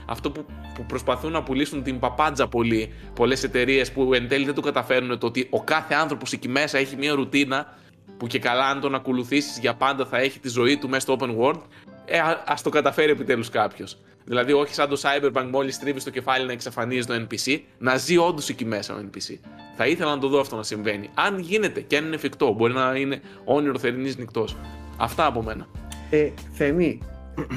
[0.07, 0.45] Αυτό που,
[0.75, 5.19] που προσπαθούν να πουλήσουν την παπάντζα πολύ, πολλές εταιρείες που εν τέλει δεν το καταφέρνουν,
[5.19, 7.79] το ότι ο κάθε άνθρωπος εκεί μέσα έχει μια ρουτίνα
[8.17, 11.17] που και καλά αν τον ακολουθήσεις για πάντα θα έχει τη ζωή του μέσα στο
[11.21, 11.61] open world.
[12.05, 13.97] Ε, ας το καταφέρει επιτέλους κάποιος.
[14.31, 18.17] Δηλαδή, όχι σαν το Cyberpunk, μόλις τρίβεις το κεφάλι να εξαφανίζεις το NPC, να ζει
[18.17, 19.39] όντως εκεί μέσα ο NPC.
[19.77, 21.11] Θα ήθελα να το δω αυτό να συμβαίνει.
[21.15, 24.57] Αν γίνεται και αν είναι εφικτό, μπορεί να είναι όνειρο θερινής νυχτός.
[24.97, 25.67] Αυτά από μένα.
[26.11, 27.01] Ε, Θέμη,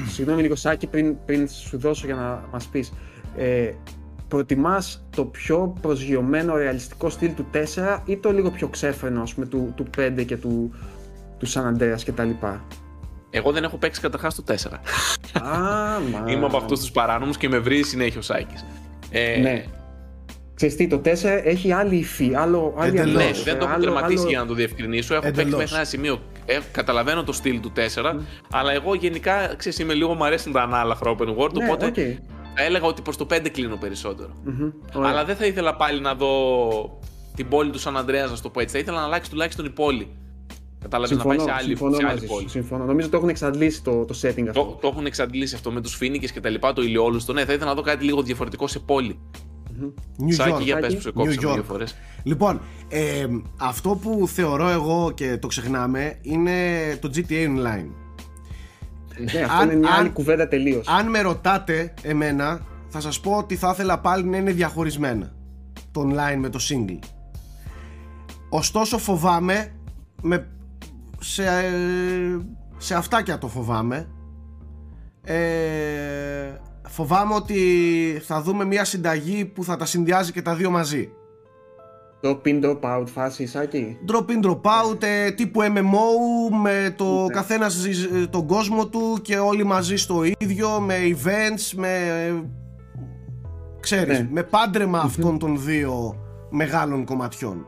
[0.08, 2.92] συγγνώμη λίγο Σάκη, πριν, πριν σου δώσω για να μας πεις.
[3.36, 3.70] Ε,
[4.28, 9.46] προτιμάς το πιο προσγειωμένο ρεαλιστικό στυλ του 4 ή το λίγο πιο ξέφρενο ας πούμε,
[9.46, 10.74] του, του 5 και του,
[11.38, 12.30] του San Andreas κτλ.
[13.36, 14.52] Εγώ δεν έχω παίξει καταρχάς το 4.
[15.42, 18.64] Α, Είμαι από αυτούς τους παράνομους και με βρει συνέχεια ο Σάκης.
[19.10, 19.64] Ε, ναι.
[20.54, 21.08] Ξέρεις τι, το 4
[21.44, 24.28] έχει άλλη υφή, άλλο, άλλη Ναι, δεν το έχω τερματίσει άλλο...
[24.28, 25.14] για να το διευκρινίσω.
[25.14, 26.22] Έχω παίξει μέχρι ένα σημείο.
[26.46, 28.20] Ε, καταλαβαίνω το στυλ του 4, mm.
[28.50, 32.18] αλλά εγώ γενικά ξέρεις, είμαι λίγο μου αρέσουν τα ανάλαφρα open world, ναι, οπότε okay.
[32.54, 34.30] θα έλεγα ότι προς το 5 κλείνω περισσότερο.
[34.46, 35.00] Mm-hmm.
[35.04, 37.00] Αλλά δεν θα ήθελα πάλι να δω
[37.34, 38.74] την πόλη του Σαν Ανδρέας, να το πω έτσι.
[38.74, 40.16] Θα ήθελα να αλλάξει τουλάχιστον η πόλη.
[40.84, 42.48] Κατάλαβε να πάει σε άλλη, συμφωνώ σε άλλη πόλη.
[42.48, 42.84] Συμφωνώ.
[42.84, 44.52] Νομίζω το έχουν εξαντλήσει το, το setting αυτό.
[44.52, 47.32] Το, το έχουν εξαντλήσει αυτό με τους φίνικες και τα λοιπά, το ηλιόλουστο.
[47.32, 49.18] Ναι, θα ήθελα να δω κάτι λίγο διαφορετικό σε πόλη.
[50.18, 51.96] New Σάκη, για πες που σε κόψαμε δύο φορές.
[52.22, 53.26] Λοιπόν, ε,
[53.56, 56.52] αυτό που θεωρώ εγώ και το ξεχνάμε είναι
[57.00, 57.88] το GTA Online.
[59.32, 60.88] Ναι, αυτό αν, είναι μια άλλη κουβέντα τελείως.
[60.88, 65.32] Αν με ρωτάτε εμένα, θα σας πω ότι θα ήθελα πάλι να είναι διαχωρισμένα
[65.90, 66.98] το online με το single.
[68.48, 69.72] Ωστόσο φοβάμαι
[70.22, 70.48] με
[71.24, 71.44] σε,
[72.76, 74.08] σε αυτάκια το φοβάμαι
[75.22, 75.34] ε,
[76.88, 77.58] φοβάμαι ότι
[78.24, 81.12] θα δούμε μια συνταγή που θα τα συνδυάζει και τα δύο μαζί
[82.24, 83.98] Drop in, drop out φάση, Σάκη.
[84.08, 87.34] Drop in, drop out, ε, τύπου MMO, με το ναι.
[87.34, 91.88] καθένας ζει ε, τον κόσμο του και όλοι μαζί στο ίδιο, με events, με...
[93.80, 94.28] Ξέρεις, ναι.
[94.30, 96.16] με πάντρεμα αυτών των δύο
[96.50, 97.66] μεγάλων κομματιών.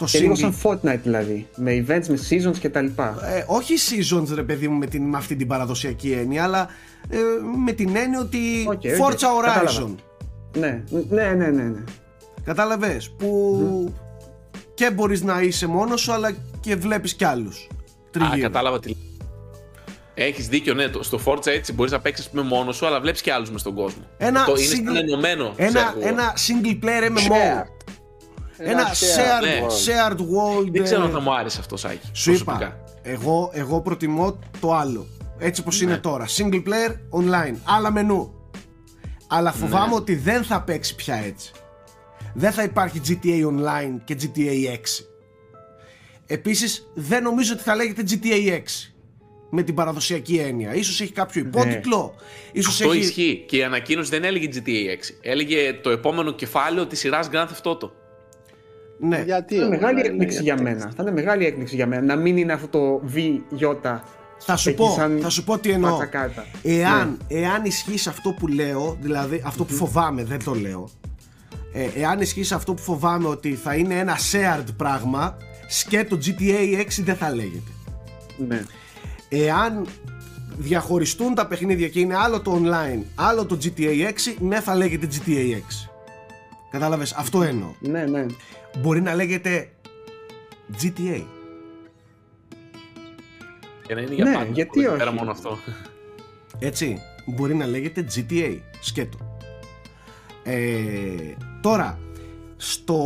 [0.00, 3.18] Το και λίγο σαν Fortnite δηλαδή, με events, με seasons και τα λοιπά.
[3.24, 6.68] Ε, όχι seasons ρε παιδί μου με, την, με αυτή την παραδοσιακή έννοια, αλλά
[7.08, 7.18] ε,
[7.64, 8.38] με την έννοια ότι
[8.68, 9.06] okay, okay.
[9.06, 9.94] Forza Horizon.
[10.56, 11.62] Ναι, ναι, ναι, ναι.
[11.62, 11.84] ναι.
[12.44, 13.94] Κατάλαβες, που
[14.74, 17.68] και μπορείς να είσαι μόνος σου, αλλά και βλέπεις κι άλλους.
[18.18, 18.94] Α, κατάλαβα τι
[20.14, 20.90] έχεις δίκιο, ναι.
[21.00, 23.74] Στο Forza έτσι μπορείς να παίξεις με μόνος σου, αλλά βλέπεις και άλλους μες στον
[23.74, 24.02] κόσμο.
[24.16, 25.52] Ένα το single, είναι ενωμένο.
[25.56, 27.64] Ένα, ένα single player MMO.
[28.62, 29.66] Ένα shared, ναι.
[29.66, 30.70] shared world.
[30.70, 32.08] Δεν ξέρω αν θα μου άρεσε αυτό, Σάκη.
[32.12, 32.76] Σου είπα.
[33.02, 35.06] Εγώ, εγώ προτιμώ το άλλο.
[35.38, 35.98] Έτσι όπως είναι ναι.
[35.98, 36.26] τώρα.
[36.36, 37.54] Single player online.
[37.64, 38.34] Άλλα μενού.
[39.26, 39.94] Αλλά φοβάμαι ναι.
[39.94, 41.52] ότι δεν θα παίξει πια έτσι.
[42.34, 45.04] Δεν θα υπάρχει GTA Online και GTA 6.
[46.26, 48.60] Επίσης δεν νομίζω ότι θα λέγεται GTA 6
[49.50, 50.74] με την παραδοσιακή έννοια.
[50.74, 52.14] Ίσως έχει κάποιο υπότιτλο.
[52.52, 53.00] Ίσως Αυτό έχει...
[53.00, 53.44] ισχύει.
[53.48, 54.62] Και η ανακοίνωση δεν έλεγε GTA 6.
[55.20, 57.90] Έλεγε το επόμενο κεφάλαιο της σειράς Grand Theft Auto.
[59.00, 59.22] Ναι.
[59.26, 60.92] Γιατί, θα είναι μεγάλη έκπληξη για μένα.
[60.96, 62.02] Θα είναι μεγάλη έκπληξη για μένα.
[62.02, 64.00] Να μην είναι αυτό το VJ.
[64.42, 64.88] Θα σου, πω,
[65.20, 65.98] θα σου πω τι εννοώ.
[66.62, 67.38] Εάν, ναι.
[67.40, 70.88] εάν ισχύει αυτό που λέω, δηλαδή αυτό που φοβάμαι, δεν το λέω.
[71.72, 75.36] Ε, εάν ισχύει αυτό που φοβάμαι ότι θα είναι ένα shared πράγμα,
[75.68, 77.70] σκέτο GTA 6 δεν θα λέγεται.
[78.48, 78.62] Ναι.
[79.28, 79.86] Εάν
[80.58, 85.08] διαχωριστούν τα παιχνίδια και είναι άλλο το online, άλλο το GTA 6, ναι θα λέγεται
[85.10, 85.90] GTA 6.
[86.70, 87.68] Κατάλαβες, αυτό εννοώ.
[87.78, 88.26] Ναι, ναι.
[88.78, 89.70] Μπορεί να λέγεται
[90.82, 91.24] GTA.
[93.86, 94.50] Και να είναι για Ναι, πάντα.
[94.52, 95.14] γιατί Πέρα όχι.
[95.14, 95.58] μόνο αυτό.
[96.58, 99.18] Έτσι, μπορεί να λέγεται GTA, σκέτο.
[100.42, 101.98] Ε, τώρα,
[102.56, 102.98] στο,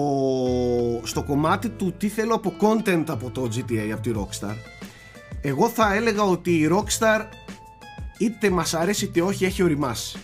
[1.03, 4.55] στο κομμάτι του τι θέλω από content από το GTA, από τη Rockstar,
[5.41, 7.21] εγώ θα έλεγα ότι η Rockstar
[8.19, 10.19] είτε μας αρέσει είτε όχι έχει οριμάσει.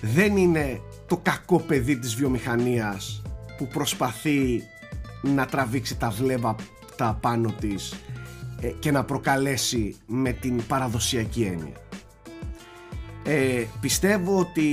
[0.00, 3.22] Δεν είναι το κακό παιδί της βιομηχανίας
[3.58, 4.62] που προσπαθεί
[5.22, 7.94] να τραβήξει τα βλέμματα πάνω της
[8.60, 11.76] ε, και να προκαλέσει με την παραδοσιακή έννοια.
[13.24, 14.68] Ε, πιστεύω ότι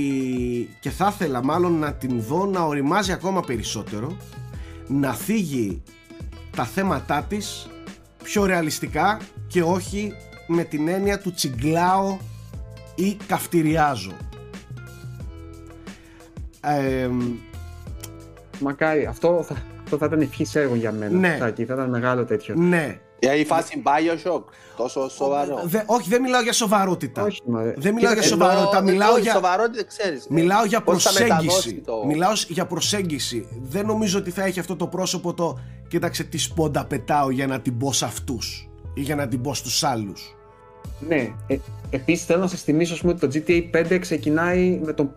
[0.80, 4.16] και θα ήθελα μάλλον να την δω να οριμάζει ακόμα περισσότερο
[4.86, 5.82] να φύγει
[6.56, 7.66] τα θέματά της
[8.22, 10.12] πιο ρεαλιστικά και όχι
[10.46, 12.16] με την έννοια του τσιγκλάω
[12.94, 14.12] ή καυτηριάζω
[16.60, 17.08] ε,
[18.60, 21.18] Μακάρι, αυτό θα, αυτό θα ήταν ευχή έργο για μένα.
[21.18, 21.36] Ναι.
[21.40, 22.54] Τάκη, θα ήταν μεγάλο τέτοιο.
[22.58, 24.42] ναι Για η φάση Bioshock,
[24.76, 25.60] τόσο σοβαρό.
[25.64, 27.74] Δε- όχι δεν μιλάω για σοβαρότητα Όχι, μωρέ.
[27.76, 30.26] δεν μιλάω για Κοίταξε, σοβαρότητα Ενώ- μιλάω ενώ η για, σοβαρότητα ξέρεις.
[30.28, 31.34] Μιλάω για πώς θα προσέγγιση.
[31.44, 33.48] μεταδώσει το- Μιλάω για προσέγγιση.
[33.62, 37.60] Δεν νομίζω ότι θα έχει αυτό το πρόσωπο το κοίταξε τι σπόντα πετάω για να
[37.60, 40.36] την πω σε αυτούς ή για να την πω στους άλλους.
[41.08, 41.28] Ναι.
[41.46, 41.56] Ε,
[41.90, 45.14] Επίσης θέλω να σας θυμίσω ας πούμε, ότι το GTA 5 ξεκινάει με τον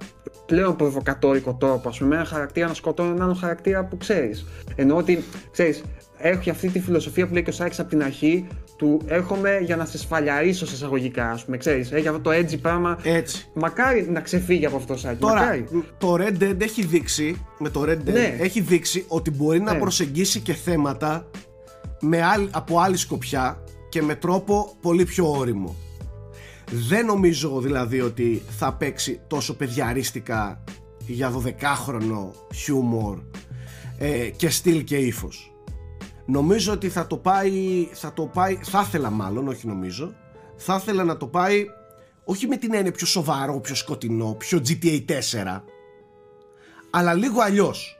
[0.49, 1.89] πλέον προβοκατόρικο τρόπο.
[1.89, 4.45] Α πούμε, με ένα χαρακτήρα να σκοτώνει έναν άλλο χαρακτήρα που ξέρεις.
[4.75, 5.83] Ενώ ότι ξέρεις,
[6.17, 8.47] έχει αυτή τη φιλοσοφία που λέει και ο Σάκης από την αρχή
[8.77, 11.91] του έρχομαι για να σε σφαλιαρίσω σε εισαγωγικά, ας πούμε, ξέρεις.
[11.91, 12.97] Έχει αυτό το edgy πράγμα.
[13.03, 13.49] Έτσι.
[13.53, 15.19] Μακάρι να ξεφύγει από αυτό το Σάκη.
[15.19, 15.65] Τώρα, Μακάρι.
[15.97, 18.35] το Red Dead έχει δείξει, με το Red Dead, Ναι.
[18.39, 19.79] έχει δείξει ότι μπορεί να Ναι.
[19.79, 21.29] προσεγγίσει και θέματα
[22.01, 25.75] με άλλη, από άλλη σκοπιά και με τρόπο πολύ πιο όριμο.
[26.71, 30.63] Δεν νομίζω δηλαδή ότι θα παίξει τόσο παιδιαρίστικα
[31.05, 33.19] για 12χρονο χιούμορ
[33.97, 35.53] ε, και στυλ και ύφος.
[36.25, 40.13] Νομίζω ότι θα το πάει, θα το πάει, θα ήθελα μάλλον, όχι νομίζω,
[40.55, 41.65] θα ήθελα να το πάει
[42.23, 45.61] όχι με την έννοια πιο σοβαρό, πιο σκοτεινό, πιο GTA 4,
[46.89, 47.99] αλλά λίγο αλλιώς.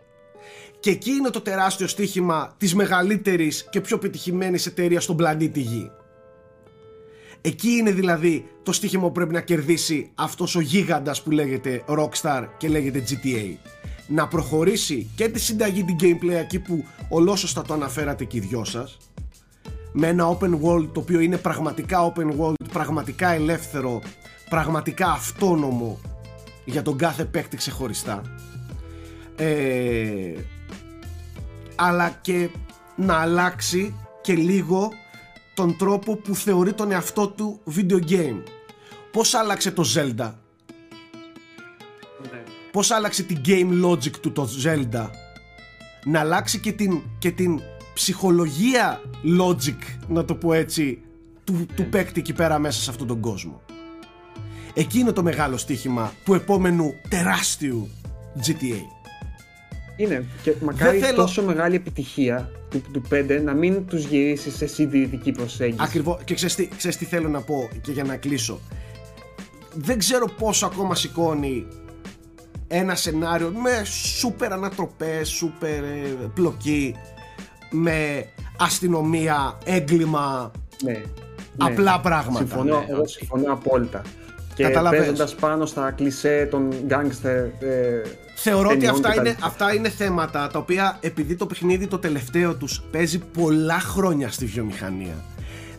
[0.80, 5.92] Και εκεί είναι το τεράστιο στοίχημα της μεγαλύτερης και πιο πετυχημένης εταιρείας στον πλανήτη Γη.
[7.42, 12.48] Εκεί είναι δηλαδή το στοίχημα που πρέπει να κερδίσει αυτός ο γίγαντας που λέγεται Rockstar
[12.58, 13.70] και λέγεται GTA.
[14.08, 18.64] Να προχωρήσει και τη συνταγή την gameplay εκεί που ολόσωστα το αναφέρατε και οι δυο
[18.64, 18.98] σας
[19.92, 24.02] με ένα open world το οποίο είναι πραγματικά open world, πραγματικά ελεύθερο,
[24.50, 26.00] πραγματικά αυτόνομο
[26.66, 28.22] για τον κάθε παίκτη ξεχωριστά.
[29.36, 30.34] Ε,
[31.76, 32.50] αλλά και
[32.96, 34.92] να αλλάξει και λίγο
[35.60, 38.44] τον τρόπο που θεωρεί τον εαυτό του video game.
[39.12, 40.32] Πώς άλλαξε το Zelda,
[42.72, 45.10] πώς άλλαξε την game logic του το Zelda,
[46.04, 47.62] να αλλάξει και την, και την
[47.94, 49.02] ψυχολογία
[49.40, 51.02] logic, να το πω έτσι,
[51.44, 53.62] του, του παίκτη εκεί πέρα μέσα σε αυτόν τον κόσμο.
[54.74, 57.90] Εκεί είναι το μεγάλο στοίχημα του επόμενου τεράστιου
[58.46, 58.99] GTA.
[60.00, 60.26] Είναι.
[60.42, 65.32] Και μακάρι θέλω- τόσο μεγάλη επιτυχία του, του 5 να μην τους γυρίσεις σε συντηρητική
[65.32, 65.80] προσέγγιση.
[65.84, 66.20] Ακριβώς.
[66.24, 68.60] Και ξέρεις τι, ξέρεις τι θέλω να πω και για να κλείσω.
[69.74, 71.68] Δεν ξέρω πόσο ακόμα σηκώνει
[72.68, 76.96] ένα σενάριο με σούπερ ανατροπές, σούπερ ε, πλοκή,
[77.72, 78.26] με
[78.60, 80.52] αστυνομία, έγκλημα,
[80.84, 80.92] Ναι.
[80.92, 81.02] ναι.
[81.58, 82.46] απλά πράγματα.
[82.46, 83.08] Συμφωνώ, Ναι, εγώ οκ.
[83.08, 84.02] συμφωνώ απόλυτα.
[84.60, 85.00] Και Κατάλαβες.
[85.00, 87.44] παίζοντας πάνω στα κλισέ των γκάγκστερ.
[87.46, 88.02] Ε,
[88.36, 89.46] Θεωρώ ότι ταινιών αυτά και τα είναι, λοιπά.
[89.48, 94.46] αυτά είναι θέματα τα οποία επειδή το παιχνίδι το τελευταίο τους παίζει πολλά χρόνια στη
[94.46, 95.24] βιομηχανία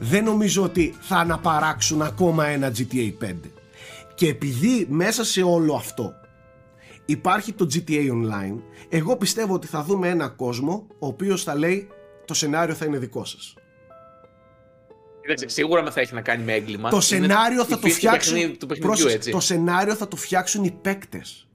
[0.01, 3.35] δεν νομίζω ότι θα αναπαράξουν ακόμα ένα GTA 5
[4.15, 6.13] και επειδή μέσα σε όλο αυτό
[7.05, 8.59] υπάρχει το GTA Online
[8.89, 11.89] εγώ πιστεύω ότι θα δούμε ένα κόσμο ο οποίος θα λέει
[12.25, 13.70] το σενάριο θα είναι δικό σας Κοίταξε,
[15.37, 16.89] σίγουρα με θα έχει να κάνει με έγκλημα.
[16.91, 19.31] το Είναι σενάριο η θα το φύση του φτιάξουν παιχνίδι- Του παιχνιδιού, πρόσεξε, έτσι.
[19.31, 21.49] το σενάριο θα το φτιάξουν οι παίκτες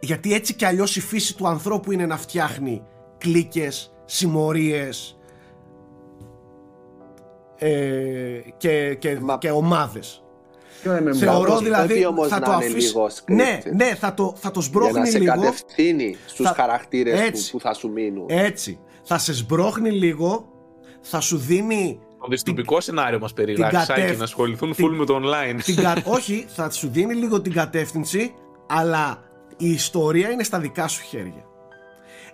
[0.00, 2.82] γιατί έτσι κι αλλιώς η φύση του ανθρώπου είναι να φτιάχνει
[3.18, 5.18] κλίκες, συμμορίες
[7.58, 10.22] ε, και, και, Μα- και ομάδες
[10.82, 11.14] ποιο MMO.
[11.14, 14.14] θεωρώ όμως δηλαδή πρέπει όμως θα να το είναι αφήσει λίγο scripted; ναι, ναι θα
[14.14, 17.50] το, θα το Για σμπρώχνει να σε λίγο κατευθύνει στους Θα- χαρακτήρες που, Έτσι.
[17.50, 18.24] που θα σου μείνουν.
[18.28, 20.48] έτσι θα σε σμπρώχνει λίγο
[21.00, 23.74] θα σου δίνει Το δυστοπικό σενάριο μας περιγράφει.
[23.76, 25.60] κατεύθ- Σάκη, να ασχοληθούν την- full με το online.
[25.64, 28.34] την κα- όχι, θα σου δίνει λίγο την κατεύθυνση,
[28.66, 29.22] αλλά
[29.56, 31.44] η ιστορία είναι στα δικά σου χέρια.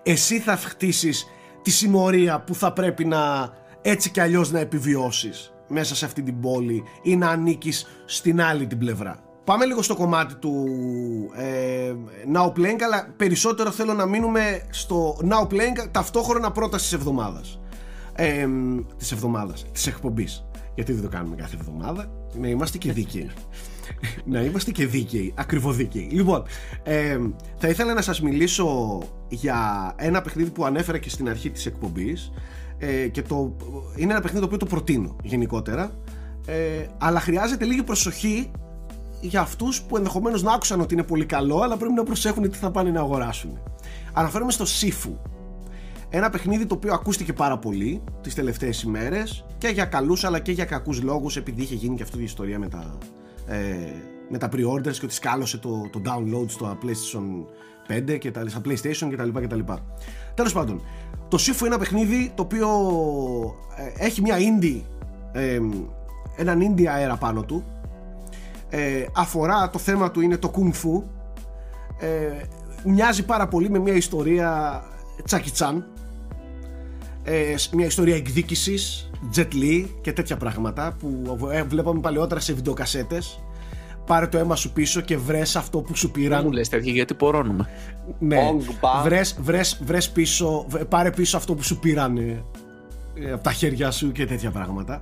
[0.03, 1.27] Εσύ θα χτίσεις
[1.63, 6.41] τη συμμορία που θα πρέπει να έτσι κι αλλιώς να επιβιώσεις μέσα σε αυτή την
[6.41, 9.19] πόλη ή να ανήκεις στην άλλη την πλευρά.
[9.45, 10.67] Πάμε λίγο στο κομμάτι του
[11.37, 11.93] ε,
[12.35, 17.61] Now Playing, αλλά περισσότερο θέλω να μείνουμε στο Now Playing ταυτόχρονα πρόταση της εβδομάδας.
[18.23, 18.49] Ε,
[18.97, 20.45] της εβδομάδας, της εκπομπής.
[20.75, 22.11] Γιατί δεν το κάνουμε κάθε εβδομάδα,
[22.41, 23.31] να είμαστε και δίκαιοι.
[24.33, 26.09] να είμαστε και δίκαιοι, ακριβοδίκαιοι.
[26.13, 26.43] Λοιπόν,
[26.83, 27.19] ε,
[27.57, 28.99] θα ήθελα να σας μιλήσω
[29.29, 32.33] για ένα παιχνίδι που ανέφερα και στην αρχή της εκπομπής
[32.79, 33.57] ε, και το,
[33.97, 35.91] είναι ένα παιχνίδι το οποίο το προτείνω γενικότερα
[36.47, 38.51] ε, αλλά χρειάζεται λίγη προσοχή
[39.21, 42.59] για αυτούς που ενδεχομένως να άκουσαν ότι είναι πολύ καλό αλλά πρέπει να προσέχουν τι
[42.59, 43.59] θα πάνε να αγοράσουν
[44.13, 45.31] αναφέρομαι στο Sifu
[46.11, 50.53] ένα παιχνίδι το οποίο ακούστηκε πάρα πολύ τις τελευταίες ημέρες και για καλούς αλλά και
[50.53, 52.99] για κακούς λόγους επειδή είχε γίνει και αυτή η ιστορία με τα,
[53.47, 53.57] ε,
[54.29, 57.45] με τα pre-orders και ότι σκάλωσε το, το download στο PlayStation
[58.13, 59.41] 5 και τα, στα PlayStation κτλ.
[59.41, 59.61] κτλ.
[60.35, 60.83] Τέλος πάντων,
[61.29, 62.69] το Sifu είναι ένα παιχνίδι το οποίο
[63.77, 64.81] ε, έχει μια indie,
[65.33, 65.61] ε,
[66.37, 67.65] έναν indie αέρα πάνω του
[68.71, 71.03] ε, αφορά το θέμα του είναι το Kung Fu
[71.99, 72.43] ε,
[72.85, 74.83] μοιάζει πάρα πολύ με μια ιστορία
[75.25, 75.87] Τσάκι Τσάν
[77.23, 83.41] ε, μια ιστορία εκδίκησης Jet Li και τέτοια πράγματα που ε, βλέπαμε παλαιότερα σε βιντεοκασέτες
[84.11, 86.39] πάρε το αίμα σου πίσω και βρες αυτό που σου πήραν.
[86.39, 87.69] Δεν μου λες τέτοια γιατί πορώνουμε.
[88.19, 88.39] Ναι,
[89.03, 94.13] βρες, βρες, βρες πίσω, πάρε πίσω αυτό που σου πήραν ε, από τα χέρια σου
[94.13, 95.01] και τέτοια πράγματα.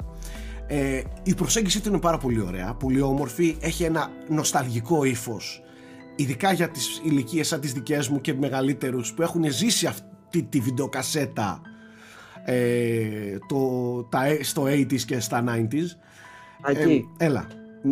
[0.66, 5.62] Ε, η προσέγγιση του είναι πάρα πολύ ωραία, πολύ όμορφη, έχει ένα νοσταλγικό ύφος.
[6.16, 10.61] Ειδικά για τις ηλικίες σαν τις δικές μου και μεγαλύτερους που έχουν ζήσει αυτή τη
[10.61, 11.61] βιντεοκασέτα
[12.45, 13.59] ε, το,
[14.03, 15.97] τα, στο 80s και στα 90s.
[16.62, 17.09] Ακή.
[17.18, 17.47] Ε, έλα.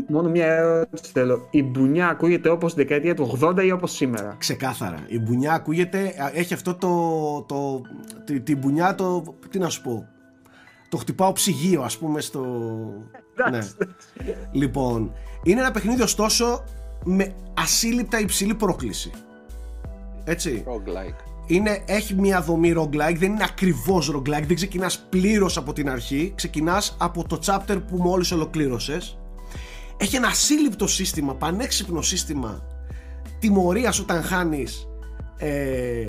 [0.09, 1.49] Μόνο μια ερώτηση θέλω.
[1.51, 5.05] Η μπουνιά ακούγεται όπως την δεκαετία του 80 ή όπως σήμερα; Ξεκάθαρα.
[5.07, 7.80] Η μπουνιά ακούγεται, έχει αυτό το, το,
[8.24, 10.09] τη, τη μπουνιά το, τι να σου πω,
[10.88, 12.44] το χτυπάω ψυγείο ας πούμε στο...
[13.51, 13.59] ναι.
[14.53, 16.64] Λοιπόν, είναι ένα παιχνίδι ωστόσο
[17.05, 19.11] με ασύλληπτα υψηλή πρόκληση.
[20.24, 20.64] Έτσι.
[20.66, 21.26] Roguelike.
[21.47, 26.32] Είναι, έχει μια δομή roguelike, δεν είναι ακριβώς roguelike, δεν ξεκινάς πλήρως από την αρχή,
[26.34, 29.18] ξεκινάς από το chapter που μόλις ολοκλήρωσες.
[29.97, 32.62] Έχει ένα ασύλληπτο σύστημα, πανέξυπνο σύστημα
[33.38, 34.88] τιμωρίας όταν χάνεις
[35.36, 36.07] ε,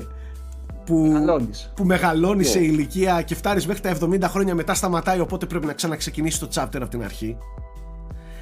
[0.86, 2.66] που μεγαλώνεις, που μεγαλώνεις σε ναι.
[2.66, 6.76] ηλικία και φτάνεις μέχρι τα 70 χρόνια μετά σταματάει οπότε πρέπει να ξαναξεκινήσεις το chapter
[6.82, 7.38] από την αρχή.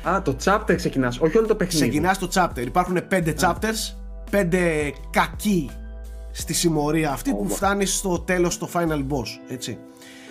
[0.09, 1.89] Α, το chapter ξεκινάς, όχι όλο το παιχνίδι.
[1.89, 3.95] Ξεκινάς το chapter, υπάρχουν 5 chapters
[4.31, 5.69] 5 κακοί
[6.37, 9.77] στη συμμορία αυτή που φτάνεις στο τέλος στο final boss, έτσι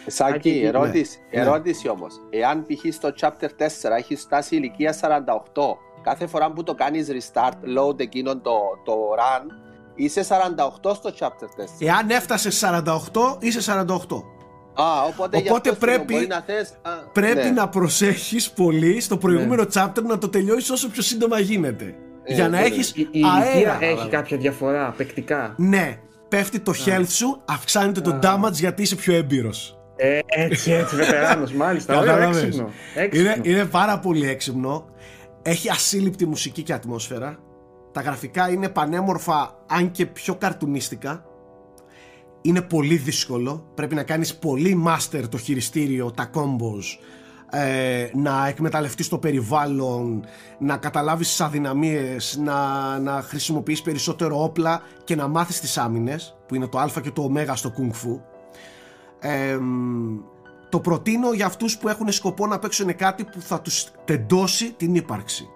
[0.06, 1.40] Σάκη, ερώτηση, ναι.
[1.40, 2.94] ερώτηση όμως Εάν π.χ.
[2.94, 3.46] στο chapter
[3.88, 5.62] 4 έχει φτάσει ηλικία 48
[6.02, 8.52] κάθε φορά που το κάνεις restart, load εκείνον το,
[8.84, 9.46] το run
[9.94, 10.26] Είσαι
[10.82, 11.28] 48 στο chapter 4.
[11.78, 14.22] Εάν έφτασε 48, είσαι 48.
[14.74, 17.50] Α, οπότε, οπότε πρέπει, να, θες, α, πρέπει ναι.
[17.50, 19.68] να προσέχεις πολύ στο προηγούμενο ναι.
[19.74, 21.94] chapter να το τελειώσεις όσο πιο σύντομα γίνεται.
[22.24, 22.64] Ε, για να ναι.
[22.64, 23.78] έχεις η, η αέρα.
[23.80, 25.54] έχει κάποια διαφορά παικτικά.
[25.56, 25.98] Ναι,
[26.28, 29.78] πέφτει το health σου, αυξάνεται το damage γιατί είσαι πιο έμπειρος.
[29.96, 31.98] Ε, έτσι, έτσι, βετεράνος, μάλιστα.
[31.98, 32.70] Ωραίο, έξυπνο.
[32.94, 33.30] έξυπνο.
[33.30, 34.84] Είναι, είναι πάρα πολύ έξυπνο.
[35.42, 37.38] Έχει ασύλληπτη μουσική και ατμόσφαιρα.
[37.92, 41.24] Τα γραφικά είναι πανέμορφα αν και πιο καρτουνίστικα.
[42.42, 43.70] Είναι πολύ δύσκολο.
[43.74, 46.98] Πρέπει να κάνεις πολύ master το χειριστήριο, τα combos,
[47.54, 50.24] ε, να εκμεταλλευτείς το περιβάλλον,
[50.58, 56.54] να καταλάβεις τις αδυναμίες, να, να χρησιμοποιείς περισσότερο όπλα και να μάθεις τις άμυνες, που
[56.54, 58.20] είναι το α και το ω στο kung fu.
[59.18, 59.58] Ε,
[60.68, 64.94] το προτείνω για αυτούς που έχουν σκοπό να παίξουν κάτι που θα τους τεντώσει την
[64.94, 65.48] ύπαρξη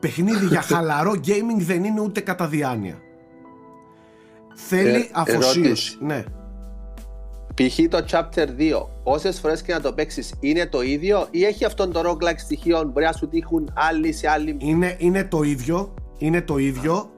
[0.00, 2.98] παιχνίδι για χαλαρό gaming δεν είναι ούτε κατά διάνοια.
[4.54, 5.98] Θέλει ε, αφοσίωση.
[6.00, 6.24] Ναι.
[7.56, 7.78] Π.χ.
[7.88, 11.92] το chapter 2, όσες φορές και να το παίξεις, είναι το ίδιο ή έχει αυτόν
[11.92, 14.56] το roguelike στοιχείο, μπορεί να σου τύχουν άλλοι σε άλλη.
[14.58, 15.94] Είναι, είναι το ίδιο.
[16.18, 17.10] Είναι το ίδιο.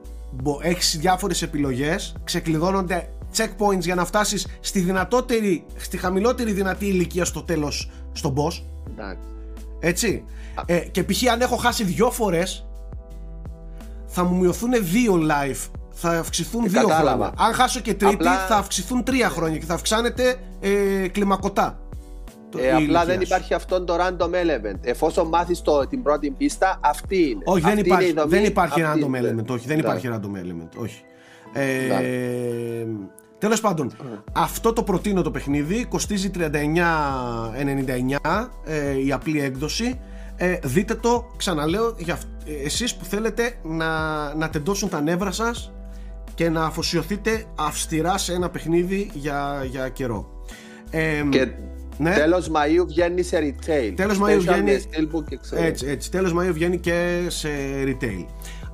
[0.61, 2.15] Έχεις διάφορες επιλογές.
[2.23, 8.63] Ξεκλειδώνονται checkpoints για να φτάσεις στη δυνατότερη, στη χαμηλότερη δυνατή ηλικία στο τέλος στον boss.
[8.91, 9.27] Εντάξει.
[9.79, 10.23] Έτσι.
[10.65, 11.31] Ε, και π.χ.
[11.31, 12.67] αν έχω χάσει δυο φορές
[14.05, 15.78] θα μου μειωθούν δύο life.
[16.01, 17.33] Θα αυξηθούν ε, δύο χρόνια.
[17.37, 21.79] Αν χάσω και τρίτη, θα αυξηθούν τρία χρόνια και θα αυξάνεται ε, κλιμακωτά.
[22.57, 24.79] Ε, απλά δεν υπάρχει αυτό το random element.
[24.81, 27.41] Εφόσον μάθεις την πρώτη πίστα, αυτή είναι.
[27.43, 29.45] Όχι, δεν υπάρχει, δεν υπάρχει random element.
[29.49, 30.69] Όχι, δεν υπάρχει random element.
[30.81, 31.01] Όχι.
[31.53, 32.85] Ε,
[33.39, 33.91] Τέλος πάντων,
[34.31, 35.85] αυτό το προτείνω το παιχνίδι.
[35.85, 36.45] Κοστίζει 39,99
[38.65, 39.99] ε, η απλή έκδοση.
[40.35, 45.73] Ε, δείτε το, ξαναλέω, για ε, εσείς που θέλετε να, να τεντώσουν τα νεύρα σας
[46.39, 50.43] και να αφοσιωθείτε αυστηρά σε ένα παιχνίδι για, για καιρό.
[51.29, 51.47] και
[51.97, 52.13] Ναι.
[52.13, 53.93] Τέλος Μαΐου βγαίνει σε retail.
[53.95, 54.77] Τέλος Μαΐου βγαίνει...
[55.55, 56.11] Έτσι, έτσι.
[56.11, 57.49] Τέλος Μαΐου βγαίνει και σε
[57.85, 58.25] retail.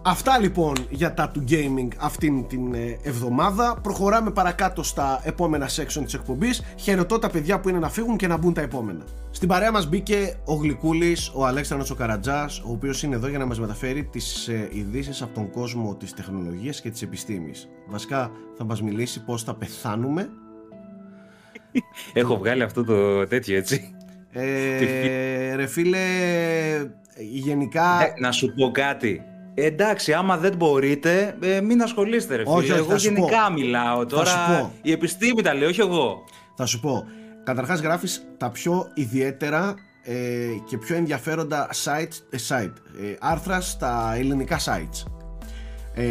[0.07, 3.79] Αυτά λοιπόν για τα του gaming αυτήν την ε, εβδομάδα.
[3.83, 6.61] Προχωράμε παρακάτω στα επόμενα section της εκπομπής.
[6.75, 9.03] Χαιρετώ τα παιδιά που είναι να φύγουν και να μπουν τα επόμενα.
[9.31, 13.37] Στην παρέα μας μπήκε ο Γλυκούλης, ο Αλέξανδρος ο Καρατζάς, ο οποίος είναι εδώ για
[13.37, 17.69] να μας μεταφέρει τις ε, ειδήσεις από τον κόσμο της τεχνολογίας και της επιστήμης.
[17.87, 20.29] Βασικά θα μας μιλήσει πώς θα πεθάνουμε.
[22.13, 23.95] Έχω βγάλει αυτό το τέτοιο έτσι.
[24.31, 25.99] Ε, ρε φίλε,
[27.17, 28.03] γενικά...
[28.03, 29.21] Ε, να σου πω κάτι.
[29.55, 32.55] Εντάξει, άμα δεν μπορείτε, ε, μην ασχολείστε, ρε φίλε.
[32.55, 34.71] Όχι, εγώ γενικά μιλάω τώρα.
[34.81, 36.23] Η επιστήμη τα λέει, όχι εγώ.
[36.55, 37.05] Θα σου πω.
[37.43, 40.13] Καταρχάς γράφεις τα πιο ιδιαίτερα ε,
[40.65, 45.03] και πιο ενδιαφέροντα site, ε, site ε, άρθρα στα ελληνικά sites.
[45.93, 46.05] Ε,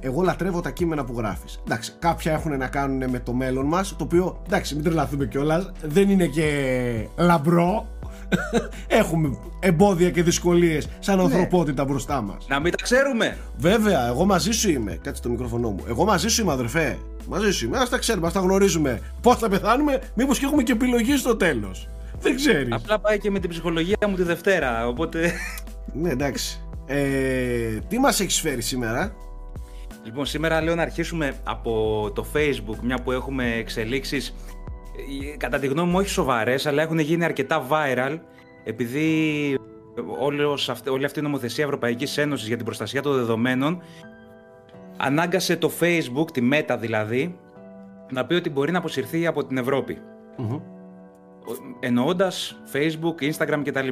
[0.00, 1.60] εγώ λατρεύω τα κείμενα που γράφεις.
[1.66, 5.72] Εντάξει, κάποια έχουν να κάνουν με το μέλλον μας, το οποίο, εντάξει, μην τρελαθούμε κιόλας,
[5.82, 7.88] δεν είναι και λαμπρό,
[9.00, 11.22] Έχουμε εμπόδια και δυσκολίες σαν ναι.
[11.22, 12.46] ανθρωπότητα μπροστά μας.
[12.48, 13.36] Να μην τα ξέρουμε.
[13.58, 14.98] Βέβαια, εγώ μαζί σου είμαι.
[15.02, 15.84] Κάτσε το μικρόφωνο μου.
[15.88, 16.98] Εγώ μαζί σου είμαι, αδερφέ.
[17.28, 17.78] Μαζί σου είμαι.
[17.78, 19.00] Α τα ξέρουμε, ας τα γνωρίζουμε.
[19.20, 21.88] Πώς θα πεθάνουμε, μήπως και έχουμε και επιλογή στο τέλος.
[22.20, 22.72] Δεν ξέρεις.
[22.72, 24.86] Απλά πάει και με την ψυχολογία μου τη Δευτέρα.
[24.86, 25.32] Οπότε.
[25.92, 26.60] ναι, εντάξει.
[26.86, 29.12] Ε, τι μας έχεις φέρει σήμερα;
[30.04, 31.72] Λοιπόν, σήμερα λέω να αρχίσουμε από
[32.14, 34.34] το Facebook, μια που έχουμε εξελίξεις
[35.36, 38.18] κατά τη γνώμη μου όχι σοβαρές, αλλά έχουν γίνει αρκετά viral,
[38.64, 39.58] επειδή
[40.88, 43.82] όλη αυτή η νομοθεσία Ευρωπαϊκής Ένωσης για την προστασία των δεδομένων
[44.96, 47.38] ανάγκασε το Facebook, τη Meta δηλαδή,
[48.10, 49.98] να πει ότι μπορεί να αποσυρθεί από την Ευρώπη.
[50.38, 50.60] Mm-hmm.
[51.80, 53.88] Εννοώντας Facebook, Instagram κτλ.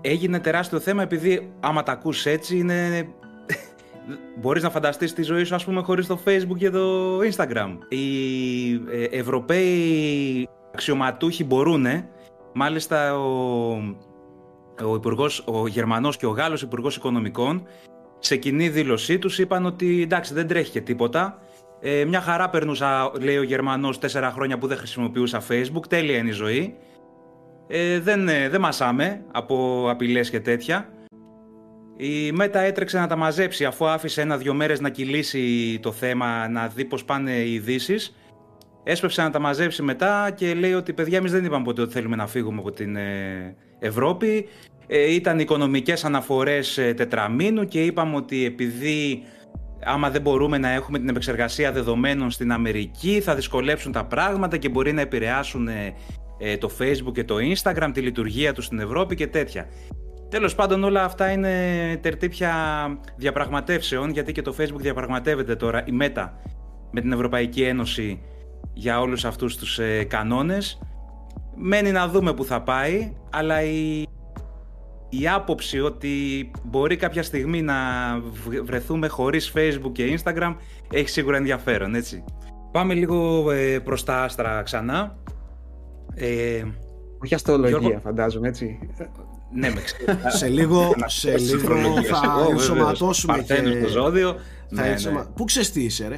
[0.00, 3.08] Έγινε τεράστιο θέμα επειδή άμα τα ακούς έτσι είναι
[4.36, 7.78] μπορείς να φανταστείς τη ζωή σου ας πούμε χωρίς το facebook και το instagram.
[7.88, 11.86] Οι ε, Ευρωπαίοι αξιωματούχοι μπορούν,
[12.54, 13.72] μάλιστα ο,
[14.84, 17.66] ο, υπουργός, ο Γερμανός και ο Γάλλος Υπουργός Οικονομικών
[18.18, 21.38] σε κοινή δήλωσή τους είπαν ότι εντάξει δεν τρέχει και τίποτα.
[21.80, 26.28] Ε, μια χαρά περνούσα, λέει ο Γερμανός, τέσσερα χρόνια που δεν χρησιμοποιούσα Facebook, τέλεια είναι
[26.28, 26.76] η ζωή.
[27.68, 30.88] Ε, δεν, ε, δεν μασάμε από απειλές και τέτοια.
[31.96, 36.66] Η Μέτα έτρεξε να τα μαζέψει αφού άφησε ένα-δυο μέρες να κυλήσει το θέμα, να
[36.66, 38.16] δει πώς πάνε οι ειδήσεις.
[38.84, 42.16] Έσπευσε να τα μαζέψει μετά και λέει ότι παιδιά εμείς δεν είπαμε ποτέ ότι θέλουμε
[42.16, 44.48] να φύγουμε από την ε, Ευρώπη.
[44.86, 49.22] Ε, ήταν οικονομικές αναφορές ε, τετραμήνου και είπαμε ότι επειδή
[49.84, 54.68] άμα δεν μπορούμε να έχουμε την επεξεργασία δεδομένων στην Αμερική θα δυσκολέψουν τα πράγματα και
[54.68, 55.68] μπορεί να επηρεάσουν
[56.58, 59.68] το Facebook και το Instagram, τη λειτουργία τους στην Ευρώπη και τέτοια.
[60.28, 61.52] Τέλος πάντων όλα αυτά είναι
[62.02, 62.54] τερτύπια
[63.16, 66.40] διαπραγματεύσεων γιατί και το Facebook διαπραγματεύεται τώρα η ΜΕΤΑ
[66.90, 68.22] με την Ευρωπαϊκή Ένωση
[68.72, 70.78] για όλους αυτούς τους ε, κανόνες.
[71.54, 74.02] Μένει να δούμε που θα πάει, αλλά η,
[75.08, 77.74] η άποψη ότι μπορεί κάποια στιγμή να
[78.64, 80.54] βρεθούμε χωρίς Facebook και Instagram
[80.92, 82.24] έχει σίγουρα ενδιαφέρον, έτσι.
[82.72, 85.16] Πάμε λίγο ε, προς τα άστρα ξανά.
[86.14, 86.62] Ε,
[87.22, 88.00] Όχι αστρολογία Γιώργο...
[88.00, 88.78] φαντάζομαι, έτσι.
[89.52, 89.82] Ναι, με
[90.38, 93.54] σε λίγο, σε λίγο θα ενσωματώσουμε και...
[93.54, 94.36] στο ζώδιο.
[94.74, 95.24] Θα ναι, ναι.
[95.34, 96.16] Πού ξέρεις τι είσαι ρε;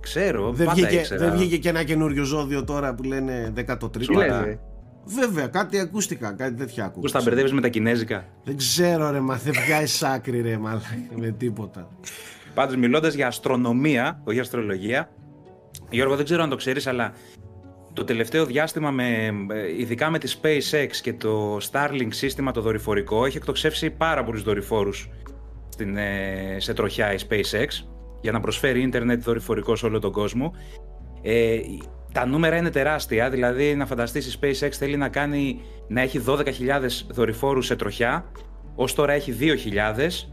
[0.00, 4.56] Ξέρω, δεν βγήκε, δεν βγήκε και ένα καινούριο ζώδιο τώρα που λένε 13ο.
[5.04, 7.00] Βέβαια, κάτι ακούστηκα, κάτι τέτοια ακούστηκα.
[7.00, 10.82] Πώς τα μπερδεύεις με τα κινέζικα; Δεν ξέρω, ρε, μα δεν βγάζει άκρη, ρε, μα
[11.14, 11.88] με τίποτα.
[12.54, 15.10] Πάντως, μιλώντας για αστρονομία, όχι αστρολογία,
[15.90, 17.12] Γιώργο, δεν ξέρω αν το ξέρεις, αλλά
[17.96, 19.32] το τελευταίο διάστημα, με,
[19.78, 25.10] ειδικά με τη SpaceX και το Starlink σύστημα το δορυφορικό, έχει εκτοξεύσει πάρα πολλούς δορυφόρους
[25.68, 27.86] στην, ε, σε τροχιά η SpaceX
[28.20, 30.54] για να προσφέρει ίντερνετ δορυφορικό σε όλο τον κόσμο.
[31.22, 31.58] Ε,
[32.12, 36.42] τα νούμερα είναι τεράστια, δηλαδή να φανταστείς η SpaceX θέλει να, κάνει, να έχει 12.000
[37.08, 38.30] δορυφόρους σε τροχιά,
[38.74, 40.28] ως τώρα έχει 2.000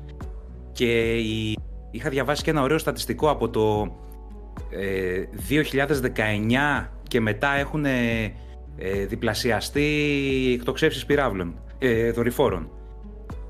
[0.72, 1.58] και η,
[1.92, 3.96] είχα διαβάσει και ένα ωραίο στατιστικό από το
[4.70, 8.32] ε, 2019 και μετά έχουν ε,
[9.08, 9.84] διπλασιαστεί
[10.54, 12.70] εκτοξεύσεις πυράβλων, ε, δορυφόρων.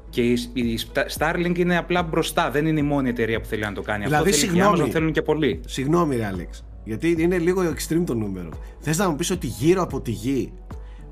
[0.09, 0.79] Και η, η
[1.17, 4.05] Starlink είναι απλά μπροστά, δεν είναι η μόνη εταιρεία που θέλει να το κάνει.
[4.05, 5.61] Δηλαδή, Αυτό συγγνώμη, θέλουν και πολλοί.
[5.65, 8.49] Συγγνώμη, ρε Άλεξ, γιατί είναι λίγο extreme το νούμερο.
[8.79, 10.53] Θες να μου πεις ότι γύρω από τη γη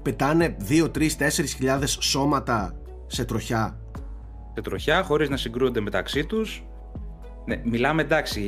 [0.01, 2.75] πετάνε 2, 3, 4 χιλιάδες σώματα
[3.07, 3.79] σε τροχιά;
[4.53, 6.63] Σε τροχιά, χωρίς να συγκρούονται μεταξύ τους.
[7.45, 8.41] Ναι, μιλάμε εντάξει,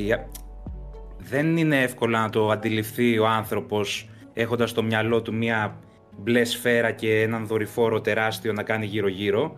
[1.28, 5.78] δεν είναι εύκολο να το αντιληφθεί ο άνθρωπος έχοντας στο μυαλό του μια
[6.18, 9.56] μπλε σφαίρα και έναν δορυφόρο τεράστιο να κάνει γύρω-γύρω.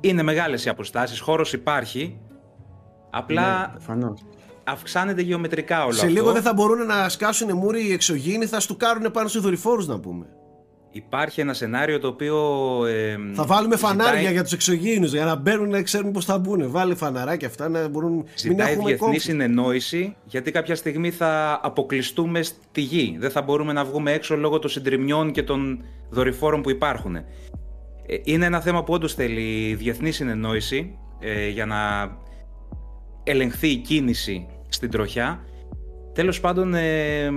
[0.00, 2.20] Είναι μεγάλες οι αποστάσεις, χώρος υπάρχει,
[3.10, 4.06] απλά ναι,
[4.64, 6.12] αυξάνεται γεωμετρικά όλο Σε αυτό.
[6.12, 10.00] λίγο δεν θα μπορούν να σκάσουν μούρι οι εξωγήινοι, θα στουκάρουν πάνω στους δορυφόρους να
[10.00, 10.26] πούμε.
[10.92, 12.36] Υπάρχει ένα σενάριο το οποίο.
[12.86, 16.70] Ε, θα βάλουμε φανάρια για τους εξωγήινους για να μπαίνουν να ξέρουν πώς θα μπουν.
[16.70, 18.24] Βάλει φαναράκια αυτά να μπορούν.
[18.34, 23.16] Ζητάει μην διεθνή συνεννόηση γιατί κάποια στιγμή θα αποκλειστούμε στη γη.
[23.18, 27.16] Δεν θα μπορούμε να βγούμε έξω λόγω των συντριμιών και των δορυφόρων που υπάρχουν.
[27.16, 27.24] Ε,
[28.24, 31.76] είναι ένα θέμα που όντως θέλει διεθνή συνεννόηση ε, για να
[33.24, 35.44] ελεγχθεί η κίνηση στην τροχιά.
[36.12, 37.30] Τέλος πάντων, ε,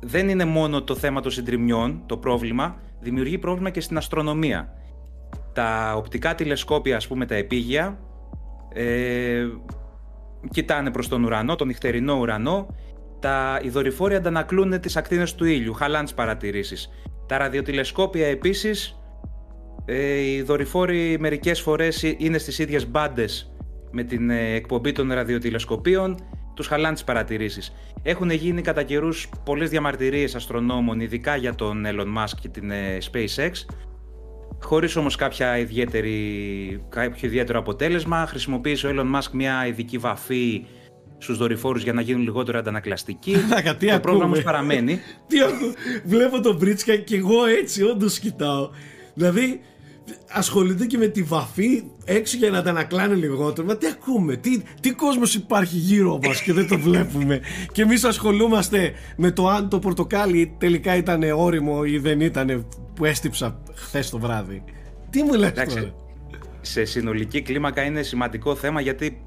[0.00, 4.72] δεν είναι μόνο το θέμα των συντριμιών το πρόβλημα, δημιουργεί πρόβλημα και στην αστρονομία.
[5.52, 7.98] Τα οπτικά τηλεσκόπια, ας πούμε, τα επίγεια,
[8.72, 9.46] ε,
[10.50, 12.66] κοιτάνε προς τον ουρανό, τον νυχτερινό ουρανό,
[13.20, 16.90] τα, οι δορυφόροι αντανακλούν τις ακτίνες του ήλιου, χαλάνε τις παρατηρήσεις.
[17.26, 19.00] Τα ραδιοτηλεσκόπια επίσης,
[19.84, 23.52] ε, οι δορυφόροι μερικές φορές είναι στις ίδιες μπάντες
[23.90, 26.16] με την ε, εκπομπή των ραδιοτηλεσκοπίων,
[26.60, 27.72] τους χαλάνε τις παρατηρήσεις.
[28.02, 32.98] Έχουν γίνει κατά καιρούς πολλές διαμαρτυρίες αστρονόμων, ειδικά για τον Elon Musk και την ε,
[33.12, 33.50] SpaceX,
[34.62, 38.26] χωρίς όμως κάποια ιδιαίτερη, κάποιο ιδιαίτερο αποτέλεσμα.
[38.26, 40.66] Χρησιμοποίησε ο Elon Musk μια ειδική βαφή
[41.18, 43.32] στους δορυφόρους για να γίνουν λιγότερο αντανακλαστικοί.
[43.92, 45.00] το πρόβλημα όμω παραμένει.
[45.26, 45.36] Τι
[46.04, 48.70] Βλέπω τον Μπρίτσκα και εγώ έτσι όντως κοιτάω.
[49.14, 49.60] Δηλαδή,
[50.28, 53.66] ασχολείται και με τη βαφή έξω για να τα ανακλάνε λιγότερο.
[53.66, 57.40] Μα τι ακούμε, τι, τι κόσμος υπάρχει γύρω μας και δεν το βλέπουμε;
[57.72, 63.04] και εμείς ασχολούμαστε με το αν το πορτοκάλι τελικά ήταν όριμο ή δεν ήταν που
[63.04, 64.62] έστυψα χθες το βράδυ.
[65.10, 65.94] Τι μου λες τώρα;
[66.60, 69.20] Σε συνολική κλίμακα είναι σημαντικό θέμα γιατί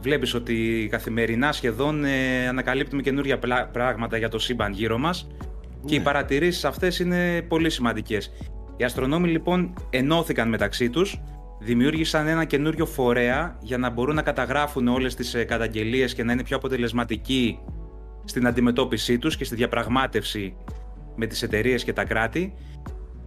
[0.00, 3.38] βλέπεις ότι καθημερινά σχεδόν ε, ανακαλύπτουμε καινούργια
[3.72, 5.26] πράγματα για το σύμπαν γύρω μας
[5.84, 6.04] και οι ναι.
[6.04, 8.32] παρατηρήσεις αυτές είναι πολύ σημαντικές.
[8.76, 11.20] Οι αστρονόμοι λοιπόν ενώθηκαν μεταξύ τους,
[11.58, 16.32] δημιούργησαν ένα καινούριο φορέα για να μπορούν να καταγράφουν όλες τις ε, καταγγελίες και να
[16.32, 17.58] είναι πιο αποτελεσματικοί
[18.24, 20.56] στην αντιμετώπιση τους και στη διαπραγμάτευση
[21.16, 22.54] με τις εταιρείες και τα κράτη.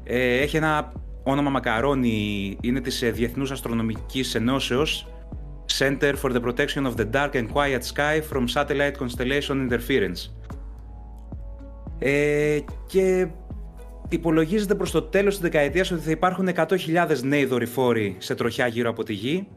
[0.03, 0.91] Ε, έχει ένα
[1.23, 5.07] όνομα μακαρόνι, είναι της ε, Διεθνούς Αστρονομικής Ενώσεως
[5.77, 10.29] Center for the Protection of the Dark and Quiet Sky from Satellite Constellation Interference.
[11.99, 13.27] Ε, και
[14.09, 16.67] Υπολογίζεται προς το τέλος της δεκαετίας ότι θα υπάρχουν 100.000
[17.23, 19.47] νέοι δορυφόροι σε τροχιά γύρω από τη Γη.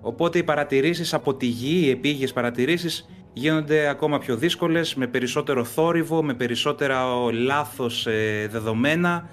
[0.00, 5.64] Οπότε οι παρατηρήσεις από τη Γη, οι επίγειες παρατηρήσεις, γίνονται ακόμα πιο δύσκολες, με περισσότερο
[5.64, 9.30] θόρυβο, με περισσότερα λάθος ε, δεδομένα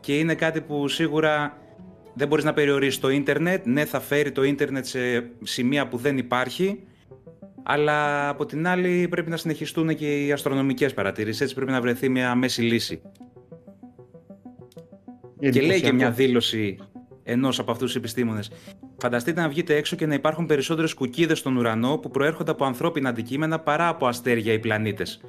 [0.00, 1.56] και είναι κάτι που σίγουρα
[2.14, 3.66] δεν μπορείς να περιορίσεις το ίντερνετ.
[3.66, 4.98] Ναι, θα φέρει το ίντερνετ σε
[5.42, 6.82] σημεία που δεν υπάρχει,
[7.62, 12.08] αλλά από την άλλη πρέπει να συνεχιστούν και οι αστρονομικές παρατηρήσεις, έτσι πρέπει να βρεθεί
[12.08, 13.02] μια μέση λύση.
[15.50, 16.78] Και λέει και μια δήλωση
[17.22, 18.50] ενός από αυτούς τους επιστήμονες.
[18.98, 23.08] Φανταστείτε να βγείτε έξω και να υπάρχουν περισσότερες κουκίδες στον ουρανό που προέρχονται από ανθρώπινα
[23.08, 25.20] αντικείμενα παρά από αστέρια ή πλανήτες.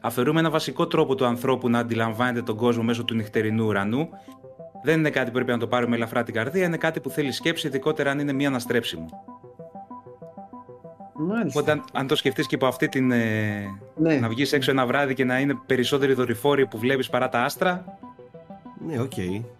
[0.00, 4.08] Αφαιρούμε ένα βασικό τρόπο του ανθρώπου να αντιλαμβάνεται τον κόσμο μέσω του νυχτερινού ουρανού.
[4.84, 7.32] Δεν είναι κάτι που πρέπει να το πάρουμε ελαφρά την καρδία, είναι κάτι που θέλει
[7.32, 9.06] σκέψη, ειδικότερα αν είναι μία αναστρέψιμο.
[11.14, 11.60] Μάλιστα.
[11.60, 13.10] Οπότε, αν, το σκεφτείς και από αυτή την.
[13.10, 13.64] Ε,
[13.96, 14.14] ναι.
[14.14, 17.84] Να βγεις έξω ένα βράδυ και να είναι περισσότεροι δορυφόροι που βλέπεις παρά τα άστρα,
[18.86, 19.16] ναι, οκ.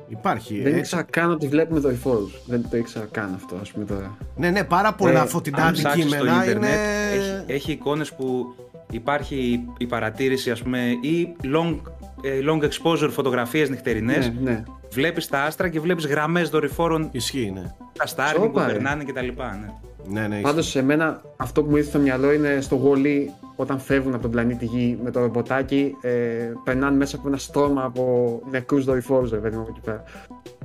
[0.09, 0.63] Υπάρχει.
[0.63, 2.31] Δεν ήξερα καν ότι βλέπουμε δορυφόρους.
[2.47, 4.17] Δεν το ήξερα καν αυτό, ας πούμε τώρα.
[4.37, 6.51] Ναι, ναι, πάρα πολλά ε, φωτεινά αντικείμενα.
[6.51, 6.69] Είναι...
[7.13, 8.55] Έχει, έχει εικόνες που
[8.91, 11.81] υπάρχει η παρατήρηση, ας πούμε, ή long,
[12.23, 14.33] ε, long exposure φωτογραφίες νυχτερινές.
[14.41, 14.63] Ναι, ναι.
[14.93, 17.09] Βλέπεις τα άστρα και βλέπεις γραμμές δορυφόρων.
[17.13, 17.75] Ισχύει, ναι.
[17.99, 19.27] Τα Starlink που περνάνε κτλ.
[19.27, 20.21] Ναι.
[20.21, 23.79] Ναι, ναι, Πάντως σε μένα αυτό που μου ήρθε στο μυαλό είναι στο γολί όταν
[23.79, 28.41] φεύγουν από τον πλανήτη Γη με το ρομποτάκι ε, περνάνε μέσα από ένα στρώμα από
[28.51, 30.03] νεκρούς δορυφόρους ρε παιδί μου εκεί πέρα.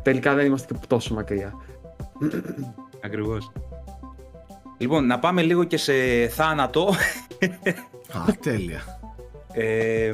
[0.01, 1.53] Τελικά δεν είμαστε και τόσο μακριά.
[3.03, 3.51] Ακριβώς.
[4.78, 5.93] Λοιπόν, να πάμε λίγο και σε
[6.28, 6.93] θάνατο.
[8.17, 8.82] Α, τέλεια.
[9.53, 10.13] Ε,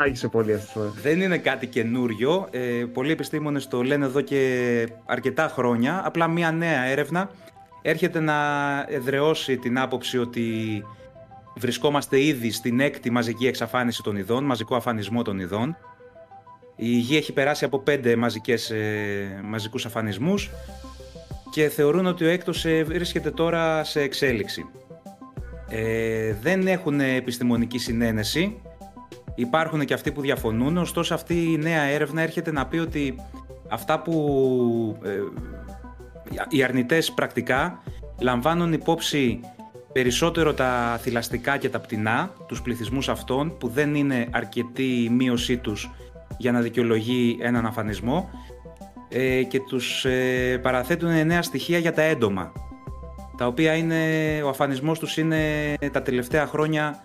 [0.00, 0.80] Άρχισε πολύ αυτό.
[1.02, 2.48] Δεν είναι κάτι καινούριο.
[2.50, 6.02] Ε, πολλοί επιστήμονες το λένε εδώ και αρκετά χρόνια.
[6.04, 7.30] Απλά μια νέα έρευνα
[7.82, 8.34] έρχεται να
[8.88, 10.44] εδραιώσει την άποψη ότι
[11.56, 15.76] βρισκόμαστε ήδη στην έκτη μαζική εξαφάνιση των ειδών, μαζικό αφανισμό των ειδών.
[16.76, 20.50] Η Γη έχει περάσει από πέντε μαζικές, ε, μαζικούς αφανισμούς
[21.50, 24.64] και θεωρούν ότι ο έκτος ε, βρίσκεται τώρα σε εξέλιξη.
[25.68, 28.60] Ε, δεν έχουν επιστημονική συνένεση,
[29.38, 33.14] υπάρχουν και αυτοί που διαφωνούν, ωστόσο αυτή η νέα έρευνα έρχεται να πει ότι
[33.68, 35.10] αυτά που ε,
[36.48, 37.82] οι αρνητές πρακτικά
[38.20, 39.40] λαμβάνουν υπόψη
[39.92, 45.56] περισσότερο τα θηλαστικά και τα πτηνά, τους πληθυσμούς αυτών που δεν είναι αρκετή η μείωσή
[45.56, 45.90] τους
[46.38, 48.30] για να δικαιολογεί έναν αφανισμό
[49.08, 52.52] ε, και τους ε, παραθέτουν νέα στοιχεία για τα έντομα
[53.38, 54.02] τα οποία είναι,
[54.44, 57.04] ο αφανισμός τους είναι τα τελευταία χρόνια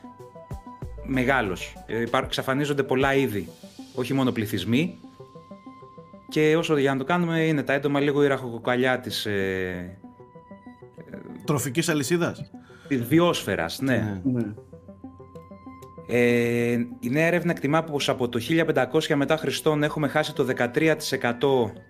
[1.05, 1.73] μεγάλος.
[1.85, 3.49] Ε, εξαφανίζονται πολλά είδη,
[3.95, 4.99] όχι μόνο πληθυσμοί,
[6.29, 9.25] και όσο για να το κάνουμε είναι τα έντομα λίγο η ραχοκοκαλιά της...
[9.25, 9.97] Ε,
[11.45, 12.51] Τροφικής αλυσίδας.
[12.87, 14.19] Της βιόσφαιρας, ναι.
[14.23, 14.41] ναι.
[14.41, 14.53] ναι.
[16.07, 18.39] Ε, η νέα έρευνα εκτιμά πως από το
[18.91, 20.95] 1500 μετά Χριστόν έχουμε χάσει το 13%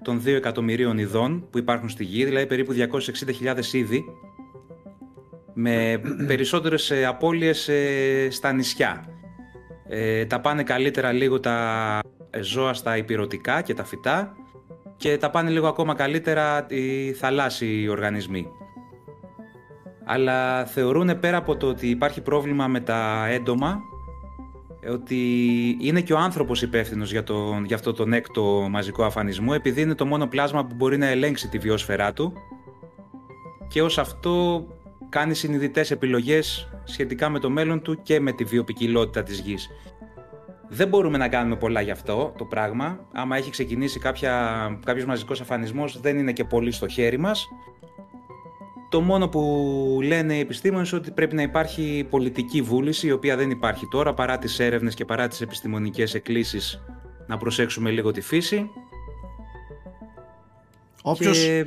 [0.01, 4.05] των 2 εκατομμυρίων ειδών που υπάρχουν στη γη, δηλαδή περίπου 260.000 είδη,
[5.53, 9.05] με περισσότερες ε, απώλειες ε, στα νησιά.
[9.87, 11.99] Ε, τα πάνε καλύτερα λίγο τα
[12.39, 14.35] ζώα στα υπηρετικά και τα φυτά
[14.97, 18.47] και τα πάνε λίγο ακόμα καλύτερα οι θαλάσσιοι οργανισμοί.
[20.05, 23.79] Αλλά θεωρούν πέρα από το ότι υπάρχει πρόβλημα με τα έντομα
[24.91, 25.17] ότι
[25.81, 29.95] είναι και ο άνθρωπος υπεύθυνος για, το, για αυτό τον έκτο μαζικό αφανισμό επειδή είναι
[29.95, 32.33] το μόνο πλάσμα που μπορεί να ελέγξει τη βιόσφαιρά του
[33.67, 34.65] και ως αυτό
[35.13, 39.69] κάνει συνειδητές επιλογές σχετικά με το μέλλον του και με τη βιοπικιλότητα της γης.
[40.69, 43.07] Δεν μπορούμε να κάνουμε πολλά γι' αυτό το πράγμα.
[43.13, 44.31] Άμα έχει ξεκινήσει κάποια,
[44.85, 47.47] κάποιος μαζικός αφανισμός δεν είναι και πολύ στο χέρι μας.
[48.89, 53.35] Το μόνο που λένε οι επιστήμονες είναι ότι πρέπει να υπάρχει πολιτική βούληση, η οποία
[53.35, 56.83] δεν υπάρχει τώρα, παρά τις έρευνες και παρά τις επιστημονικές εκκλήσεις
[57.27, 58.69] να προσέξουμε λίγο τη φύση.
[61.01, 61.65] Όποιος, και...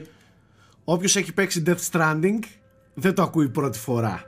[0.85, 2.39] όποιος έχει παίξει Death Stranding
[2.99, 4.23] δεν το ακούει πρώτη φορά.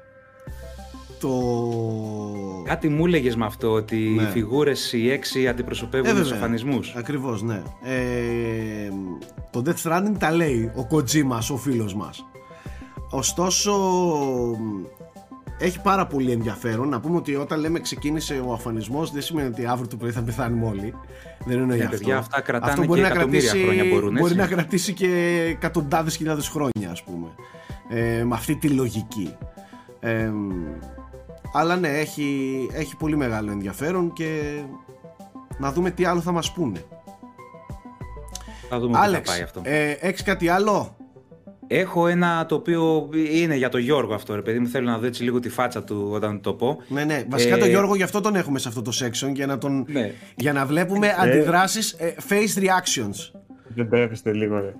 [1.20, 1.32] Το...
[2.64, 4.22] Κάτι μου έλεγε με αυτό, ότι ναι.
[4.22, 6.94] οι φιγούρες οι έξι αντιπροσωπεύουν ε, τους αφανισμούς.
[6.96, 7.62] Ακριβώς, ναι.
[7.82, 8.90] Ε,
[9.50, 12.24] το Death Stranding τα λέει ο Kojima, ο φίλος μας.
[13.10, 13.72] Ωστόσο
[15.58, 19.66] έχει πάρα πολύ ενδιαφέρον να πούμε ότι όταν λέμε ξεκίνησε ο αφανισμός δεν σημαίνει ότι
[19.66, 20.94] αύριο το πρωί θα πεθάνουμε όλοι.
[21.44, 21.88] Δεν είναι αυτό.
[21.88, 26.16] Παιδιά, αυτά κρατάνε αυτό μπορεί και να κρατήσει, χρόνια μπορούν, Μπορεί να κρατήσει και εκατοντάδες
[26.16, 27.28] χιλιάδες χρόνια ας πούμε.
[27.88, 29.36] Ε, με αυτή τη λογική.
[30.00, 30.30] Ε,
[31.52, 34.60] αλλά ναι, έχει, έχει πολύ μεγάλο ενδιαφέρον και
[35.58, 36.84] να δούμε τι άλλο θα μας πούνε.
[38.68, 39.60] Θα δούμε Άλεξ, θα πάει αυτό.
[39.64, 40.96] Ε, έχεις κάτι άλλο;
[41.70, 44.66] Έχω ένα το οποίο είναι για τον Γιώργο αυτό, ρε παιδί μου.
[44.66, 46.82] Θέλω να δω έτσι λίγο τη φάτσα του όταν το πω.
[46.88, 47.24] Ναι, ναι.
[47.28, 47.58] Βασικά ε...
[47.58, 49.32] τον Γιώργο γι' αυτό τον έχουμε σε αυτό το section.
[49.34, 49.84] Για να, τον...
[49.88, 50.12] Ναι.
[50.36, 51.14] για να βλέπουμε ε...
[51.18, 53.40] αντιδράσεις, ε, face reactions.
[53.74, 54.74] Δεν πέφτεστε λίγο, ρε.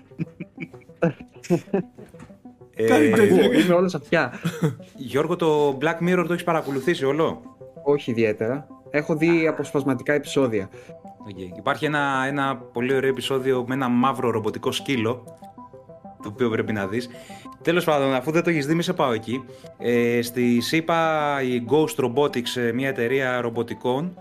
[2.75, 3.07] Ε,
[3.61, 4.33] είμαι όλος αυτιά.
[4.97, 7.43] Γιώργο, το Black Mirror το έχεις παρακολουθήσει όλο;
[7.85, 8.67] Όχι ιδιαίτερα.
[8.91, 10.69] Έχω δει αποσπασματικά επεισόδια.
[11.29, 11.59] Okay.
[11.59, 15.39] Υπάρχει ένα, ένα πολύ ωραίο επεισόδιο με ένα μαύρο ρομποτικό σκύλο
[16.23, 17.09] το οποίο πρέπει να δεις.
[17.63, 19.45] Τέλος πάντων, αφού δεν το έχεις δει, μη σε πάω εκεί.
[19.79, 24.15] Ε, στη ΣΥΠΑ η Ghost Robotics, ε, μια εταιρεία ρομποτικών,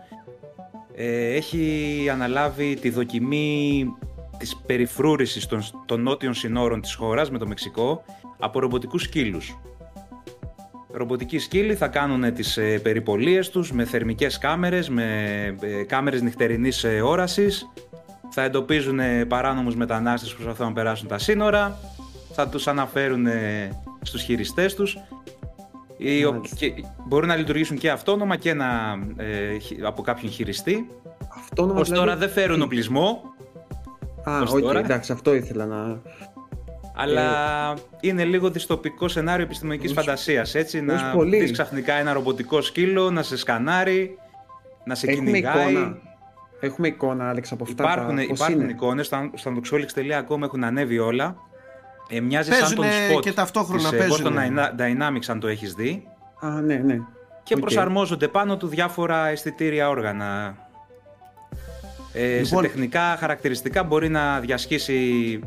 [0.96, 3.86] ε, έχει αναλάβει τη δοκιμή
[4.38, 8.04] της περιφρούρησης των, των νότιων συνόρων της χώρας με το Μεξικό
[8.40, 9.58] από ρομποτικούς σκύλους.
[10.92, 15.06] Ρομποτικοί σκύλοι θα κάνουν τις ε, περιπολίες τους με θερμικές κάμερες, με
[15.62, 17.70] ε, κάμερες νυχτερινής ε, όρασης
[18.30, 21.78] θα εντοπίζουν παράνομους μετανάστες που προσπαθούν να περάσουν τα σύνορα,
[22.34, 23.26] θα τους αναφέρουν
[24.02, 24.98] στους χειριστές τους
[26.56, 26.74] και
[27.08, 30.90] μπορούν να λειτουργήσουν και αυτόνομα και ένα, ε, από κάποιον χειριστή.
[31.38, 33.22] Αυτόνομα Ως τώρα δηλαδή- δεν φέρουν οπλισμό.
[34.24, 36.02] Α, όχι, okay, εντάξει, αυτό ήθελα να...
[36.96, 37.22] Αλλά
[37.72, 37.76] ε...
[38.00, 41.40] είναι λίγο δυστοπικό σενάριο επιστημονικής φαντασίας, έτσι, να πολύ.
[41.40, 44.18] δεις ξαφνικά ένα ρομποτικό σκύλο, να σε σκανάρει,
[44.86, 45.72] να σε Έχουμε κυνηγάει.
[45.72, 45.98] Εικόνα.
[46.60, 47.84] Έχουμε εικόνα, Άλεξ, από αυτά.
[47.84, 48.22] Υπάρχουν, τα...
[48.22, 51.36] υπάρχουν εικόνες, στο, στο antoxolix.com έχουν ανέβει όλα.
[52.10, 54.34] Ε, μοιάζει σαν τον spot και ταυτόχρονα της Boston
[54.78, 56.08] Dynamics, αν το έχεις δει.
[56.40, 57.00] Α, ναι, ναι.
[57.44, 57.62] Και okay.
[57.62, 60.56] προσαρμόζονται πάνω του διάφορα αισθητήρια όργανα.
[62.14, 62.46] Ε, λοιπόν...
[62.46, 65.40] Σε τεχνικά χαρακτηριστικά μπορεί να διασχίσει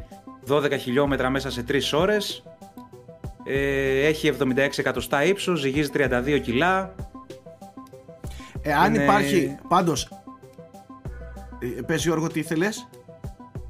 [0.49, 2.43] 12 χιλιόμετρα μέσα σε 3 ώρες.
[3.45, 6.95] Ε, έχει 76 εκατοστά ύψος, ζυγίζει 32 κιλά.
[8.63, 9.03] Ε, αν Είναι...
[9.03, 10.09] υπάρχει, πάντως,
[11.61, 12.89] ε, πες Γιώργο τι ήθελες;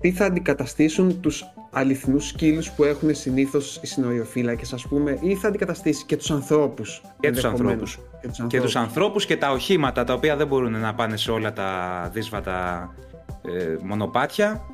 [0.01, 5.49] Τι θα αντικαταστήσουν τους αληθινούς σκύλους που έχουν συνήθως οι συνοριοφύλακες ας πούμε ή θα
[5.49, 7.99] αντικαταστήσει και τους ανθρώπους και τους ανθρώπους
[8.47, 12.11] και τους ανθρώπους και, τα οχήματα τα οποία δεν μπορούν να πάνε σε όλα τα
[12.13, 12.89] δύσβατα
[13.43, 14.65] ε, μονοπάτια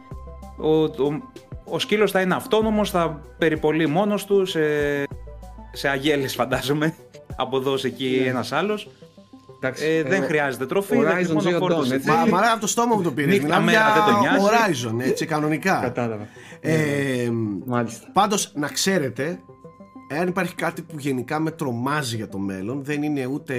[0.59, 1.21] ο, ο,
[1.65, 4.61] ο σκύλος θα είναι αυτόνομος θα περιπολεί μόνος του σε,
[5.73, 6.95] σε αγέλες φαντάζομαι
[7.37, 8.23] από εδώ σε εκεί yeah.
[8.23, 8.29] Ναι.
[8.29, 8.89] ένας άλλος
[9.69, 12.01] ε, δεν ε, χρειάζεται τροφή, δεν χρειάζεται μόνο φόρτωση.
[12.07, 13.41] Μα, μα από το στόμα μου το πήρες.
[13.41, 13.83] Μιλάμε για
[14.41, 15.81] Horizon, έτσι, κανονικά.
[15.83, 16.29] Κατάλαβα.
[16.61, 17.31] Ε,
[17.65, 18.11] Μάλιστα.
[18.13, 19.41] Πάντως, να ξέρετε,
[20.09, 23.55] εάν υπάρχει κάτι που γενικά με τρομάζει για το μέλλον, δεν είναι ούτε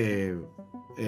[0.98, 1.06] ε,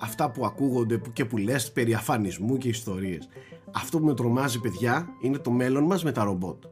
[0.00, 3.28] αυτά που ακούγονται και που λες περί αφανισμού και ιστορίες.
[3.72, 6.64] Αυτό που με τρομάζει, παιδιά, είναι το μέλλον μας με τα ρομπότ.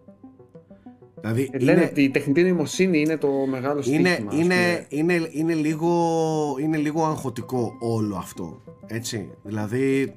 [1.24, 4.08] Δηλαδή ε, λένε ότι η τεχνητή νοημοσύνη είναι το μεγάλο στοίχημα.
[4.08, 8.62] Είναι, είναι, είναι, είναι, λίγο, είναι λίγο αγχωτικό όλο αυτό.
[8.86, 9.30] Έτσι.
[9.42, 10.16] Δηλαδή.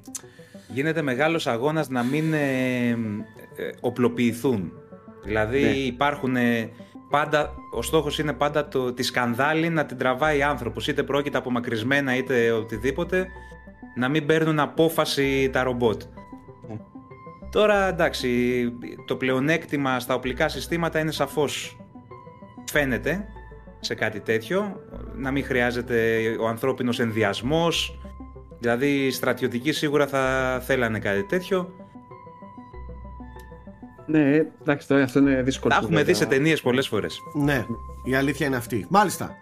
[0.68, 2.96] γίνεται μεγάλος αγώνας να μην ε, ε,
[3.80, 4.72] οπλοποιηθούν.
[5.24, 5.68] Δηλαδή ναι.
[5.68, 6.36] υπάρχουν
[7.10, 11.50] πάντα, ο στόχος είναι πάντα το, τη σκανδάλη να την τραβάει άνθρωπος, είτε πρόκειται από
[11.50, 13.26] μακρισμένα είτε οτιδήποτε,
[13.96, 16.02] να μην παίρνουν απόφαση τα ρομπότ.
[17.50, 18.72] Τώρα εντάξει,
[19.06, 21.76] το πλεονέκτημα στα οπλικά συστήματα είναι σαφώς
[22.70, 23.28] φαίνεται
[23.80, 24.80] σε κάτι τέτοιο,
[25.16, 27.98] να μην χρειάζεται ο ανθρώπινος ενδιασμός,
[28.58, 31.72] δηλαδή οι στρατιωτικοί σίγουρα θα θέλανε κάτι τέτοιο.
[34.06, 35.74] Ναι, εντάξει, τώρα αυτό είναι δύσκολο.
[35.74, 37.18] Τα έχουμε δει σε ταινίες πολλές φορές.
[37.34, 37.66] Ναι,
[38.04, 38.86] η αλήθεια είναι αυτή.
[38.88, 39.36] Μάλιστα.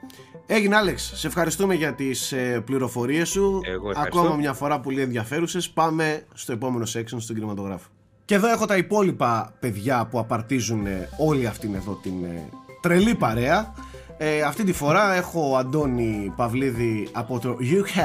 [0.46, 1.12] Έγινε, Άλεξ.
[1.14, 3.60] Σε ευχαριστούμε για τις ε, πληροφορίες σου.
[3.64, 5.70] Εγώ Ακόμα μια φορά πολύ ενδιαφέρουσες.
[5.70, 7.88] Πάμε στο επόμενο section στον κινηματογράφο.
[8.26, 10.86] Και εδώ έχω τα υπόλοιπα παιδιά που απαρτίζουν
[11.16, 12.48] όλη αυτήν εδώ την ε,
[12.80, 13.74] τρελή παρέα.
[14.18, 17.98] Ε, αυτή τη φορά έχω Αντώνη Παυλίδη από το UK.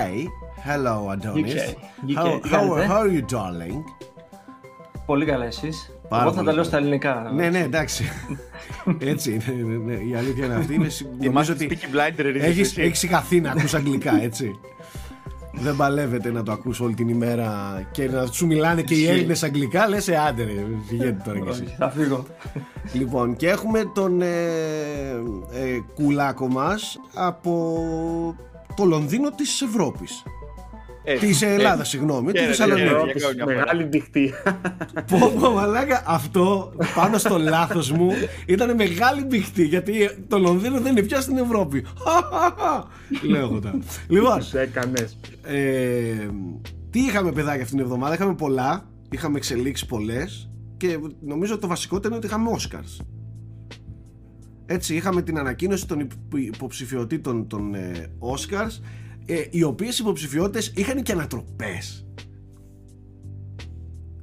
[0.68, 1.76] Hello, Αντώνης.
[2.07, 2.15] UK.
[2.18, 3.84] How, how, how are you, darling?
[5.06, 5.91] Πολύ καλά εσείς.
[6.10, 6.64] Πάρα Εγώ θα πολύ τα λέω καλά.
[6.64, 7.31] στα ελληνικά.
[7.35, 8.03] Ναι, ναι, εντάξει.
[8.99, 9.43] έτσι είναι.
[9.48, 10.03] ναι, ναι, ναι.
[10.03, 10.73] Η αλήθεια είναι αυτή.
[10.76, 10.88] Είναι,
[11.19, 12.81] νομίζω ότι Peaky Blinder είσαι έχεις, εσύ.
[12.81, 14.52] έχεις συγχαθεί να ακούς αγγλικά, έτσι.
[15.53, 19.11] Δεν παλεύεται να το ακούς όλη την ημέρα και να σου μιλάνε και οι Ισχύει.
[19.14, 19.88] Έλληνες αγγλικά.
[19.88, 20.53] Λες, ε, άντε ρε,
[20.88, 21.76] φυγαίνετε τώρα κι Όχι, εσύ.
[21.78, 22.26] θα φύγω.
[22.94, 24.26] Λοιπόν, και έχουμε τον ε,
[25.53, 28.36] ε, κουλάκο μας από
[28.76, 30.23] το Λονδίνο της Ευρώπης.
[31.03, 31.53] Έτσι, Της έτσι.
[31.56, 32.88] Ελλάδας, συγγνώμη, τη Χαίρετε, Θεσσαλονίκη.
[32.88, 33.02] χαίρετε.
[33.03, 33.56] Ευρώπης, για μια φορά.
[33.57, 34.34] μεγάλη μπηχτή.
[35.07, 38.11] Πω πω μαλάκα αυτό πάνω στο λάθος μου
[38.45, 41.86] ήταν μεγάλη μπηχτή γιατί το Λονδίνο δεν είναι πια στην Ευρώπη
[43.30, 45.18] Λέω εγώ τώρα Λοιπόν Τους έκανες.
[45.44, 46.28] ε,
[46.90, 52.07] Τι είχαμε παιδάκια αυτήν την εβδομάδα; Είχαμε πολλά Είχαμε εξελίξεις πολλές Και νομίζω το βασικότερο
[52.07, 53.06] είναι ότι είχαμε Oscars
[54.65, 58.82] Έτσι είχαμε την ανακοίνωση των υπο- υποψηφιωτήτων των ε, Oscars
[59.34, 62.06] ε, Οι οποίες υποψηφιότητες είχαν και ανατροπές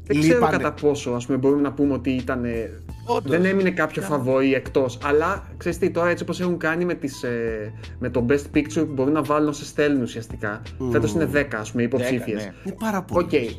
[0.02, 0.56] Δεν ξέρω Λείπανε.
[0.56, 2.44] κατά πόσο ας πούμε, μπορούμε να πούμε ότι ήταν.
[2.44, 2.70] ε,
[3.06, 3.30] Όντως.
[3.30, 4.98] Δεν έμεινε κάποιο φαβορή εκτός.
[5.02, 8.86] Αλλά ξέρεις τι, τώρα έτσι όπως έχουν κάνει με, τις, ε, με το Best Picture
[8.86, 10.62] που μπορούν να βάλουν σε στέλνουν ουσιαστικά.
[10.78, 10.90] Μμμ.
[10.90, 12.44] Φέτος είναι 10 ας πούμε υποψήφιες.
[12.44, 12.52] ναι.
[12.64, 13.06] Είναι πάρα Οκ.
[13.06, 13.56] πολύ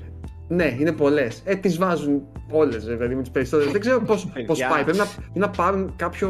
[0.52, 1.42] Ναι, είναι πολλές.
[1.46, 2.22] Ε, τις βάζουν
[2.52, 3.72] όλες, δηλαδή με τις περισσότερες.
[3.72, 4.68] Δεν ξέρω πώς πώς Παιδιά.
[4.68, 4.84] πάει.
[4.84, 6.30] Πρέπει να, πρέπει να πάρουν κάποιο.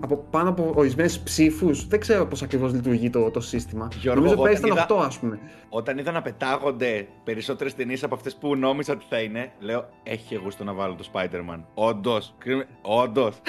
[0.00, 1.86] από πάνω από ορισμένες ψήφους.
[1.88, 3.88] Δεν ξέρω πώς ακριβώς λειτουργεί το, το σύστημα.
[3.94, 5.38] Γιώργο, Νομίζω εγώ πέρυσι όταν ήταν είδα- 8, ας πούμε.
[5.68, 10.34] Όταν είδα να πετάγονται περισσότερες ταινίες από αυτές που νόμιζα ότι θα είναι, λέω: Έχει
[10.34, 11.60] γούστο να βάλω το Spider-Man.
[11.74, 12.34] Όντως.
[12.82, 13.40] Όντως.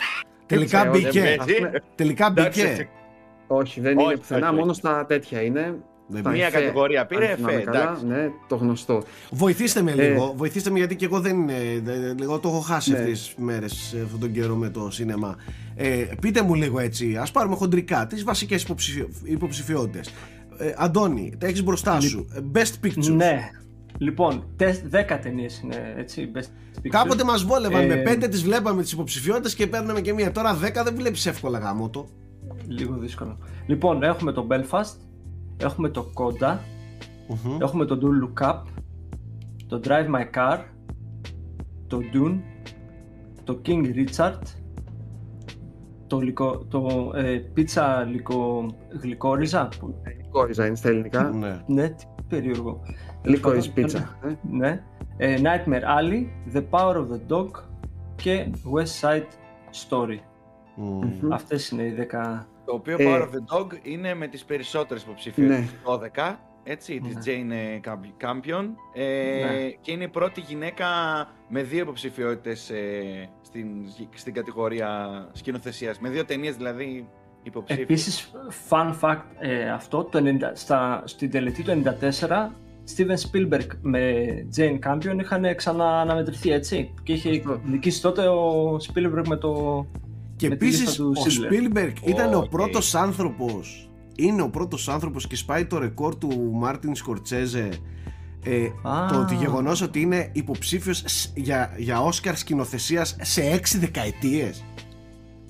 [0.45, 2.89] Τελικά ξέρω, μπήκε δεν Ας πούμε, Τελικά Εντάξει, μπήκε
[3.47, 4.39] όχι, δεν είναι Όχι, πουθενά.
[4.39, 4.59] όχι, όχι.
[4.59, 5.75] Μόνο στα τέτοια είναι.
[6.13, 7.81] Δεν Στα Μία εφέ, κατηγορία πήρε, αν θυμάμαι εφέ, καλά.
[7.83, 8.05] εντάξει.
[8.05, 9.03] Ναι, το γνωστό.
[9.31, 11.53] Βοηθήστε με Ε, λίγο, βοηθήστε με γιατί και εγώ δεν είναι.
[11.83, 12.97] δε- Εγώ το έχω χάσει Ναι.
[12.97, 15.35] αυτές τις μέρες, αυτόν τον καιρό με το σίνεμα.
[15.75, 18.65] Ε, πείτε μου λίγο έτσι, ας πάρουμε χοντρικά τις βασικές
[19.23, 20.13] υποψηφιότητες.
[20.57, 22.27] Ε, Αντώνη, τα έχεις μπροστά σου.
[22.35, 23.11] Ε, Best Picture.
[23.15, 23.49] Ναι.
[23.97, 26.31] Λοιπόν, τεσ- 10 ταινίες είναι έτσι.
[26.35, 26.87] Best Picture.
[26.89, 30.31] Κάποτε μας βόλευαν Ε, με πέντε τις βλέπαμε τις υποψηφιότητες και παίρναμε και μία.
[30.31, 32.07] Τώρα 10 δεν βλέπεις εύκολα γάμο το.
[32.67, 33.37] Λίγο δύσκολο.
[33.67, 34.95] Λοιπόν, έχουμε το Belfast,
[35.57, 36.57] έχουμε το Coda,
[37.61, 38.61] έχουμε το Don't Look Up,
[39.67, 40.59] το Drive My Car,
[41.87, 42.39] το Dune,
[43.43, 44.39] το King Richard,
[46.07, 48.65] το, λικο, το ε, Pizza λικο,
[49.01, 49.69] γλυκόριζα.
[49.79, 49.95] που-
[50.31, 51.23] Κόριζα είναι στα ελληνικά.
[51.29, 51.61] Ναι.
[51.67, 52.81] Ναι, τι περίεργο.
[53.23, 54.17] Λίκορις Τέλος πίτσα.
[54.21, 54.39] πάντων, ε.
[54.57, 54.83] Ναι.
[55.17, 56.25] Ε, Nightmare Alley,
[56.57, 57.49] The Power of the Dog
[58.15, 59.27] και West Side
[59.89, 60.17] Story.
[60.75, 61.33] Μμ.
[61.33, 65.03] Αυτές είναι οι 10 Το οποίο Ε, Power of the Dog είναι με τις περισσότερες
[65.03, 65.59] υποψηφιότητες.
[65.59, 65.67] Ναι.
[65.83, 67.21] 12, έτσι, της Ναι.
[67.25, 68.65] Jane ε, Camp- Campion.
[68.93, 69.03] Ε,
[69.45, 69.69] Ναι.
[69.81, 70.85] Και είναι η πρώτη γυναίκα
[71.49, 73.67] με δύο υποψηφιότητες ε, στην,
[74.15, 75.99] στην κατηγορία σκηνοθεσίας.
[75.99, 77.07] Με δύο ταινίες δηλαδή
[77.43, 77.83] υποψήφιες.
[77.85, 78.31] Επίσης,
[78.69, 81.81] fun fact ε, αυτό, το 90, στα, στην τελετή του
[82.19, 82.27] 94,
[82.95, 84.23] Steven Spielberg με
[84.57, 89.85] Jane Campion είχαν ξανααναμετρηθεί έτσι και είχε νικήσει τότε ο Spielberg με το...
[90.35, 91.53] Και με τη λίστα επίσης του ο Schindler.
[91.77, 92.49] Spielberg ήταν ο Οκ.
[92.49, 93.89] πρώτος άνθρωπος.
[94.15, 97.69] Είναι ο πρώτος άνθρωπος και σπάει το ρεκόρ του Μάρτιν Σκορσέζε.
[98.45, 99.07] Ε, Α.
[99.11, 101.03] το ότι γεγονός ότι είναι υποψήφιος
[101.35, 104.63] για, για Όσκαρ σκηνοθεσίας σε έξι δεκαετίες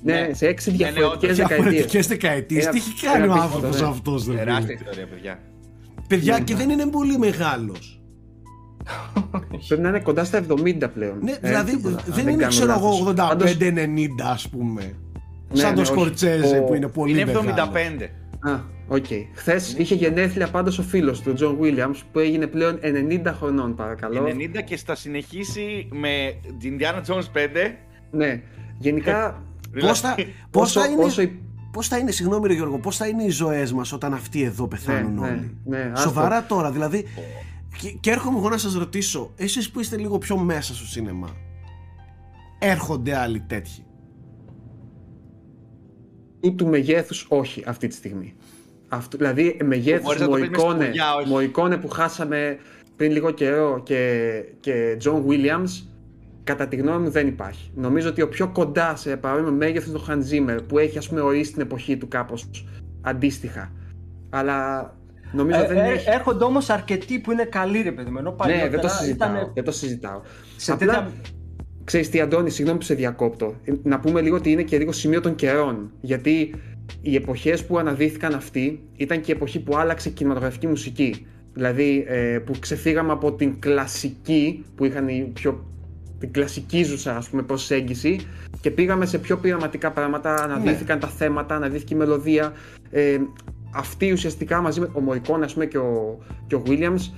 [0.03, 0.33] Ναι, Ναι.
[0.33, 1.37] σε έξι Ναι, ναι, διαφορετικές όντως.
[1.37, 1.63] δεκαετίες.
[1.71, 3.91] διαφορετικές δεκαετίες Ένα- τι έχει κάνει ο ένα άνθρωπος πίστο, ναι.
[3.91, 5.39] αυτός δεν Τεράστια ιστορία, παιδιά.
[6.07, 6.43] παιδιά Ναι.
[6.43, 8.01] και δεν είναι πολύ μεγάλος
[9.67, 11.17] Πρέπει να είναι κοντά στα 70 πλέον.
[11.21, 13.01] ναι, Ε, δηλαδή τίποτα, αν δεν είναι κάνω ξέρω εγώ λάθος.
[13.01, 14.81] 85-90 Πάντως- ας πούμε
[15.51, 15.91] Ναι, σαν ναι, το όχι.
[15.91, 18.09] Σκορτσέζε Ο- που είναι πολύ Είναι μεγάλος 75.
[18.39, 19.05] Α, οκ.
[19.33, 23.75] Χθες είχε γενέθλια πάντως ο φίλος του, ο Τζον Williams, που έγινε πλέον 90 χρονών,
[23.75, 24.23] παρακαλώ.
[24.23, 27.75] 90 και θα συνεχίσει με την Indiana Jones 5.
[28.11, 28.41] Ναι.
[28.79, 29.43] Γενικά,
[29.79, 30.15] Πώς θα,
[30.51, 31.39] πώς όσο, θα είναι όσο η-
[31.71, 34.67] Πώς θα είναι, συγγνώμη ρε Γιώργο, πώς θα είναι οι ζωές μας όταν αυτοί εδώ
[34.67, 36.09] πεθάνουν Ναι, ναι, όλοι; ναι, άστο.
[36.09, 37.05] Σοβαρά τώρα, δηλαδή
[37.81, 41.29] Και, και έρχομαι εγώ να σας ρωτήσω, εσείς που είστε λίγο πιο μέσα στο σίνεμα,
[42.59, 43.85] έρχονται άλλοι τέτοιοι;
[46.39, 48.35] Του του μεγέθους όχι αυτή τη στιγμή.
[48.87, 50.27] Αυτό, δηλαδή μεγέθους
[51.27, 52.57] Μοϊκόνε, που χάσαμε
[52.95, 55.87] πριν λίγο καιρό και, και John Williams
[56.43, 57.71] κατά τη γνώμη μου δεν υπάρχει.
[57.75, 61.09] Νομίζω ότι ο πιο κοντά σε παρόμοιο μέγεθος είναι ο Hans Zimmer που έχει ας
[61.09, 62.49] πούμε ορίσει την εποχή του κάπως
[63.01, 63.71] αντίστοιχα.
[64.29, 64.93] Αλλά
[65.33, 66.09] νομίζω ε, δεν ε, έχει.
[66.09, 68.35] Έρχονται όμως αρκετοί που είναι καλοί ρε παιδί μου.
[68.45, 69.29] Ναι, δεν το συζητάω.
[69.29, 69.51] Ήταν...
[69.53, 70.21] Δεν το συζητάω.
[70.55, 71.11] Σε Απλά, τέτοια...
[71.83, 73.55] Ξέρεις τι Αντώνη, συγγνώμη που σε διακόπτω.
[73.83, 75.91] Να πούμε λίγο ότι είναι και λίγο σημείο των καιρών.
[76.01, 76.53] Γιατί
[77.01, 81.27] οι εποχές που αναδύθηκαν αυτοί ήταν και η εποχή που άλλαξε η κινηματογραφική μουσική.
[81.53, 85.65] Δηλαδή ε, που ξεφύγαμε από την κλασική που είχαν οι πιο
[86.23, 88.27] την κλασική ζουσα ας πούμε προσέγγιση
[88.61, 91.01] και πήγαμε σε πιο πειραματικά πράγματα, αναδύθηκαν ναι.
[91.01, 92.53] τα θέματα, αναδύθηκε η μελωδία.
[92.91, 93.17] Ε,
[93.73, 96.17] αυτοί ουσιαστικά μαζί με ο Μωρικόν ας πούμε και ο,
[96.47, 97.11] και ο Williams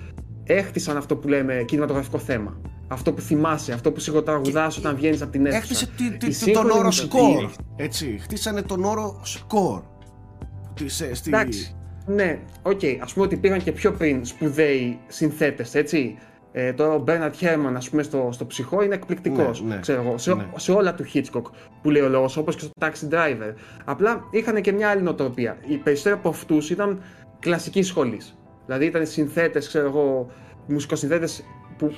[0.44, 2.58] έχτισαν αυτό που λέμε κινηματογραφικό θέμα.
[2.88, 5.88] Αυτό που θυμάσαι, αυτό που σιγοτραγουδάς όταν βγαίνεις από την αίθουσα.
[6.12, 7.52] Έχτισε τον όρο σκορ.
[7.76, 9.82] Έτσι, χτίσανε τον όρο σκορ.
[11.28, 11.76] Εντάξει,
[12.06, 12.80] ναι, ok.
[12.82, 12.98] Okay.
[13.02, 16.18] Ας πούμε ότι πήγαν και πιο πριν σπουδαίοι συνθέτες, έτσι.
[16.58, 19.62] Ε, τώρα ο Μπέρναρτ Χέρμαν, ας πούμε, στο, στο Psycho είναι εκπληκτικός.
[19.62, 19.84] Ναι, ναι,
[20.16, 20.46] σε, ναι.
[20.56, 21.42] σε όλα του Hitchcock
[21.82, 23.54] που λέει ο λόγος, όπως και στο Taxi Driver.
[23.86, 25.58] Απλά είχαν και μια άλλη νοοτροπία.
[25.68, 27.02] Οι περισσότεροι από αυτούς ήταν
[27.40, 28.38] κλασικής σχολής.
[28.66, 30.32] Δηλαδή ήταν συνθέτες, ξέρω εγώ,
[30.68, 31.44] μουσικοσυνθέτες
[31.78, 31.94] που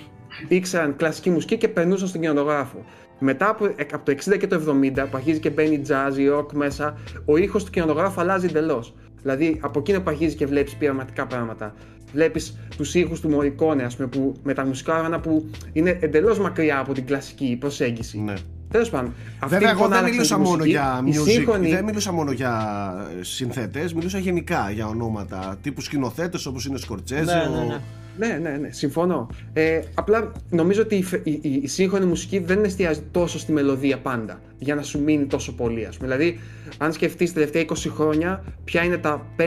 [0.47, 2.85] ήξεραν κλασική μουσική και περνούσαν στον κινηματογράφο.
[3.19, 4.61] Μετά από, από το 60 και το
[4.95, 8.93] 70 που αρχίζει και μπαίνει jazz ή rock μέσα, ο ήχος του κινηματογράφου αλλάζει εντελώς.
[9.27, 11.73] Δηλαδή από εκείνο που αρχίζεις και βλέπεις πειραματικά πράγματα
[12.13, 16.39] βλέπεις τους ήχους του Μωρικόνε, ας πούμε, που, με τα μουσικά όργανα που είναι εντελώς
[16.39, 18.19] μακριά από την κλασική προσέγγιση.
[18.19, 18.33] Ναι.
[18.71, 19.13] Τέλος πάντων.
[19.47, 24.87] Βέβαια, εγώ δεν μιλούσα μόνο για music, δεν μιλούσα μόνο για συνθέτες, μιλούσα γενικά για
[24.87, 27.23] ονόματα τύπους σκηνοθέτες όπως είναι Σκορτσέζο.
[27.23, 27.79] Ναι, ναι, ναι.
[28.17, 29.29] Ναι, ναι, ναι, συμφωνώ.
[29.53, 34.41] Ε, απλά νομίζω ότι η, η, η, σύγχρονη μουσική δεν εστιάζει τόσο στη μελωδία πάντα
[34.57, 35.85] για να σου μείνει τόσο πολύ.
[35.85, 36.15] Ας πούμε.
[36.15, 36.39] Δηλαδή,
[36.77, 39.43] αν σκεφτείς τα τελευταία 20 χρόνια, ποια είναι τα 5-6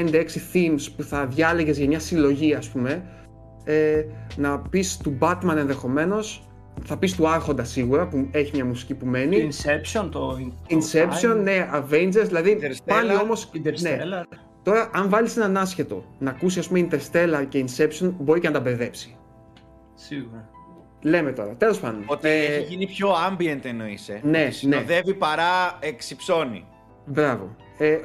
[0.52, 3.02] themes που θα διάλεγες για μια συλλογή, ας πούμε,
[3.64, 4.04] ε,
[4.36, 6.44] να πεις του Batman ενδεχομένως,
[6.84, 9.48] θα πεις του Άρχοντα σίγουρα που έχει μια μουσική που μένει.
[9.50, 10.38] Inception, το.
[10.68, 13.50] Inception, ναι, Avengers, δηλαδή πάλι όμως.
[13.80, 13.98] Ναι,
[14.62, 18.54] Τώρα, αν βάλεις έναν άσχετο να ακούσει, ας πούμε, Interstellar και Inception, μπορεί και να
[18.54, 19.16] τα μπερδέψει.
[19.94, 20.48] Σίγουρα.
[21.02, 22.02] Λέμε τώρα, τέλος πάντων.
[22.06, 22.44] Ότι ε...
[22.44, 24.08] έχει γίνει πιο ambient εννοείς.
[24.08, 24.20] Ε.
[24.22, 24.50] Ναι, ναι.
[24.50, 26.64] Συνοδεύει παρά εξυψώνει.
[27.06, 27.56] Μπράβο.
[27.78, 27.98] Ε, ε,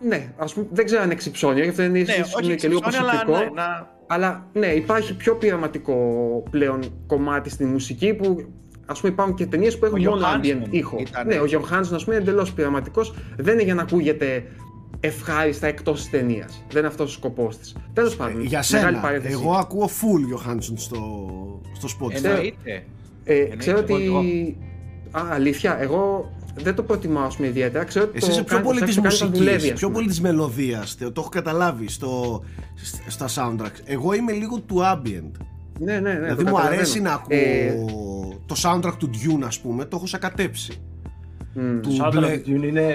[0.00, 3.34] ναι, ας πούμε, δεν ξέρω αν εξυψώνει, γι' αυτό είναι, ναι, είναι και λίγο προσωπικό.
[3.34, 3.96] Αλλά, ναι, να...
[4.06, 5.96] αλλά ναι, υπάρχει πιο πειραματικό
[6.50, 8.46] πλέον κομμάτι στη μουσική που
[8.86, 10.96] Α πούμε, υπάρχουν και ταινίες που έχουν μόνο ambient ήχο.
[11.00, 11.26] Ήταν...
[11.26, 13.14] Ναι, ο Γιώργο Χάνσον, ας πούμε, είναι εντελώς πειραματικός.
[13.36, 14.44] Δεν είναι για να ακούγεται
[15.00, 16.64] ευχάριστα εκτός της ταινίας.
[16.68, 17.76] Δεν είναι αυτός ο σκοπός της.
[17.92, 18.42] Τέλος πάντων.
[18.42, 21.00] Για σένα, εγώ ακούω full Johansson στο,
[21.72, 22.10] στο spot.
[22.12, 22.84] Εννοείται.
[23.24, 24.56] Ε, ξέρω ότι.
[25.10, 27.84] Α, αλήθεια, εγώ δεν το προτιμάω πούμε, ιδιαίτερα.
[27.84, 30.96] Ξέρω ότι Εσύ είσαι πιο πολύ της μουσικής, πιο πολύ της μελωδίας.
[30.98, 32.42] Το έχω καταλάβει στο,
[33.08, 33.80] στα soundtracks.
[33.84, 35.30] Εγώ είμαι λίγο του ambient.
[35.78, 36.20] Ναι, ναι, ναι.
[36.20, 37.74] Δηλαδή μου αρέσει να ακούω ε...
[38.46, 40.80] το soundtrack του Dune, ας πούμε, το έχω σακατέψει.
[41.56, 41.80] Mm.
[41.82, 42.40] Του, Bla...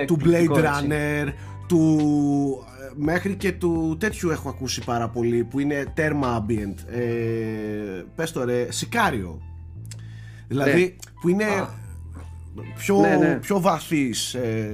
[0.05, 1.27] του Blade Runner,
[1.71, 2.63] του
[2.95, 6.75] μέχρι και του τέτοιου έχω ακούσει πάρα πολύ που είναι τέρμα ambient.
[6.95, 9.41] Ε, πες το ρε, Σικάριο
[10.47, 11.11] δηλαδή ναι.
[11.21, 11.45] που είναι
[12.75, 13.35] πιο, ναι, ναι.
[13.35, 14.73] πιο βαθύς ε,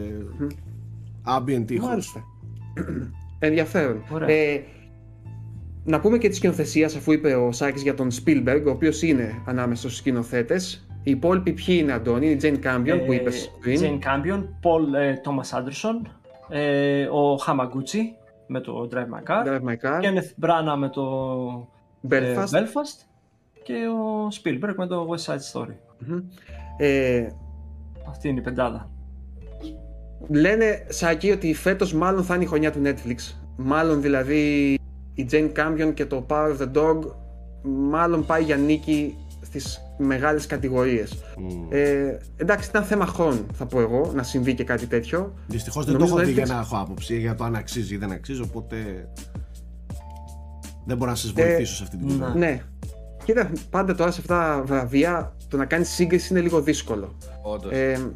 [1.24, 2.24] ambient ήχος.
[3.40, 4.04] Ενδιαφέρον.
[4.28, 4.60] Ε,
[5.84, 9.42] να πούμε και τη σκηνοθεσία αφού είπε ο Σάκης για τον Spielberg ο οποίος είναι
[9.46, 10.88] ανάμεσα στους σκηνοθέτες.
[11.04, 13.82] Οι υπόλοιποι ποιοι είναι Αντώνη, η Jane Campion που είπες πριν.
[13.82, 16.10] Jane Campion, Paul ε, Thomas Anderson
[16.50, 18.16] ε, ο Χαμαγκούτσι
[18.48, 20.02] με το Drive My Car, Drive My Car.
[20.02, 21.68] Kenneth Branagh με το
[22.10, 22.54] Belfast.
[22.54, 23.06] Ε, Belfast
[23.64, 25.76] και ο Spielberg με το West Side Story.
[26.78, 27.28] Ε,
[28.08, 28.90] Αυτή είναι η πεντάδα.
[30.30, 33.36] Λένε, Σάκη, ότι φέτος μάλλον θα είναι η χρονιά του Netflix.
[33.58, 34.74] Μάλλον δηλαδή
[35.14, 37.00] η Jane Campion και το Power of the Dog
[37.64, 41.14] μάλλον πάει για νίκη στις μεγάλες κατηγορίες.
[41.14, 41.68] Mm.
[41.70, 45.34] Ε, εντάξει, ήταν θέμα χρόνου, θα πω εγώ, να συμβεί και κάτι τέτοιο.
[45.48, 47.98] Δυστυχώς δεν Νομίζω το έχω δει για να έχω άποψη για το αν αξίζει ή
[47.98, 48.76] δεν αξίζει, οπότε
[50.86, 52.36] δεν μπορώ να σας βοηθήσω ε, σε αυτή την κουβέντα.
[52.36, 52.62] Ναι.
[53.24, 57.18] Κοίτα, πάντα τώρα σε αυτά τα βραβεία το να κάνεις σύγκριση είναι λίγο δύσκολο.
[57.42, 57.72] Όντως.
[57.72, 58.12] Ε,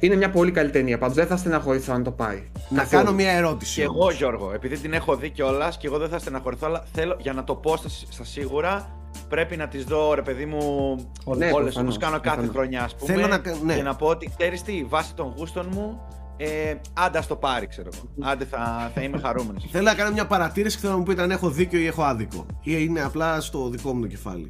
[0.00, 0.98] είναι μια πολύ καλή ταινία.
[0.98, 2.42] Πάντως δεν θα στεναχωρηθώ αν το πάει.
[2.68, 3.74] Να κάνω μια ερώτηση.
[3.74, 7.16] Και εγώ, Γιώργο, επειδή την έχω δει κιόλας και εγώ δεν θα στεναχωρηθώ, αλλά θέλω
[7.20, 7.76] για να το πω
[8.08, 10.96] στα σίγουρα πρέπει να τις δω, ρε παιδί μου,
[11.36, 13.12] ναι, όλες όπως κάνω κάθε χρονιά, ας πούμε.
[13.12, 13.74] Θέλω να, ναι.
[13.74, 16.00] Και να πω ότι ξέρεις τι, βάσει των γούστων μου,
[16.36, 18.30] ε, άντε το πάρει, ξέρω εγώ.
[18.30, 19.66] Άντε θα, θα είμαι χαρούμενος.
[19.70, 22.02] Θέλω να κάνω μια παρατήρηση και θέλω να μου πείτε αν έχω δίκιο ή έχω
[22.02, 22.46] άδικο.
[22.62, 24.46] Ή είναι απλά στο δικό μου το κεφάλι.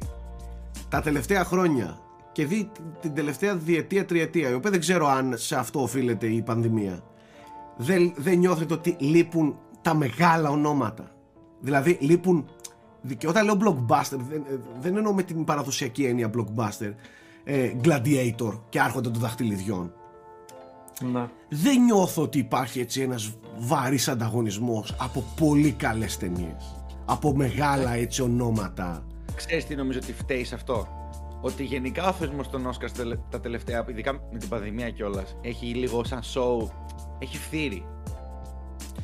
[0.89, 1.97] Τα τελευταία χρόνια
[2.31, 2.71] και δει
[3.01, 7.03] την τελευταία διετία, τριετία, η οποία δεν ξέρω αν σε αυτό οφείλεται η πανδημία.
[7.77, 11.11] Δεν, δεν νιώθετε ότι λείπουν τα μεγάλα ονόματα.
[11.59, 12.49] Δηλαδή λείπουν.
[13.17, 14.43] Και όταν λέω blockbuster, δεν,
[14.81, 16.93] δεν εννοώ με την παραδοσιακή έννοια blockbuster.
[17.43, 19.93] Ε, gladiator και άρχοντα των δαχτυλιδιών.
[21.01, 21.31] Να.
[21.49, 26.85] Δεν νιώθω ότι υπάρχει έτσι ένας βαρύς ανταγωνισμός από πολύ καλές ταινίες.
[27.05, 29.05] Από μεγάλα έτσι ονόματα.
[29.35, 30.87] Ξέρεις τι νομίζω ότι φταίει σε αυτό;
[31.41, 32.89] Ότι γενικά ο θεσμός των Όσκαρ
[33.29, 36.69] τα τελευταία, ειδικά με την πανδημία κιόλας, έχει λίγο σαν show,
[37.19, 37.85] έχει φθήρει.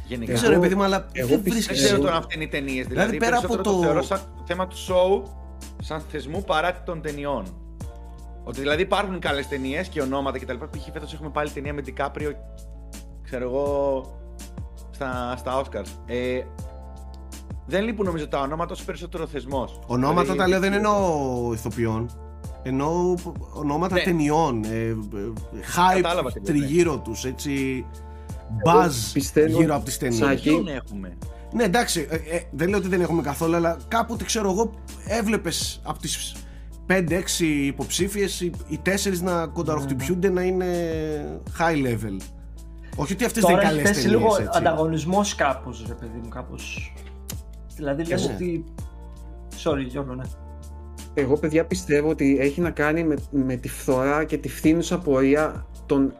[0.09, 0.31] Γενικά.
[0.31, 2.87] Δεν ξέρω, επειδή μου, αλλά εγώ δεν ξέρω τώρα αν είναι οι ταινίες.
[2.87, 3.61] Δηλαδή, δηλαδή, πέρα από το...
[3.61, 5.29] το θεωρώ σαν θέμα του show,
[5.81, 7.45] σαν θεσμού παρά των ταινιών.
[8.43, 10.53] Ότι δηλαδή υπάρχουν καλές ταινίες και ονόματα κτλ.
[10.53, 10.91] Π.χ.
[10.93, 12.31] φέτος έχουμε πάλι ταινία με Ντικάπριο,
[13.23, 14.03] ξέρω εγώ,
[14.91, 15.87] στα, στα Oscars.
[16.05, 16.41] Ε,
[17.65, 19.79] δεν λείπουν νομίζω τα ονόματα όσο περισσότερο θεσμός.
[19.87, 22.09] Ονόματα δηλαδή, τα λέω δεν εννοώ ηθοποιών.
[22.63, 23.15] Εννοώ
[23.53, 24.01] ονόματα ναι.
[24.01, 24.63] ταινιών.
[24.63, 24.95] Ε, ε,
[25.75, 27.85] hype τριγύρω τους, έτσι.
[28.65, 30.41] Buzz γύρω από τις ταινίες.
[30.43, 31.17] Δεν έχουμε;
[31.53, 34.71] Ναι, εντάξει, ε, ε, δεν λέω ότι δεν έχουμε καθόλου, αλλά κάποτε ξέρω εγώ
[35.07, 36.35] έβλεπες από τις
[36.87, 40.65] 5-6 υποψήφιες οι 4 να κονταροχτυπιούνται να είναι
[41.59, 42.17] high level.
[42.95, 44.05] Όχι ότι αυτές δεν είναι καλές ταινίες.
[44.05, 46.93] λίγο ανταγωνισμός κάπως, ρε παιδί μου, κάπως.
[47.75, 48.33] Δηλαδή λες ναι.
[48.33, 48.63] ότι.
[49.63, 50.23] Sorry, Γιώργο, ναι.
[51.13, 55.65] Εγώ, παιδιά, πιστεύω ότι έχει να κάνει με, με τη φθορά και τη φθήνουσα πορεία
[55.85, 56.13] των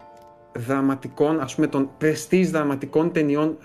[0.56, 3.58] δραματικών, ας πούμε, των πρεστής δραματικών ταινιών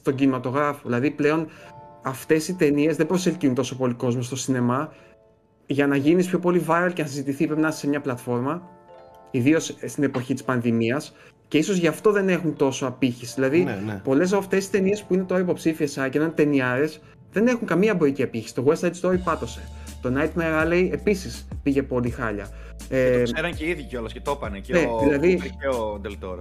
[0.00, 0.80] στον κινηματογράφο.
[0.84, 1.46] Δηλαδή, πλέον
[2.02, 4.92] αυτές οι ταινίες δεν προσελκύουν τόσο πολύ κόσμο στο σινεμά.
[5.66, 8.68] Για να γίνεις πιο πολύ viral και να συζητηθεί πρέπει να είσαι σε μια πλατφόρμα,
[9.30, 11.14] ιδίως στην εποχή της πανδημίας,
[11.48, 13.34] και ίσως γι' αυτό δεν έχουν τόσο απήχηση.
[13.34, 14.00] Δηλαδή, ναι, ναι.
[14.04, 17.00] πολλές από αυτές τις ταινίες που είναι τώρα υποψήφιες και είναι ταινιάρες,
[17.32, 18.54] δεν έχουν καμία εμπορική απήχηση.
[18.54, 19.60] Το West Side Story πάτωσε.
[20.00, 22.48] Το Nightmare Alley επίσης πήγε πολύ χάλια.
[22.88, 25.36] Και ε, το ξέραν και οι ίδιοι κιόλας και το είπανε και, ναι, ο, δηλαδή,
[25.36, 26.40] και ο Del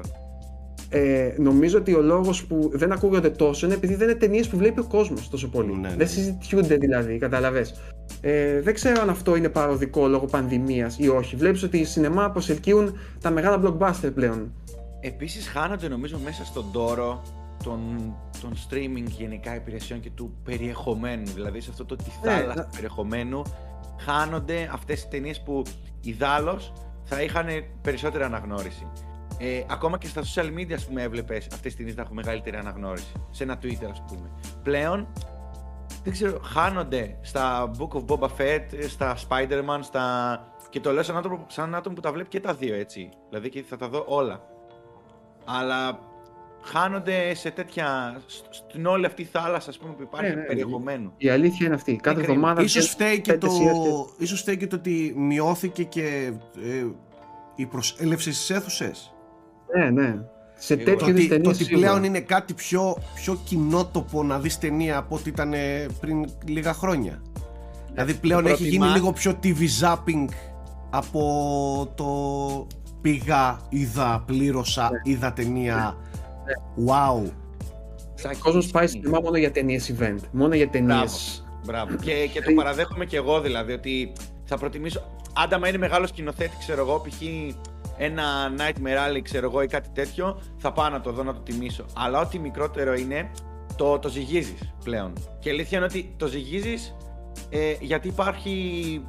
[0.89, 4.57] Ε, νομίζω ότι ο λόγος που δεν ακούγονται τόσο είναι επειδή δεν είναι ταινίες που
[4.57, 5.73] βλέπει ο κόσμος τόσο πολύ.
[5.73, 5.95] Ναι, ναι.
[5.95, 7.65] Δεν συζητιούνται δηλαδή, καταλαβέ.
[8.21, 11.35] Ε, δεν ξέρω αν αυτό είναι παροδικό λόγω πανδημίας ή όχι.
[11.35, 14.53] Βλέπεις ότι οι σινεμά προσελκύουν τα μεγάλα blockbuster πλέον.
[15.01, 17.23] Επίσης χάνονται νομίζω μέσα στον τόρο
[17.63, 21.25] των, των streaming γενικά υπηρεσιών και του περιεχομένου.
[21.25, 23.41] Δηλαδή σε αυτό το τη ναι, θάλασσα του περιεχομένου
[23.99, 25.63] χάνονται αυτές οι ταινίες που
[26.01, 26.73] ιδάλως
[27.03, 27.47] θα είχαν
[27.81, 28.87] περισσότερη αναγνώριση.
[29.37, 32.57] Ε, ακόμα και στα social media, ας πούμε, έβλεπες αυτές τις ταινίες να έχουν μεγαλύτερη
[32.57, 33.11] αναγνώριση.
[33.31, 34.31] Σε ένα Twitter, ας πούμε.
[34.63, 35.07] Πλέον,
[36.03, 40.39] δεν ξέρω, χάνονται στα Book of Boba Fett, στα Spider-Man, στα...
[40.69, 43.09] Και το λέω σαν άτομο, σαν άτομο που τα βλέπει και τα δύο, έτσι.
[43.29, 44.41] Δηλαδή και θα τα δω όλα.
[45.45, 45.99] Αλλά
[46.61, 48.17] χάνονται σε τέτοια.
[48.49, 50.47] στην όλη αυτή η θάλασσα ας πούμε, που υπάρχει ναι, ναι, ναι.
[50.47, 51.13] περιεχομένου.
[51.17, 51.95] Η αλήθεια είναι αυτή.
[51.95, 52.61] Κάθε εβδομάδα.
[52.61, 53.49] Ίσως φταίει, και το...
[54.17, 56.33] ίσως φταίει και το ότι μειώθηκε και
[56.63, 56.85] ε,
[57.55, 59.13] η προσέλευση στις αίθουσες.
[59.75, 60.21] Ναι, ναι.
[60.57, 65.15] Σε τέτοιου είδου Το ότι πλέον είναι κάτι πιο, πιο κοινότοπο να δεις ταινία από
[65.15, 65.53] ό,τι ήταν
[65.99, 67.21] πριν λίγα χρόνια.
[67.91, 70.25] Δηλαδή πλέον έχει γίνει λίγο πιο TV zapping
[70.89, 72.07] από το
[73.01, 75.11] πήγα, είδα, πλήρωσα, ναι.
[75.11, 75.97] είδα ταινία
[76.87, 77.31] Wow.
[78.25, 80.19] Ο κόσμο πάει σινεμά μόνο για ταινίες event.
[80.31, 81.43] Μόνο για ταινίες.
[81.65, 81.95] Μπράβο.
[81.95, 84.13] και, και το παραδέχομαι και εγώ δηλαδή ότι
[84.43, 85.01] θα προτιμήσω.
[85.33, 87.21] Άντα, είναι μεγάλος σκηνοθέτης, ξέρω εγώ, π.χ.
[87.97, 88.23] ένα
[88.57, 91.85] Nightmare Alley, ξέρω εγώ, ή κάτι τέτοιο, θα πάω να το δω να το τιμήσω.
[91.95, 93.31] Αλλά ό,τι μικρότερο είναι,
[93.75, 95.13] το, το ζυγίζεις πλέον.
[95.39, 96.95] Και η αλήθεια είναι ότι το ζυγίζεις
[97.49, 99.05] ε, γιατί υπάρχει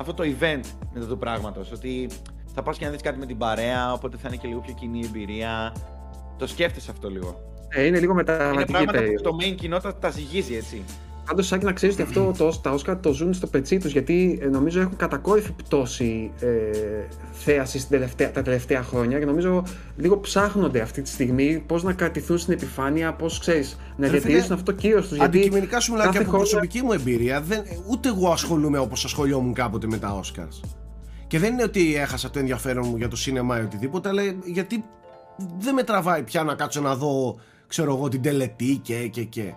[0.00, 1.72] αυτό το event με το πράγματος.
[1.72, 2.08] Ότι
[2.54, 4.74] θα πας και να δεις κάτι με την παρέα, οπότε θα είναι και λίγο πιο
[4.74, 5.72] κοινή εμπειρία.
[6.38, 7.40] Το σκέφτεσαι αυτό λίγο.
[7.68, 10.82] Ε, είναι λίγο μεταβατική Είναι πράγματα που το main κοινότητα τα ζυγίζει έτσι.
[11.26, 14.38] Πάντως, σαν να ξέρεις ότι αυτό το, τα Όσκαρ το ζουν στο πετσί τους, γιατί
[14.42, 16.48] ε, νομίζω έχουν κατακόρυφη πτώση ε,
[17.32, 17.88] θέαση
[18.32, 19.64] τα τελευταία χρόνια και νομίζω
[19.96, 24.72] λίγο ψάχνονται αυτή τη στιγμή πώς να κρατηθούν στην επιφάνεια, πώς ξέρεις, να διατηρήσουν αυτό
[24.72, 25.20] το κύριο τους.
[25.20, 29.86] Αντικειμενικά σου μιλάω και από προσωπική μου εμπειρία, δεν, ούτε εγώ ασχολούμαι όπως ασχολιόμουν κάποτε
[29.86, 30.46] με τα Όσκαρ.
[31.26, 34.84] Και δεν είναι ότι έχασα το ενδιαφέρον μου για το σίνεμα ή οτιδήποτε, αλλά γιατί
[35.58, 39.54] δεν με τραβάει πια να κάτσω να δω ξέρω εγώ την τελετή και και και.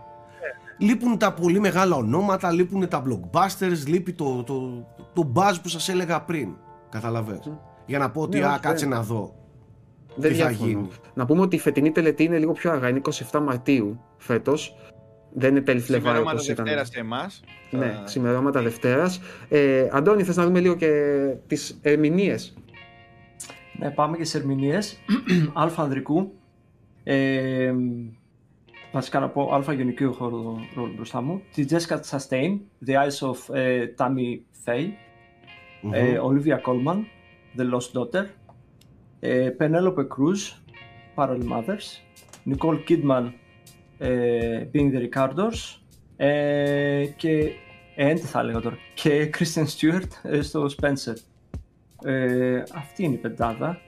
[0.79, 5.89] Λείπουν τα πολύ μεγάλα ονόματα λείπουν τα blockbusters λείπει το, το, το buzz που σας
[5.89, 6.55] έλεγα πριν.
[6.89, 7.39] Καταλαβες.
[7.85, 9.37] Για να πω ότι ναι, α, κάτσε να δω
[10.17, 10.87] δεν τι θα γίνει.
[11.13, 13.01] Να πούμε ότι η φετινή τελετή είναι λίγο πιο αργά είναι
[13.31, 14.75] 27 Μαρτίου φέτος.
[15.33, 16.65] Δεν είναι τέλη Φλεβάρι όπως ήταν.
[16.65, 17.43] Δευτέρας σε εμάς.
[17.69, 19.21] Ναι, ξημερώματα Δευτέρας.
[19.49, 20.91] Ε, Αντώνη, θες να δούμε λίγο και
[21.47, 22.66] τις ερμηνείες; ναι,
[23.95, 24.79] πάμε και σε ερμηνείε.
[25.53, 26.33] Αλφα Ανδρικού.
[27.03, 27.73] Ε,
[28.91, 30.29] βασικά να πω αλφα γενικού έχω
[30.75, 31.41] ρόλο μπροστά μου.
[31.53, 34.89] Τη Jessica Chastain, The Eyes of uh, Tammy Faye.
[35.81, 35.93] Mm-hmm.
[35.93, 37.03] Ε, Olivia Colman,
[37.57, 38.25] The Lost Daughter.
[39.19, 40.61] Ε, Penelope Cruz,
[41.15, 42.01] Parallel Mothers.
[42.49, 43.31] Nicole Kidman,
[43.97, 45.79] ε, Being the Ricardos.
[46.17, 47.51] Ε, και
[47.95, 48.77] ε, τι θα έλεγα τώρα.
[48.93, 51.13] Και Christian Stewart ε, στο Spencer.
[52.03, 53.79] Ε, αυτή είναι η πεντάδα.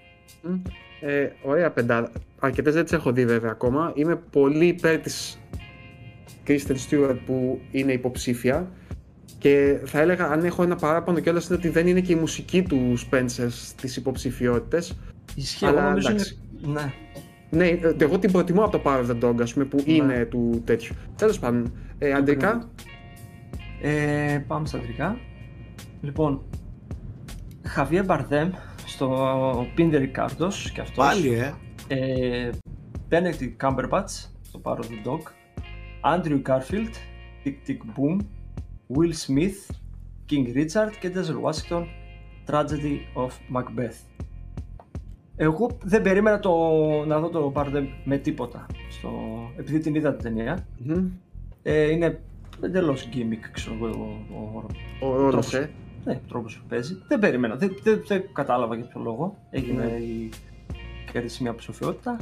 [1.02, 2.12] Ε, ωραία πεντάδα.
[2.40, 3.92] Αρκετές δεν τις έχω δει βέβαια ακόμα.
[3.96, 5.40] Είμαι πολύ υπέρ της
[6.48, 8.72] Kristen Stewart που είναι υποψήφια.
[9.38, 12.62] Και θα έλεγα, αν έχω ένα παράπονο κιόλας, είναι ότι δεν είναι και η μουσική
[12.64, 14.98] του Spencer στις υποψηφιότητες.
[15.36, 16.24] Ισχύει, αλλά νομίζω είναι...
[16.62, 16.94] Ναι.
[17.52, 19.94] Ναι, ε, εγώ την προτιμώ από το Power of the Dog, ας πούμε, που ναι.
[19.94, 20.96] είναι του τέτοιου.
[21.16, 22.70] Τέλος πάντων, ε, αντρικά.
[23.82, 25.18] Ε, πάμε στα αντρικά.
[26.02, 26.42] Λοιπόν,
[27.70, 28.52] Χαβιέ Μπαρδέμ
[28.86, 31.06] στο Πίντερ Ρικάρντος και αυτός.
[31.06, 31.54] Πάλι, ε.
[31.88, 32.50] ε
[33.10, 35.22] Benedict Cumberbatch στο Power of the Dog.
[36.16, 36.94] Andrew Garfield,
[37.44, 38.18] Tick Tick Boom.
[38.96, 39.76] Will Smith,
[40.30, 41.84] King Richard και Denzel Washington,
[42.48, 43.96] Tragedy of Macbeth.
[45.36, 46.52] Εγώ δεν περίμενα το,
[47.06, 49.10] να δω το Bardem με τίποτα, στο,
[49.58, 50.68] επειδή την είδα την ταινία.
[50.88, 51.08] Mm-hmm.
[51.64, 52.20] Ε, είναι
[52.62, 54.66] εντελώς gimmick, ξέρω εγώ, ο,
[55.02, 55.70] ο, ο, ο τρόπος, ε.
[56.06, 57.02] Ναι, τρόπος που παίζει.
[57.08, 60.02] Δεν περίμενα, δεν, δεν, δεν κατάλαβα για ποιο λόγο έγινε mm.
[60.02, 60.30] η
[61.12, 62.18] κέρδιση μια ψηφιότητα.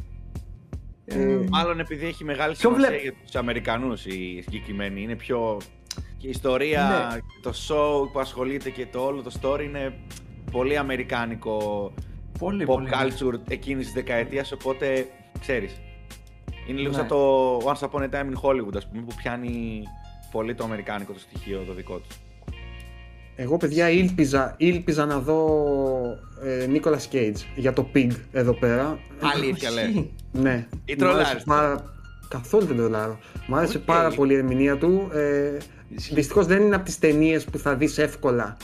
[1.06, 3.02] Ε, Μάλλον επειδή έχει μεγάλη σημασία βλέ...
[3.02, 5.02] για τους Αμερικανούς η συγκεκριμένη.
[5.02, 5.58] Είναι πιο...
[6.18, 7.20] Και η ιστορία, ναι.
[7.42, 9.94] το show που ασχολείται και το όλο το story είναι
[10.52, 11.92] πολύ αμερικάνικο
[12.40, 14.52] πολύ, pop πολύ, culture εκείνης της δεκαετίας.
[14.52, 15.08] Οπότε
[15.40, 15.82] ξέρεις.
[16.68, 16.98] Είναι λίγο ναι.
[16.98, 19.84] σαν το Once Upon a Time in Hollywood, ας πούμε, που πιάνει
[20.32, 22.08] πολύ το αμερικάνικο το στοιχείο το δικό του.
[23.40, 25.46] Εγώ, παιδιά, ήλπιζα, ήλπιζα να δω
[26.44, 29.00] ε, Nicolas Cage για το Pig εδώ πέρα.
[29.36, 30.14] Αλήθεια, λέει.
[30.32, 30.68] ναι.
[30.86, 31.44] Ή τρολάρι.
[32.28, 33.20] Καθόλου δεν τρολάρω.
[33.48, 35.10] Μου άρεσε πάρα πολύ η ερμηνεία του.
[35.14, 35.58] Ε,
[35.90, 38.58] Δυστυχώς δεν είναι από τις ταινίες που θα δεις εύκολα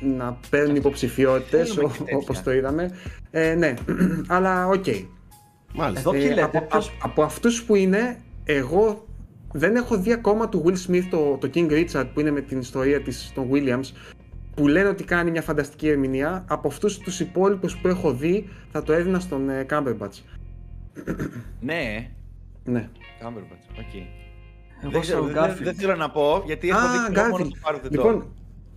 [0.00, 1.78] να παίρνουν υποψηφιότητες
[2.16, 2.90] όπως το είδαμε.
[3.30, 3.74] Ε, ναι,
[4.26, 4.84] αλλά ok.
[4.86, 5.06] Okay.
[5.74, 6.10] Μάλιστα.
[6.16, 6.66] Ε, από,
[7.02, 9.06] από αυτούς που είναι, εγώ
[9.52, 12.58] δεν έχω δει ακόμα του Will Smith το, το King Richard που είναι με την
[12.58, 13.92] ιστορία της, των Williams
[14.54, 16.44] που λένε ότι κάνει μια φανταστική ερμηνεία.
[16.48, 20.22] Από αυτούς τους υπόλοιπους που έχω δει θα το έδινα στον ε, Cumberbatch.
[21.60, 22.10] ναι.
[22.64, 22.88] Ναι.
[23.22, 23.84] Cumberbatch, ok.
[23.92, 24.06] Okay.
[24.82, 25.02] Δεν,
[25.32, 28.26] δεν, δεν, θέλω να πω γιατί έχω δει μόνο του πάρω Λοιπόν,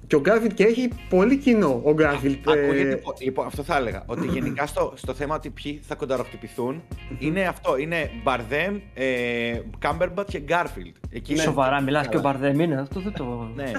[0.08, 2.48] και ο Γκάρφιλτ και έχει πολύ κοινό ο Γκάρφιλτ.
[2.48, 3.00] Ε...
[3.20, 4.04] Λοιπόν, αυτό θα έλεγα.
[4.06, 6.84] Ότι γενικά στο, στο θέμα ότι ποιοι θα κονταροχτυπηθούν
[7.20, 7.78] είναι αυτό.
[7.78, 10.96] Είναι Μπαρδέμ, ε, Κάμπερμπατ και Γκάρφιλτ.
[11.10, 12.82] Εκεί Σοβαρά, μιλάς και ο Μπαρδέμ είναι.
[12.82, 13.52] Αυτό δεν το.
[13.56, 13.72] ναι,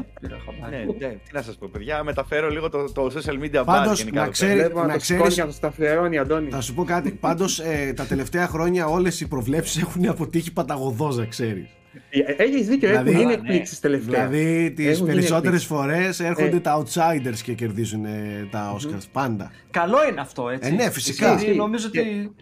[0.71, 2.05] ναι, ναι, τι να σας πω, παιδιά.
[2.05, 4.21] Μεταφέρω λίγο το, το social media Πάντως, γενικά.
[4.21, 4.73] Να ξέρει.
[4.75, 6.51] Να ξέρεις, να το αφιερώνει, Αντώνη.
[6.51, 7.11] Θα σου πω κάτι.
[7.11, 11.69] Πάντως ε, τα τελευταία χρόνια όλες οι προβλέψεις έχουν αποτύχει παταγωδός, να ξέρεις.
[12.37, 14.27] Έχεις δίκιο, δηλαδή, έχουν γίνει εκπλήξεις τελευταία.
[14.27, 16.61] Δηλαδή τις περισσότερες φορές έρχονται ε.
[16.61, 18.95] τα outsiders και κερδίζουν ε, τα Oscars.
[18.95, 19.09] Mm.
[19.13, 19.53] Πάντα.
[19.71, 20.71] Καλό είναι αυτό, έτσι.
[20.73, 21.35] Ε, ναι, φυσικά.
[21.35, 22.33] Και νομίζω ότι.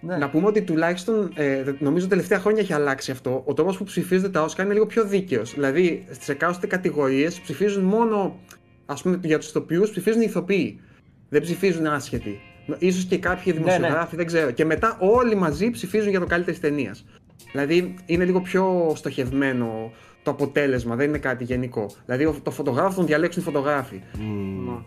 [0.00, 0.16] Ναι.
[0.16, 3.42] Να πούμε ότι τουλάχιστον ε, νομίζω τελευταία χρόνια έχει αλλάξει αυτό.
[3.46, 5.54] Ο τρόπος που ψηφίζονται τα Oscar είναι λίγο πιο δίκαιος.
[5.54, 8.38] Δηλαδή στι εκάστοτε κατηγορίες ψηφίζουν μόνο
[8.86, 10.80] ας πούμε για τους ηθοποιούς ψηφίζουν οι ηθοποιοί.
[11.28, 12.40] Δεν ψηφίζουν άσχετοι.
[12.78, 14.16] Ίσως και κάποιοι δημοσιογράφοι, ναι, ναι.
[14.16, 14.50] δεν ξέρω.
[14.50, 17.04] Και μετά όλοι μαζί ψηφίζουν για το καλύτερη ταινίας.
[17.52, 19.92] Δηλαδή είναι λίγο πιο στοχευμένο
[20.22, 21.90] το αποτέλεσμα, δεν είναι κάτι γενικό.
[22.06, 24.00] Δηλαδή το φωτογράφο τον διαλέξουν οι φωτογράφοι.
[24.14, 24.82] Mm.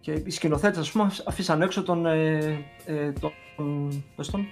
[0.00, 2.06] Και οι σκηνοθέτες, ας πούμε, αφήσαν έξω τον.
[2.06, 2.38] Ε,
[2.86, 3.32] ε, τον,
[4.16, 4.46] τον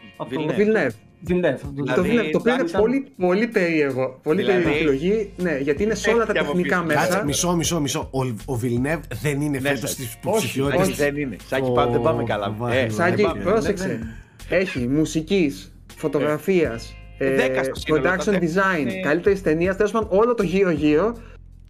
[0.56, 0.90] Βιλνεύ.
[1.20, 1.56] Βιλνεύ.
[1.94, 4.20] Το Βιλνεύ, το οποίο είναι πολύ, πολύ περίεργο.
[4.22, 4.62] Πολύ δηλαδή...
[4.62, 5.32] περίεργη επιλογή.
[5.36, 7.24] Ναι, γιατί είναι σε όλα τα τεχνικά μέσα.
[7.24, 8.08] μισό, μισό, μισό.
[8.12, 10.82] Ο, ο Βιλνεύ δεν είναι ναι, φέτος στι υποψηφιότητε.
[10.82, 11.36] Όχι, δεν είναι.
[11.46, 12.56] Σάκη, πάντα δεν πάμε καλά.
[12.70, 14.00] Ε, Σάκη, πρόσεξε.
[14.48, 17.48] Έχει μουσικής, φωτογραφίας, ε,
[17.88, 19.00] production design, ναι.
[19.00, 21.16] καλύτερη ταινία, τέλος πάντων όλο το γύρω-γύρω.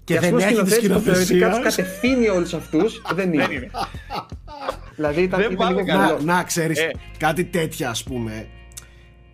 [0.04, 1.54] Και, και δεν έχει τη σκηνοθεσίας.
[1.54, 3.02] τους κατευθύνει όλους αυτούς.
[3.14, 3.70] δεν είναι.
[4.96, 6.90] δηλαδή ήταν, ήταν λίγο να, να ξέρεις ε.
[7.18, 8.32] κάτι τέτοια, ας πούμε.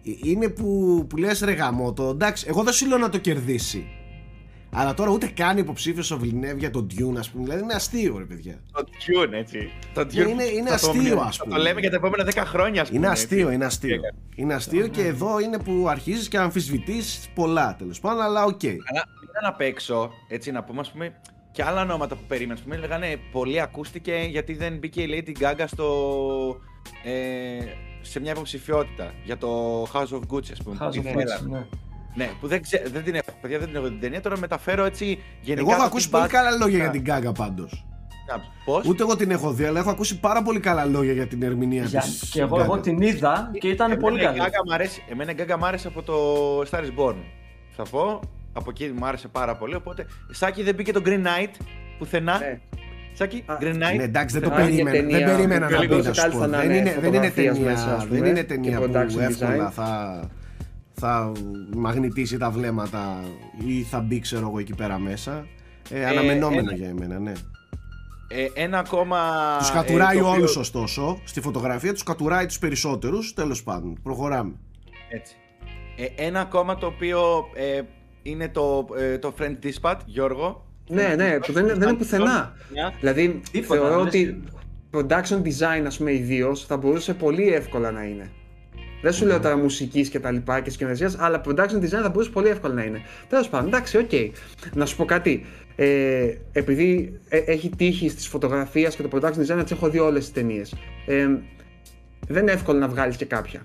[0.07, 3.87] Ε, είναι που, που λες ρε γαμώτο, εντάξει, εγώ δεν σου λέω να το κερδίσει.
[4.75, 7.45] Αλλά τώρα ούτε καν υποψήφιος ο Βιλνέβ για τον Dune, ας πούμε.
[7.45, 8.61] Δηλαδή είναι αστείο, ρε παιδιά.
[8.73, 9.71] Το Dune, έτσι.
[9.95, 11.55] Το Dune είναι, είναι αστείο, ας πούμε.
[11.57, 13.01] Το λέμε για τα επόμενα 10 χρόνια, ας πούμε.
[13.01, 14.01] Είναι αστείο, είναι αστείο.
[14.35, 18.61] Είναι αστείο και εδώ είναι που αρχίζεις και αμφισβητείς πολλά τέλος πάντων, αλλά ok.
[18.63, 18.77] Okay.
[18.91, 21.15] Αλλά ήταν απ' έξω, έτσι να πούμε, ας πούμε,
[21.53, 22.61] και άλλα ονόματα που περίμενε.
[22.61, 26.61] Ας πούμε, λέγανε πολύ ακούστηκε γιατί δεν μπήκε η Lady Gaga στο.
[27.05, 27.65] Ε,
[28.01, 30.77] σε μια υποψηφιότητα για το House of Gucci, ας πούμε.
[30.81, 31.67] House of Gucci, ναι.
[32.15, 33.31] Ναι, που δεν, ξέ, δεν την έχω.
[33.41, 34.21] Παιδιά, δεν την έχω την ταινία.
[34.21, 35.63] Τώρα μεταφέρω έτσι γενικά.
[35.63, 37.87] Εγώ έχω ακούσει πολύ καλά λόγια για την Gaga πάντως.
[38.65, 41.43] Πώς; Ούτε εγώ την έχω δει, αλλά έχω ακούσει πάρα πολύ καλά λόγια για την
[41.43, 42.29] ερμηνεία Για- της.
[42.33, 44.51] Και εγώ, εγώ την είδα και ήταν πολύ Εμένα η καλή.
[44.53, 46.15] Gaga μ' αρέσει- Εμένα η Gaga μ' άρεσε από το
[46.71, 47.15] Star is Born.
[47.77, 48.21] Θα πω,
[48.53, 49.75] από εκεί μου άρεσε πάρα πολύ.
[49.75, 51.51] Οπότε, Σάκη δεν μπήκε το Green Knight
[51.99, 52.39] πουθενά.
[52.39, 52.61] Ναι.
[53.13, 53.97] Σάκη, Α, Green Knight.
[53.97, 54.91] Ναι, εντάξει, δεν το Α, και περίμενα.
[54.97, 56.51] ταινία, Δεν περίμενα και να λίγο μπει, να σου κάλλιστα πω.
[56.51, 58.79] να Δεν είναι είναι, δεν είναι φωτογραφίας ταινία, μέσα, ας δεν πούμε, είναι και ταινία
[58.81, 59.73] που production εύκολα design.
[59.73, 60.21] θα,
[60.93, 61.33] θα
[61.77, 63.21] μαγνητήσει τα βλέμματα
[63.67, 65.47] ή θα μπει, ξέρω εγώ, εκεί πέρα μέσα.
[65.91, 67.33] Ε, αναμενόμενο ένα- για εμένα, ναι.
[68.29, 69.19] Ε, ένα ακόμα.
[69.59, 71.21] Τους ε, κατουράει το οποίο- όλους, ωστόσο.
[71.25, 73.35] Στη φωτογραφία τους κατουράει τους περισσότερους.
[73.35, 74.53] Τέλος πάντων, προχωράμε.
[75.09, 75.35] Έτσι.
[75.97, 77.81] Ε, ένα ακόμα το οποίο ε,
[78.23, 80.67] είναι το, ε, το Friend Dispatch, Γιώργο.
[80.89, 82.53] Ναι, ναι, που δεν, είναι- δεν είναι πουθενά.
[83.01, 84.43] Δηλαδή, Τίποτα, θεωρώ δεν ότι
[84.93, 88.31] production design, ας πούμε, ιδίως θα μπορούσε πολύ εύκολα να είναι.
[89.03, 92.31] Δεν σου λέω τώρα μουσικής και τα λοιπά και σκηνοθεσίας, αλλά production design θα μπορούσε
[92.31, 93.01] πολύ εύκολα να είναι.
[93.29, 94.11] Τέλος πάντων, εντάξει, οκ.
[94.75, 95.45] Να σου πω κάτι.
[95.77, 99.99] Ε, επειδή ε, έχει τύχει στις φωτογραφίες και το production design να τις έχω δει
[99.99, 100.75] όλες τις ταινίες.
[101.07, 101.29] Ε,
[102.29, 103.61] δεν είναι εύκολο να βγάλεις και κάποια.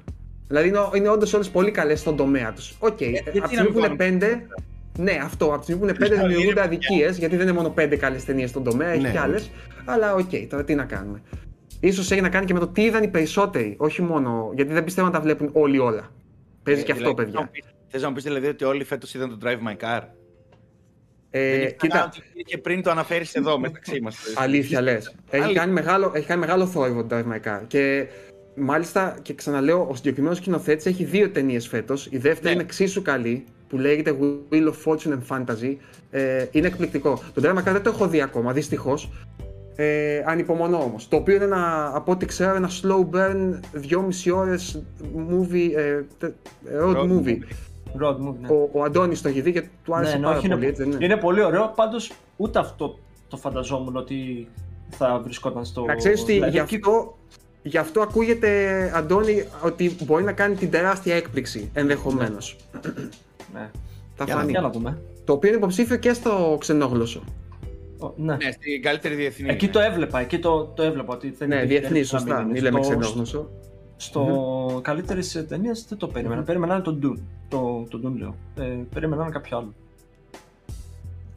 [0.47, 2.75] Δηλαδή είναι, είναι όντως όλες πολύ καλές στον τομέα τους.
[2.79, 4.47] Οκ, γιατί από τη να στιγμή μην που είναι βάλουμε πέντε,
[4.99, 5.45] ναι, αυτό.
[5.45, 6.77] Από τη στιγμή που είναι πέντε είναι δημιουργούνται παιδιά.
[6.77, 9.21] αδικίες, γιατί δεν είναι μόνο πέντε καλές ταινίες στον τομέα, έχει Ναι, κι ναι.
[9.21, 9.49] άλλες.
[9.85, 11.21] Αλλά οκ, τώρα τι να κάνουμε.
[11.91, 14.51] Ίσως έχει να κάνει και με το τι είδαν οι περισσότεροι, όχι μόνο.
[14.55, 16.11] Γιατί δεν πιστεύω να τα βλέπουν όλοι όλα.
[16.63, 17.51] Παίζει και αυτό, παιδιά.
[17.87, 20.01] Θες να μου πεις δηλαδή ότι όλοι φέτος είδαν το Drive My Car;
[21.31, 24.17] δεν Ε, έχει κοίτα, κανένα ότι και πριν το αναφέρεις εδώ μεταξύ μας.
[24.35, 25.15] αλήθεια λες.
[25.29, 25.61] Έχει, Αλήθεια.
[25.61, 27.61] κάνει μεγάλο, έχει κάνει μεγάλο θόρυβο το Drive My Car.
[27.67, 28.07] Και
[28.55, 32.07] μάλιστα, και ξαναλέω, ο συγκεκριμένος σκηνοθέτης έχει δύο ταινίες φέτος.
[32.11, 32.51] Η δεύτερη Ναι.
[32.51, 34.15] είναι εξίσου καλή, που λέγεται
[34.51, 35.75] Wheel of Fortune and Fantasy.
[36.11, 37.21] Ε, είναι εκπληκτικό.
[37.33, 39.09] Το Drive My Car δεν το έχω δει ακόμα, δυστυχώς.
[39.79, 41.07] Ε, ανυπομονώ όμως.
[41.07, 44.83] Το οποίο είναι ένα, από ό,τι ξέρω, ένα slow burn, δυόμιση ώρες
[45.29, 46.33] movie, ε, τε-
[46.81, 47.25] road, Road movie.
[47.25, 48.01] movie.
[48.01, 48.47] Road movie, ναι.
[48.49, 50.69] Ο, ο Αντώνης το έχει δει και του άρεσε Ναι, ναι, πάρα όχι, πολύ, είναι,
[50.69, 51.05] έτσι δεν είναι.
[51.05, 51.71] είναι πολύ ωραίο.
[51.75, 54.47] Πάντως ούτε αυτό το φανταζόμουν ότι
[54.89, 55.85] θα βρισκόταν στο.
[55.85, 57.17] Να ξέρεις ότι δηλαδή, γι' αυτό,
[57.61, 62.55] γι' αυτό ακούγεται, Αντώνη, ότι μπορεί να κάνει την τεράστια έκπληξη, ενδεχομένως.
[63.53, 63.69] Ναι.
[64.15, 64.51] Θα Για να φανεί.
[64.51, 64.97] Για να δούμε.
[65.25, 67.23] Το οποίο είναι υποψήφιο και στο ξενόγλωσσο.
[67.99, 68.35] Ο, ναι.
[68.35, 69.49] Ναι, στην καλύτερη διεθνή.
[69.49, 71.13] Εκεί το έβλεπα, εκεί το, το έβλεπα.
[71.13, 72.35] Ότι δεν Ναι, υπήρχε διεθνή, να σωστά.
[72.37, 72.59] μην Μην είναι.
[72.69, 73.49] λέμε Στο- ξενόγλωσσο.
[73.97, 76.41] Στο καλύτερη ταινία δεν το περίμενα.
[76.43, 77.21] Περίμενα να είναι το Dune.
[77.47, 78.35] Το, το Dune λέω.
[78.55, 78.63] Ε,
[78.93, 79.73] περίμενα να είναι κάποιο άλλο.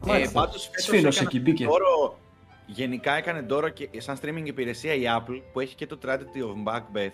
[0.05, 0.39] Ε, Μάλιστα.
[0.39, 1.65] πάντως φέτος Σφήνωσε έκανε εκεί, μπήκε.
[1.65, 2.17] Δώρο,
[2.65, 6.71] γενικά έκανε δώρο και σαν streaming υπηρεσία η Apple που έχει και το Tragedy of
[6.73, 7.11] Macbeth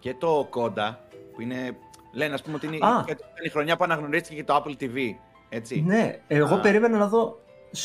[0.00, 0.94] και το Coda
[1.34, 1.76] που είναι.
[2.12, 3.04] Λένε ας πούμε ότι είναι, Α.
[3.06, 4.96] φέτος ήταν η χρονιά που αναγνωρίστηκε και το Apple TV.
[5.48, 5.82] Έτσι.
[5.86, 6.60] Ναι, εγώ Α.
[6.60, 7.38] περίμενα να δω.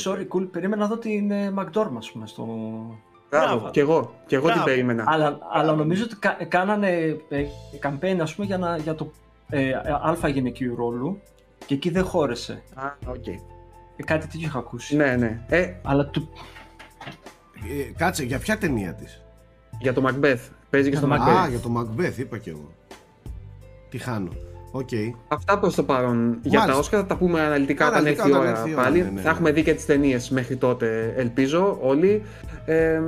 [0.04, 0.48] Sorry, cool.
[0.52, 2.44] Περίμενα να δω την ε, McDormand, ας πούμε, στο.
[3.30, 3.70] Μπράβο, Μπράβο.
[3.70, 4.14] κι εγώ.
[4.26, 4.70] Κι εγώ την Μπράβο.
[4.70, 5.04] περίμενα.
[5.08, 6.90] Αλλά, αλλά νομίζω ότι κα, κάνανε
[7.30, 7.46] ε,
[7.82, 9.12] campaign, ας πούμε, για, να, για το
[9.50, 9.72] ε,
[10.02, 11.20] Α' γυναικείου ρόλου
[11.66, 12.64] και εκεί δεν χώρεσε.
[12.74, 13.28] Α, οκ.
[13.28, 13.40] Ε,
[14.06, 14.96] κάτι τέτοιο είχα ακούσει.
[14.96, 15.42] Ναι, ναι.
[15.48, 16.30] Ε, Αλλά του,
[17.70, 19.22] Ε, κάτσε, για ποια ταινία της;
[19.80, 20.40] για το Macbeth.
[20.70, 21.44] Παίζει και Για στο το Macbeth.
[21.44, 22.72] Α, για το Macbeth, είπα κι εγώ.
[23.90, 24.30] Τι χάνω.
[24.72, 24.90] Οκ.
[25.28, 26.38] Αυτά προς το παρόν.
[26.42, 26.82] Για τα Μάλιστα.
[26.98, 28.98] Oscar θα τα πούμε αναλυτικά όταν Αναλυτικά έρθει η όταν ώρα έρθει η ώρα, πάλι.
[29.02, 29.30] ναι, ναι, Θα ναι.
[29.30, 32.22] έχουμε δει και τις ταινίες μέχρι τότε, ελπίζω όλοι.
[32.66, 33.02] Ε,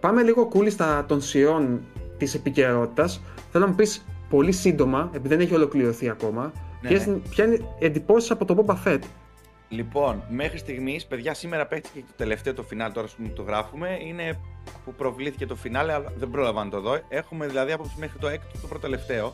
[0.00, 1.80] πάμε λίγο κούλι στα των σειρών
[2.18, 3.20] της επικαιρότητας.
[3.52, 6.52] Θέλω να μου πεις πολύ σύντομα, επειδή δεν έχει ολοκληρωθεί ακόμα,
[6.82, 7.14] Ναι, ποιες, ναι.
[7.14, 8.98] ποια είναι εντυπώσεις από το Boba Fett;
[9.68, 13.88] Λοιπόν, μέχρι στιγμής, παιδιά, σήμερα παίχτηκε και το τελευταίο το φινάλ τώρα που το γράφουμε.
[14.06, 14.38] Είναι
[14.84, 16.98] που προβλήθηκε το φινάλε, αλλά δεν πρόλαβα να το δω.
[17.08, 19.26] Έχουμε δηλαδή άποψη μέχρι το έκτο, το προτελευταίο.
[19.26, 19.30] Ε,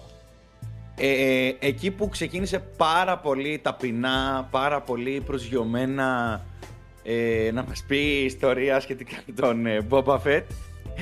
[0.97, 6.41] ε, εκεί που ξεκίνησε πάρα πολύ ταπεινά, πάρα πολύ προσγειωμένα
[7.03, 10.43] ε, να μας πει ιστορία σχετικά με τον ε, Boba Fett.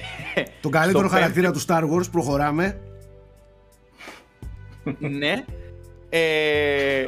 [0.62, 2.80] Τον καλύτερο Στο χαρακτήρα του Star Wars, προχωράμε.
[4.98, 5.44] ναι.
[6.08, 7.06] Ε,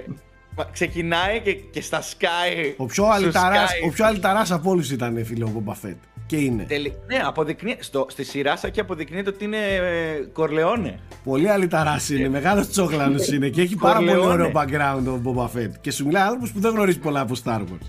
[0.56, 2.72] μα- ξεκινάει και, και στα Sky.
[2.76, 3.86] Ο πιο στο αλυταράς, Sky.
[3.88, 5.96] ο πιο αλυταράς από όλους ήταν φίλε ο Boba Fett.
[6.36, 6.64] Και είναι.
[6.64, 10.98] Τελε- Ναι, αποδεικνύει, στο, στη σειρά και αποδεικνύεται ότι είναι ε, Κορλεόνε.
[11.24, 14.32] Πολύ αλυταράς είναι, μεγάλος τσόκλανος είναι και έχει πάρα πολύ Κορλεόνε.
[14.32, 15.70] ωραίο background ο Boba Fett.
[15.80, 17.86] Και σου μιλάει άνθρωπος που δεν γνωρίζει πολλά από Star Wars.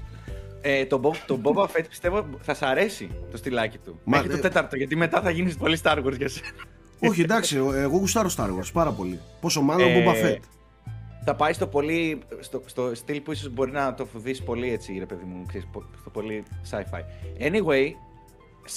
[0.62, 4.00] Ε, το, Bo- το Boba Fett πιστεύω θα σ' αρέσει το στυλάκι του.
[4.04, 6.48] Μα, Μέχρι το ε, τέταρτο, γιατί μετά θα γίνεις πολύ Star Wars για σένα.
[7.00, 9.20] Όχι, εντάξει, εγώ- εγώ γουστάρω Star Wars πάρα πολύ.
[9.42, 10.40] Πόσο μάλλον ο Ε, Boba Fett.
[11.26, 14.96] Θα πάει στο πολύ, στο, στο στυλ που ίσως μπορεί να το φουδείς πολύ έτσι
[15.00, 17.00] ρε παιδί μου, ξέρεις, πο- στο πολύ sci-fi.
[17.48, 17.86] Anyway,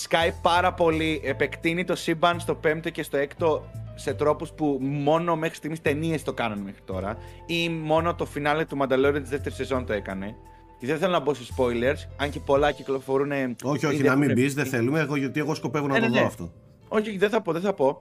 [0.08, 5.36] Sky πάρα πολύ, επεκτείνει το σύμπαν στο πέμπτο και στο έκτο σε τρόπους που μόνο
[5.36, 9.56] μέχρι στιγμής ταινίες το κάνουν μέχρι τώρα ή μόνο το φινάλε του Mandalorian της δεύτερης
[9.56, 10.36] σεζόν το έκανε.
[10.78, 13.30] Και δεν θέλω να μπω σε spoilers, αν και πολλά κυκλοφορούν.
[13.62, 14.62] Όχι, όχι, ήδη να μην έχουν μπεις, βγει.
[14.62, 16.26] δεν θέλουμε, εγώ, γιατί εγώ σκοπεύω να Ναι, το ναι, δω ναι.
[16.26, 16.52] αυτό.
[16.88, 18.00] Όχι, όχι, δεν θα πω, δεν θα πω.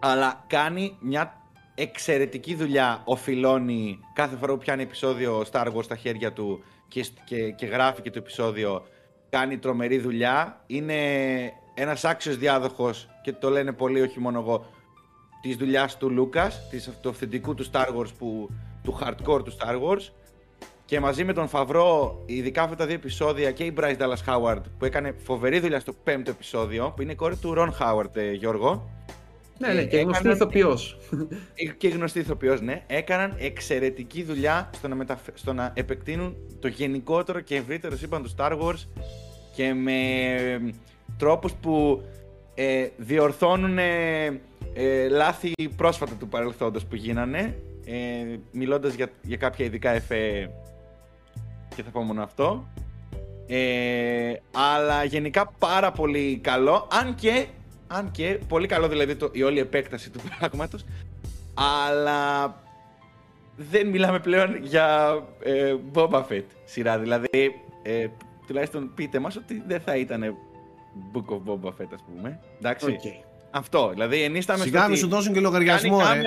[0.00, 1.42] Αλλά κάνει μια
[1.74, 3.02] εξαιρετική δουλειά.
[3.04, 8.02] Οφειλώνει κάθε φορά που πιάνει επεισόδιο Star Wars στα χέρια του και, και, και γράφει
[8.02, 8.82] και το επεισόδιο.
[9.30, 10.62] Κάνει τρομερή δουλειά.
[10.66, 10.94] Είναι
[11.74, 14.66] ένας άξιος διάδοχος και το λένε πολύ όχι μόνο εγώ
[15.40, 16.60] της δουλειάς του Λούκας,
[17.00, 18.48] του αυθεντικού του Star Wars, που,
[18.82, 20.10] του hardcore του Star Wars
[20.84, 24.62] και μαζί με τον Φαβρό, ειδικά αυτά τα δύο επεισόδια και η Bryce Dallas Howard
[24.78, 28.32] που έκανε φοβερή δουλειά στο πέμπτο επεισόδιο, που είναι η κόρη του Ron Howard, ε,
[28.32, 28.90] Γιώργο.
[29.58, 30.98] Ναι, ναι, και γνωστή ηθοποιός.
[31.78, 32.82] Και γνωστή ηθοποιός, ναι.
[32.86, 35.20] Έκαναν εξαιρετική δουλειά στο να, μεταφ...
[35.34, 38.86] στο να επεκτείνουν το γενικότερο και ευρύτερο σύμπαν του Star Wars
[39.54, 39.92] και με
[41.18, 42.02] τρόπους που
[42.54, 49.90] ε, διορθώνουν ε, λάθη πρόσφατα του παρελθόντος που γίνανε ε, μιλώντας για, για κάποια ειδικά
[49.90, 50.50] εφέ
[51.76, 52.68] και θα πω μόνο αυτό
[53.46, 57.46] ε, αλλά γενικά πάρα πολύ καλό αν και,
[57.88, 60.84] αν και πολύ καλό δηλαδή το, η όλη επέκταση του πράγματος
[61.54, 62.54] αλλά
[63.56, 67.28] δεν μιλάμε πλέον για ε, Boba Fett σειρά δηλαδή
[67.82, 68.06] ε,
[68.46, 70.36] τουλάχιστον πείτε μας ότι δεν θα ήταν
[71.12, 73.28] Book of Boba Fett ας πούμε εντάξει okay.
[73.50, 76.22] Αυτό, δηλαδή ενίσταμε Σιγά μην σου δώσουν και λογαριασμό, ε.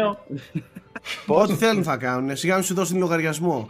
[1.41, 2.35] Ό,τι θέλουν θα κάνουν.
[2.35, 3.69] Σιγά μην σου δώσουν λογαριασμό.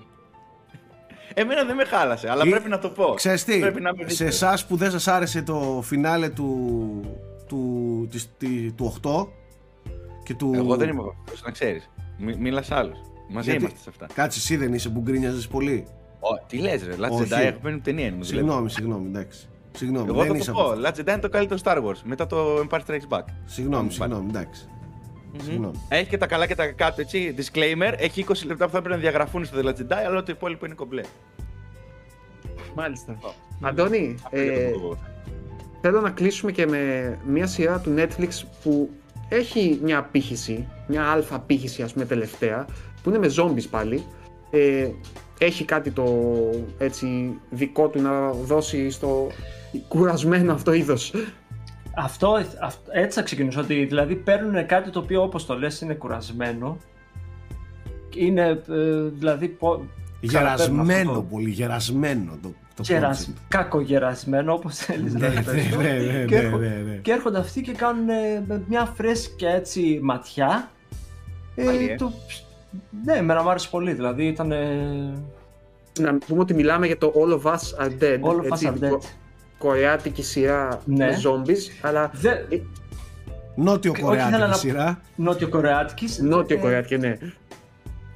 [1.34, 3.14] Εμένα δεν με χάλασε, αλλά πρέπει να το πω.
[3.16, 3.62] Ξέρεις τι,
[4.06, 7.02] σε εσάς που δεν σας άρεσε το φινάλε του,
[7.52, 8.30] του, της,
[8.76, 9.28] του 8
[10.24, 10.52] και του...
[10.56, 11.90] Εγώ δεν είμαι αυτός, να ξέρεις.
[12.18, 12.98] Μι, μίλας άλλος.
[13.30, 13.64] Μαζί Γιατί...
[13.64, 14.08] είμαστε σε αυτά.
[14.14, 15.88] Κάτσε εσύ δεν είσαι που γκρίνιαζες πολύ.
[16.20, 18.14] Ω, τι λες ρε, Last Jedi έχω παίρνει ταινία.
[18.20, 19.48] Συγγνώμη, συγγνώμη, εντάξει.
[19.72, 20.72] Συγγνώμη, Εγώ δεν θα το πω.
[20.86, 23.24] Last Jedi είναι το καλύτερο Star Wars μετά το Empire Strikes Back.
[23.46, 24.70] Συγγνώμη, συγγνώμη, εντάξει.
[25.88, 27.36] Έχει και τα καλά και τα κάτω έτσι.
[27.38, 30.32] Disclaimer: Έχει 20 λεπτά που θα πρέπει να διαγραφούν στο The Last Jedi, αλλά το
[30.32, 31.02] υπόλοιπο είναι κομπλέ.
[32.76, 33.18] Μάλιστα.
[33.62, 34.72] Αντώνη, ε,
[35.82, 38.30] θέλω να κλείσουμε και με μια σειρά του Netflix
[38.64, 38.90] που
[39.30, 42.66] έχει μια απήχηση, μια αλφα απήχηση ας πούμε τελευταία,
[43.04, 44.04] που είναι με zombies πάλι.
[44.52, 44.90] Ε,
[45.38, 46.06] έχει κάτι το
[46.78, 49.28] έτσι δικό του να δώσει στο
[49.88, 51.14] κουρασμένο αυτό είδος.
[51.96, 52.44] Αυτό,
[52.92, 56.78] έτσι θα ξεκινήσω, ότι δηλαδή παίρνουν κάτι το οποίο όπως το λες είναι κουρασμένο
[58.16, 59.58] είναι ε, δηλαδή
[60.22, 61.22] γερασμένο το...
[61.22, 63.34] πολύ, γερασμένο το, το Γερασ...
[63.48, 66.52] κακογερασμένο όπως θέλεις ναι, ναι, ναι, και,
[67.02, 68.06] και έρχονται αυτοί και κάνουν
[68.48, 70.72] με μια φρέσκια έτσι ματιά
[71.56, 72.12] ε, το,
[73.06, 73.94] ναι, εμένα μου άρεσε πολύ.
[73.94, 74.54] Δηλαδή ήταν.
[76.00, 78.20] Να πούμε ότι μιλάμε για το All of Us Are Dead.
[78.22, 78.98] All of έτσι, Us Are Dead.
[79.58, 81.06] Κορεάτικη σειρά ναι.
[81.06, 82.12] με zombies, αλλά.
[82.14, 82.32] Δε...
[83.56, 84.54] Νότιο κορεάτικη να...
[84.54, 85.02] σειρά.
[85.16, 86.20] Νότιο κορεάτικης.
[86.20, 87.18] Νότιο κορεάτικη, ναι.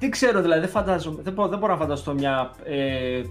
[0.00, 3.22] Δεν ξέρω, δηλαδή δεν, φαντάζομαι, δεν, μπορώ, δεν μπορώ να φανταστώ μια ε,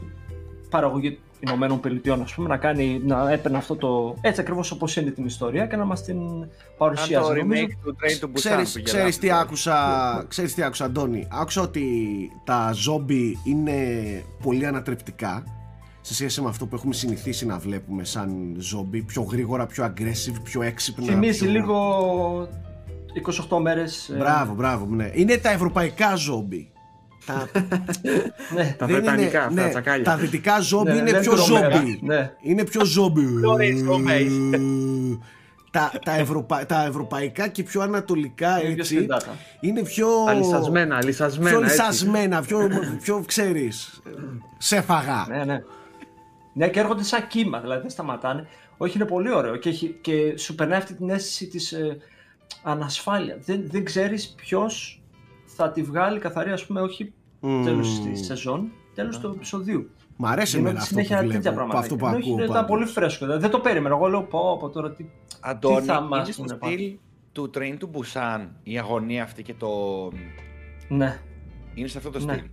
[0.70, 4.16] παραγωγή Ηνωμένων Πολιτειών, ας πούμε, να, κάνει, να έπαιρνε αυτό το.
[4.22, 6.18] έτσι ακριβώς όπως είναι την ιστορία και να μας την
[6.78, 7.28] παρουσιάζει.
[7.28, 8.82] το remake του Train to Busan.
[8.84, 11.86] Ξέρεις, τι άκουσα, ξέρεις τι άκουσα, Αντώνη; Άκουσα ότι
[12.44, 13.74] τα ζόμπι είναι
[14.44, 15.44] πολύ ανατρεπτικά
[16.02, 19.02] σε σχέση με αυτό που έχουμε συνηθίσει να βλέπουμε σαν ζόμπι.
[19.02, 21.06] Πιο γρήγορα, πιο aggressive, πιο έξυπνα.
[21.06, 21.52] Θυμίζει πιο...
[21.52, 22.50] λίγο
[23.50, 24.10] 28 μέρες.
[24.10, 25.12] Ε, μπράβο, μπράβο, ναι.
[25.14, 26.70] Είναι τα ευρωπαϊκά ζόμπι.
[27.26, 27.50] Τα,
[28.56, 30.04] ναι, τα βρετανικά, αυτά, ναι, τσακάλια.
[30.04, 32.00] Τα δυτικά ζόμπι ναι, είναι, πιο ζόμπι.
[32.02, 32.32] Ναι.
[32.42, 33.26] είναι πιο ζόμπι.
[35.76, 39.08] τα, τα, ευρωπα, τα ευρωπαϊκά και πιο ανατολικά έτσι,
[39.60, 42.70] είναι πιο αλυσασμένα, αλυσασμένα, πιο λυσασμένα, πιο,
[43.04, 44.02] πιο ξέρεις,
[44.58, 45.26] σε φαγά.
[45.30, 45.64] Ναι, ναι.
[46.54, 48.48] Ναι, και έρχονται σαν κύμα, δηλαδή δεν σταματάνε.
[48.78, 51.98] Όχι, είναι πολύ ωραίο και, έχει, και σου περνάει αυτή την αίσθηση της ε,
[52.64, 53.38] ανασφάλεια.
[53.46, 55.02] Δεν, δεν ξέρεις ποιος
[55.56, 57.62] θα τη βγάλει καθαρή, ας πούμε, όχι mm.
[57.64, 59.90] τέλος της σεζόν, τέλος του επεισοδίου.
[60.18, 61.80] Μ' αρέσει εμένα αυτό που βλέπω, τέτοια πράγματα.
[61.80, 62.44] Αυτό που ακούω.
[62.44, 63.26] Ήταν πολύ φρέσκο.
[63.26, 63.96] Δεν το περίμενα.
[63.96, 65.06] Εγώ λέω πω από τώρα τι,
[65.40, 66.98] Αντώνη, τι θα μας είναι στο στυλ
[67.32, 69.68] του Train του Busan η αγωνία αυτή και το...
[70.88, 71.20] Ναι.
[71.74, 72.34] Είναι σε αυτό το ναι.
[72.34, 72.46] στυλ.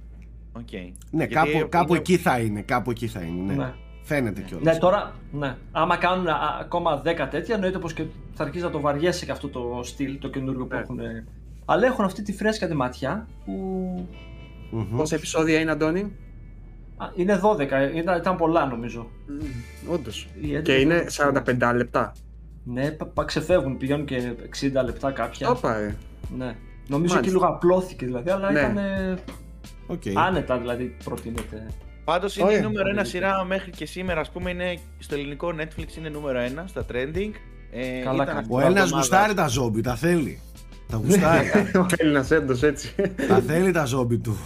[0.58, 0.92] Okay.
[1.10, 2.62] Ναι, Γιατί κάπου, κάπου εκεί θα είναι.
[2.62, 3.52] Κάπου εκεί θα είναι.
[3.52, 3.64] Ναι.
[3.64, 3.74] ναι.
[4.02, 4.74] Φαίνεται κιόλας.
[4.74, 5.56] Ναι, τώρα, ναι.
[5.72, 6.26] Άμα κάνουν
[6.60, 8.04] ακόμα 10 τέτοια, εννοείται πως και
[8.34, 10.80] θα αρχίσει να το βαριέσει και αυτό το στυλ, το καινούργιο που ναι.
[10.80, 11.00] έχουν
[11.64, 14.08] αλλά έχουν αυτή τη φρέσκα τη ματιά που...
[14.72, 14.96] Mm-hmm.
[14.96, 16.12] Πόσα επεισόδια είναι, Αντώνη;
[17.14, 19.10] είναι 12, ήταν, ήταν πολλά νομίζω.
[19.28, 20.28] Mm, όντως.
[20.62, 22.12] Και είναι 45 λεπτά.
[22.64, 25.50] Ναι, ξεφεύγουν, πηγαίνουν και 60 λεπτά κάποια.
[25.50, 25.96] Όπα, ε.
[26.36, 26.56] Ναι.
[26.88, 28.60] Νομίζω ότι λίγο απλώθηκε δηλαδή, αλλά ναι.
[28.60, 28.78] ήταν
[29.88, 30.12] okay.
[30.14, 31.66] άνετα δηλαδή προτείνεται.
[32.04, 35.96] Πάντως είναι η νούμερο ένα σειρά μέχρι και σήμερα, ας πούμε, είναι στο ελληνικό Netflix
[35.98, 37.30] είναι νούμερο ένα στα trending.
[37.72, 40.40] Ε, Καλά, Ο Έλληνα γουστάρει τα ζόμπι, τα θέλει.
[40.92, 41.48] Τα γουστάρει.
[41.74, 42.94] Ο Έλληνα έντο έτσι.
[43.28, 44.38] Τα θέλει τα ζόμπι του.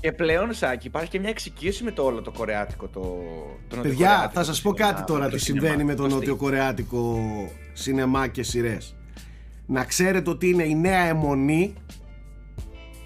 [0.00, 2.86] Και πλέον, Σάκη, υπάρχει και μια εξοικείωση με το όλο το κορεάτικο.
[2.88, 3.00] Το,
[3.68, 7.18] το Παιδιά, θα σας πω κάτι τώρα τι συμβαίνει με το νοτιοκορεάτικο
[7.72, 8.94] σινεμά και σειρές.
[9.66, 11.74] Να ξέρετε ότι είναι η νέα αιμονή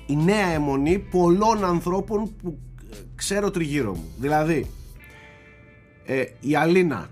[0.07, 2.59] η νέα αιμονή πολλών ανθρώπων που
[3.15, 4.09] ξέρω τριγύρω μου.
[4.19, 4.71] Δηλαδή,
[6.07, 7.09] Ε, η Αλίνα.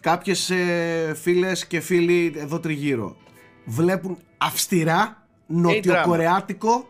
[0.00, 3.16] Κάποιες ε, φίλες και φίλοι εδώ τριγύρω
[3.64, 6.88] βλέπουν αυστηρά νοτιοκορεάτικο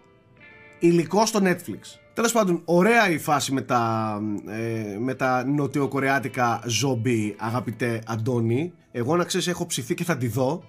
[0.78, 1.98] υλικό στο Netflix.
[2.14, 8.72] Τέλος πάντων, ωραία η φάση με τα, ε, με τα νοτιοκορεάτικα ζόμπι, αγαπητέ Αντώνη.
[8.92, 10.64] Εγώ να ξέρεις έχω ψηθεί και θα τη δω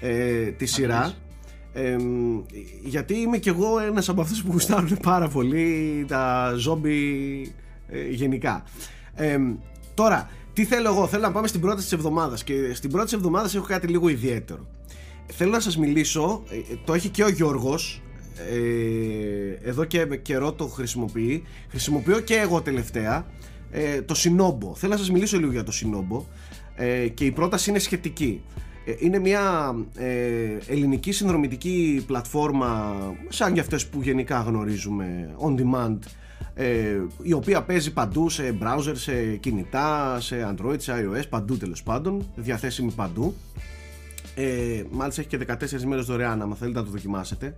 [0.00, 1.12] ε, τη σειρά.
[1.72, 1.96] Ε,
[2.84, 7.54] γιατί είμαι κι εγώ ένας από αυτούς που γουστάρουν πάρα πολύ τα ζόμπι
[7.88, 8.64] ε, γενικά.
[9.94, 13.14] τώρα, τι θέλω εγώ, θέλω να πάμε στην πρώτη της εβδομάδας και στην πρώτη της
[13.14, 14.66] εβδομάδας έχω κάτι λίγο ιδιαίτερο.
[15.32, 18.02] Θέλω να σας μιλήσω, ε, το έχει και ο Γιώργος,
[18.50, 23.26] ε, εδώ και καιρό το χρησιμοποιεί, χρησιμοποιώ και εγώ τελευταία,
[23.70, 24.74] ε, το Sinobo.
[24.74, 26.22] Θέλω να σας μιλήσω λίγο για το Sinobo
[26.76, 28.42] ε, και η πρόταση είναι σχετική.
[28.84, 32.96] Ε, είναι μια ε, ελληνική συνδρομητική πλατφόρμα
[33.28, 35.98] σαν για αυτές που γενικά γνωρίζουμε on demand
[36.54, 41.82] ε, η οποία παίζει παντού σε browser, σε κινητά, σε android, σε iOS, παντού τέλος
[41.82, 43.34] πάντων, διαθέσιμη παντού
[44.40, 47.56] ε, μάλιστα έχει και 14 μέρες δωρεάν άμα θέλετε να το δοκιμάσετε.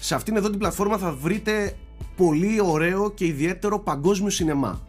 [0.00, 1.76] Σε αυτήν εδώ την πλατφόρμα θα βρείτε
[2.16, 4.80] πολύ ωραίο και ιδιαίτερο παγκόσμιο σινεμά.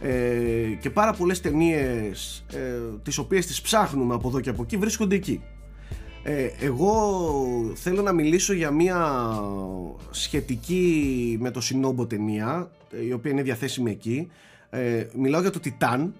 [0.00, 2.58] Ε, και πάρα πολλές ταινίες ε,
[3.02, 5.42] τις οποίες τις ψάχνουμε από εδώ και από εκεί βρίσκονται εκεί.
[6.22, 7.22] Ε, εγώ
[7.74, 9.30] θέλω να μιλήσω για μια
[10.10, 12.70] σχετική με το Σινόμπο ταινία
[13.08, 14.30] η οποία είναι διαθέσιμη εκεί.
[14.70, 16.14] Ε, μιλάω για το Τιτάν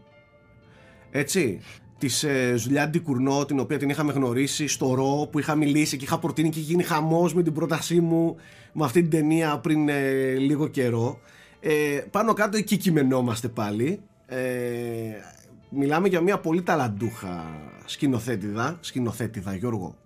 [1.11, 1.61] έτσι
[1.99, 6.05] της ε, Ζουλιάντη Κουρνό, την οποία την είχαμε γνωρίσει στο Ρο, που είχα μιλήσει και
[6.05, 8.37] είχα προτείνει και γίνει χαμός με την πρότασή μου
[8.73, 11.21] με αυτή την ταινία πριν ε, λίγο καιρό.
[11.61, 14.01] Ε, πάνω κάτω εκεί κειμενόμαστε πάλι.
[14.27, 14.39] Ε,
[15.69, 17.45] μιλάμε για μια πολύ ταλαντούχα
[17.85, 18.79] σκηνοθέτηδα.
[18.81, 19.97] Σκηνοθέτηδα, Γιώργο.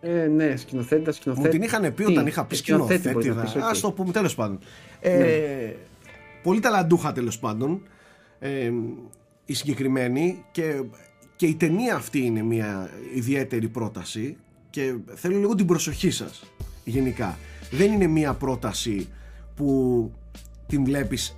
[0.00, 1.54] Ε, ναι, σκηνοθέτηδα, σκηνοθέτηδα.
[1.54, 3.42] Μου την είχαν πει όταν είχα πει σκηνοθέτηδα.
[3.42, 4.58] Α το πούμε τέλος πάντων.
[5.00, 5.74] Ε, ναι.
[6.42, 7.82] Πολύ ταλαντούχα τέλος πάντων.
[8.38, 8.72] Ε,
[9.44, 10.82] η συγκεκριμένη και,
[11.36, 14.36] και η ταινία αυτή είναι μια ιδιαίτερη πρόταση
[14.70, 16.42] και θέλω λίγο την προσοχή σας
[16.84, 17.38] γενικά.
[17.70, 19.08] Δεν είναι μια πρόταση
[19.54, 20.12] που
[20.66, 21.36] την βλέπεις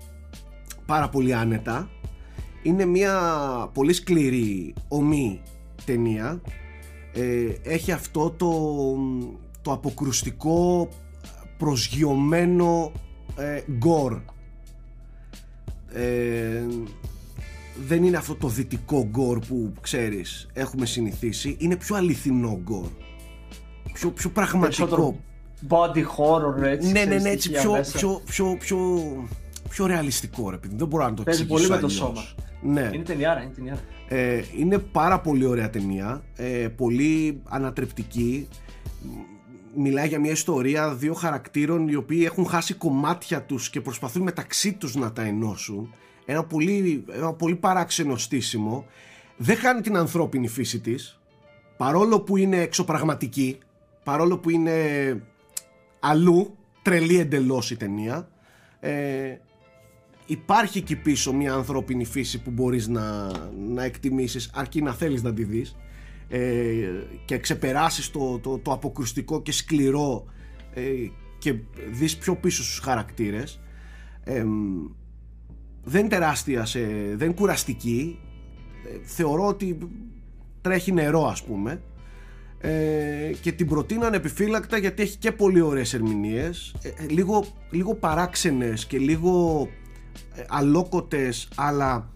[0.87, 1.91] πάρα πολύ άνετα.
[2.63, 3.15] Είναι μια
[3.75, 5.43] πολύ σκληρή ομή
[5.85, 6.41] ταινία.
[7.13, 8.51] Ε, έχει αυτό το,
[9.63, 10.89] το αποκρουστικό
[11.59, 12.93] προσγειωμένο
[13.37, 14.21] ε, γκορ.
[15.93, 16.67] Ε,
[17.87, 21.57] δεν είναι αυτό το δυτικό γκορ που ξέρεις έχουμε συνηθίσει.
[21.59, 22.87] Είναι πιο αληθινό γκορ.
[23.93, 25.21] Πιο, πιο πραγματικό.
[25.69, 28.79] Body horror έτσι ναι ναι ναι έτσι πιο, πιο, πιο, πιο,
[29.69, 32.23] πιο ρεαλιστικό ρε παιδί δεν μπορώ να το Παίζει εξηγήσω πολύ με το σώμα.
[32.63, 32.91] Ναι.
[32.93, 33.81] είναι ταινιάρα, είναι ταινιάρα.
[34.09, 36.23] Ε, είναι πάρα πολύ ωραία ταινία.
[36.37, 38.49] Ε, πολύ ανατρεπτική.
[39.77, 44.73] Μιλάει για μια ιστορία δύο χαρακτήρων οι οποίοι έχουν χάσει κομμάτια τους και προσπαθούν μεταξύ
[44.73, 45.95] τους να τα ενώσουν
[46.25, 48.87] ένα πολύ, ένα πολύ παράξενο στήσιμο
[49.37, 51.21] δεν χάνει την ανθρώπινη φύση της
[51.77, 53.59] παρόλο που είναι εξωπραγματική
[54.05, 54.73] παρόλο που είναι
[56.01, 58.29] αλλού τρελή εντελώς η ταινία
[58.81, 59.37] ε,
[60.27, 63.31] υπάρχει εκεί πίσω μια ανθρώπινη φύση που μπορείς να,
[63.69, 65.77] να εκτιμήσεις αρκεί να θέλεις να τη δεις
[66.29, 66.41] ε,
[67.25, 70.25] και ξεπεράσεις το, το, το αποκρουστικό και σκληρό
[70.75, 70.83] ε,
[71.39, 71.55] και
[71.91, 73.61] δεις πιο πίσω στους χαρακτήρες
[75.85, 76.81] ε, δεν τεράστια, σε,
[77.15, 78.19] δεν κουραστική.
[78.87, 79.79] Ε, θεωρώ ότι
[80.61, 81.83] τρέχει νερό ας πούμε.
[82.65, 86.75] Ε, και την προτείνω ανεπιφύλακτα γιατί έχει και πολύ ωραίες ερμηνείες.
[86.83, 89.69] Ε, ε λίγο, λίγο παράξενες και λίγο
[90.35, 92.11] ε, αλόκοτες αλλά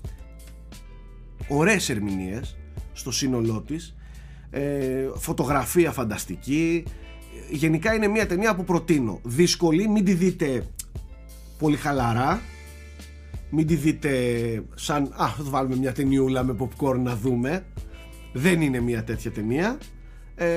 [1.49, 2.57] ωραίες ερμηνείες
[2.93, 3.97] στο σύνολό της.
[5.17, 6.85] Φωτογραφία φανταστική.
[7.51, 9.21] Γενικά είναι μια ταινία που προτείνω.
[9.23, 10.67] Δύσκολη μην τη δείτε
[11.59, 12.41] πολύ χαλαρά
[13.57, 14.11] μην τη δείτε
[14.75, 17.67] σαν «Α, θα βάλουμε μια ταινιούλα με popcorn να δούμε».
[18.33, 19.79] Δεν είναι μια τέτοια ταινία.
[20.35, 20.49] Ε,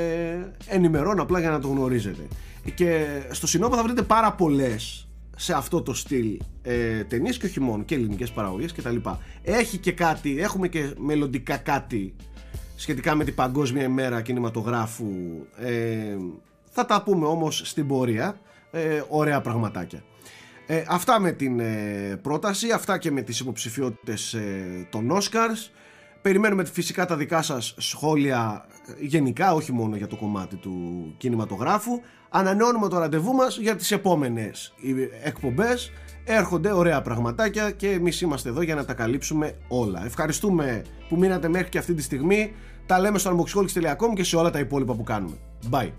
[0.67, 2.27] ενημερώνω απλά για να το γνωρίζετε.
[2.75, 7.59] Και στο Συνόπα θα βρείτε πάρα πολλές σε αυτό το στυλ ε, ταινίες και όχι
[7.59, 9.19] μόνο και ελληνικές παραγωγές και τα λοιπά.
[9.41, 12.15] Έχει και κάτι, έχουμε και μελλοντικά κάτι
[12.75, 15.11] σχετικά με την Παγκόσμια ημέρα κινηματογράφου
[15.57, 16.17] ε,
[16.69, 18.39] θα τα πούμε όμως στην πορεία
[18.71, 20.03] ε, ωραία πραγματάκια
[20.71, 25.71] ε, αυτά με την ε, πρόταση, αυτά και με τις υποψηφιότητες ε, των Oscars.
[26.21, 30.73] Περιμένουμε φυσικά τα δικά σας σχόλια ε, γενικά, όχι μόνο για το κομμάτι του
[31.17, 32.01] κινηματογράφου.
[32.29, 34.73] Ανανεώνουμε το ραντεβού μας για τις επόμενες
[35.23, 35.91] εκπομπές.
[36.23, 40.05] Έρχονται ωραία πραγματάκια και εμείς είμαστε εδώ για να τα καλύψουμε όλα.
[40.05, 42.53] Ευχαριστούμε που μείνατε μέχρι και αυτή τη στιγμή.
[42.85, 45.37] Τα λέμε στο unboxholics.com και σε όλα τα υπόλοιπα που κάνουμε.
[45.71, 45.89] Bye.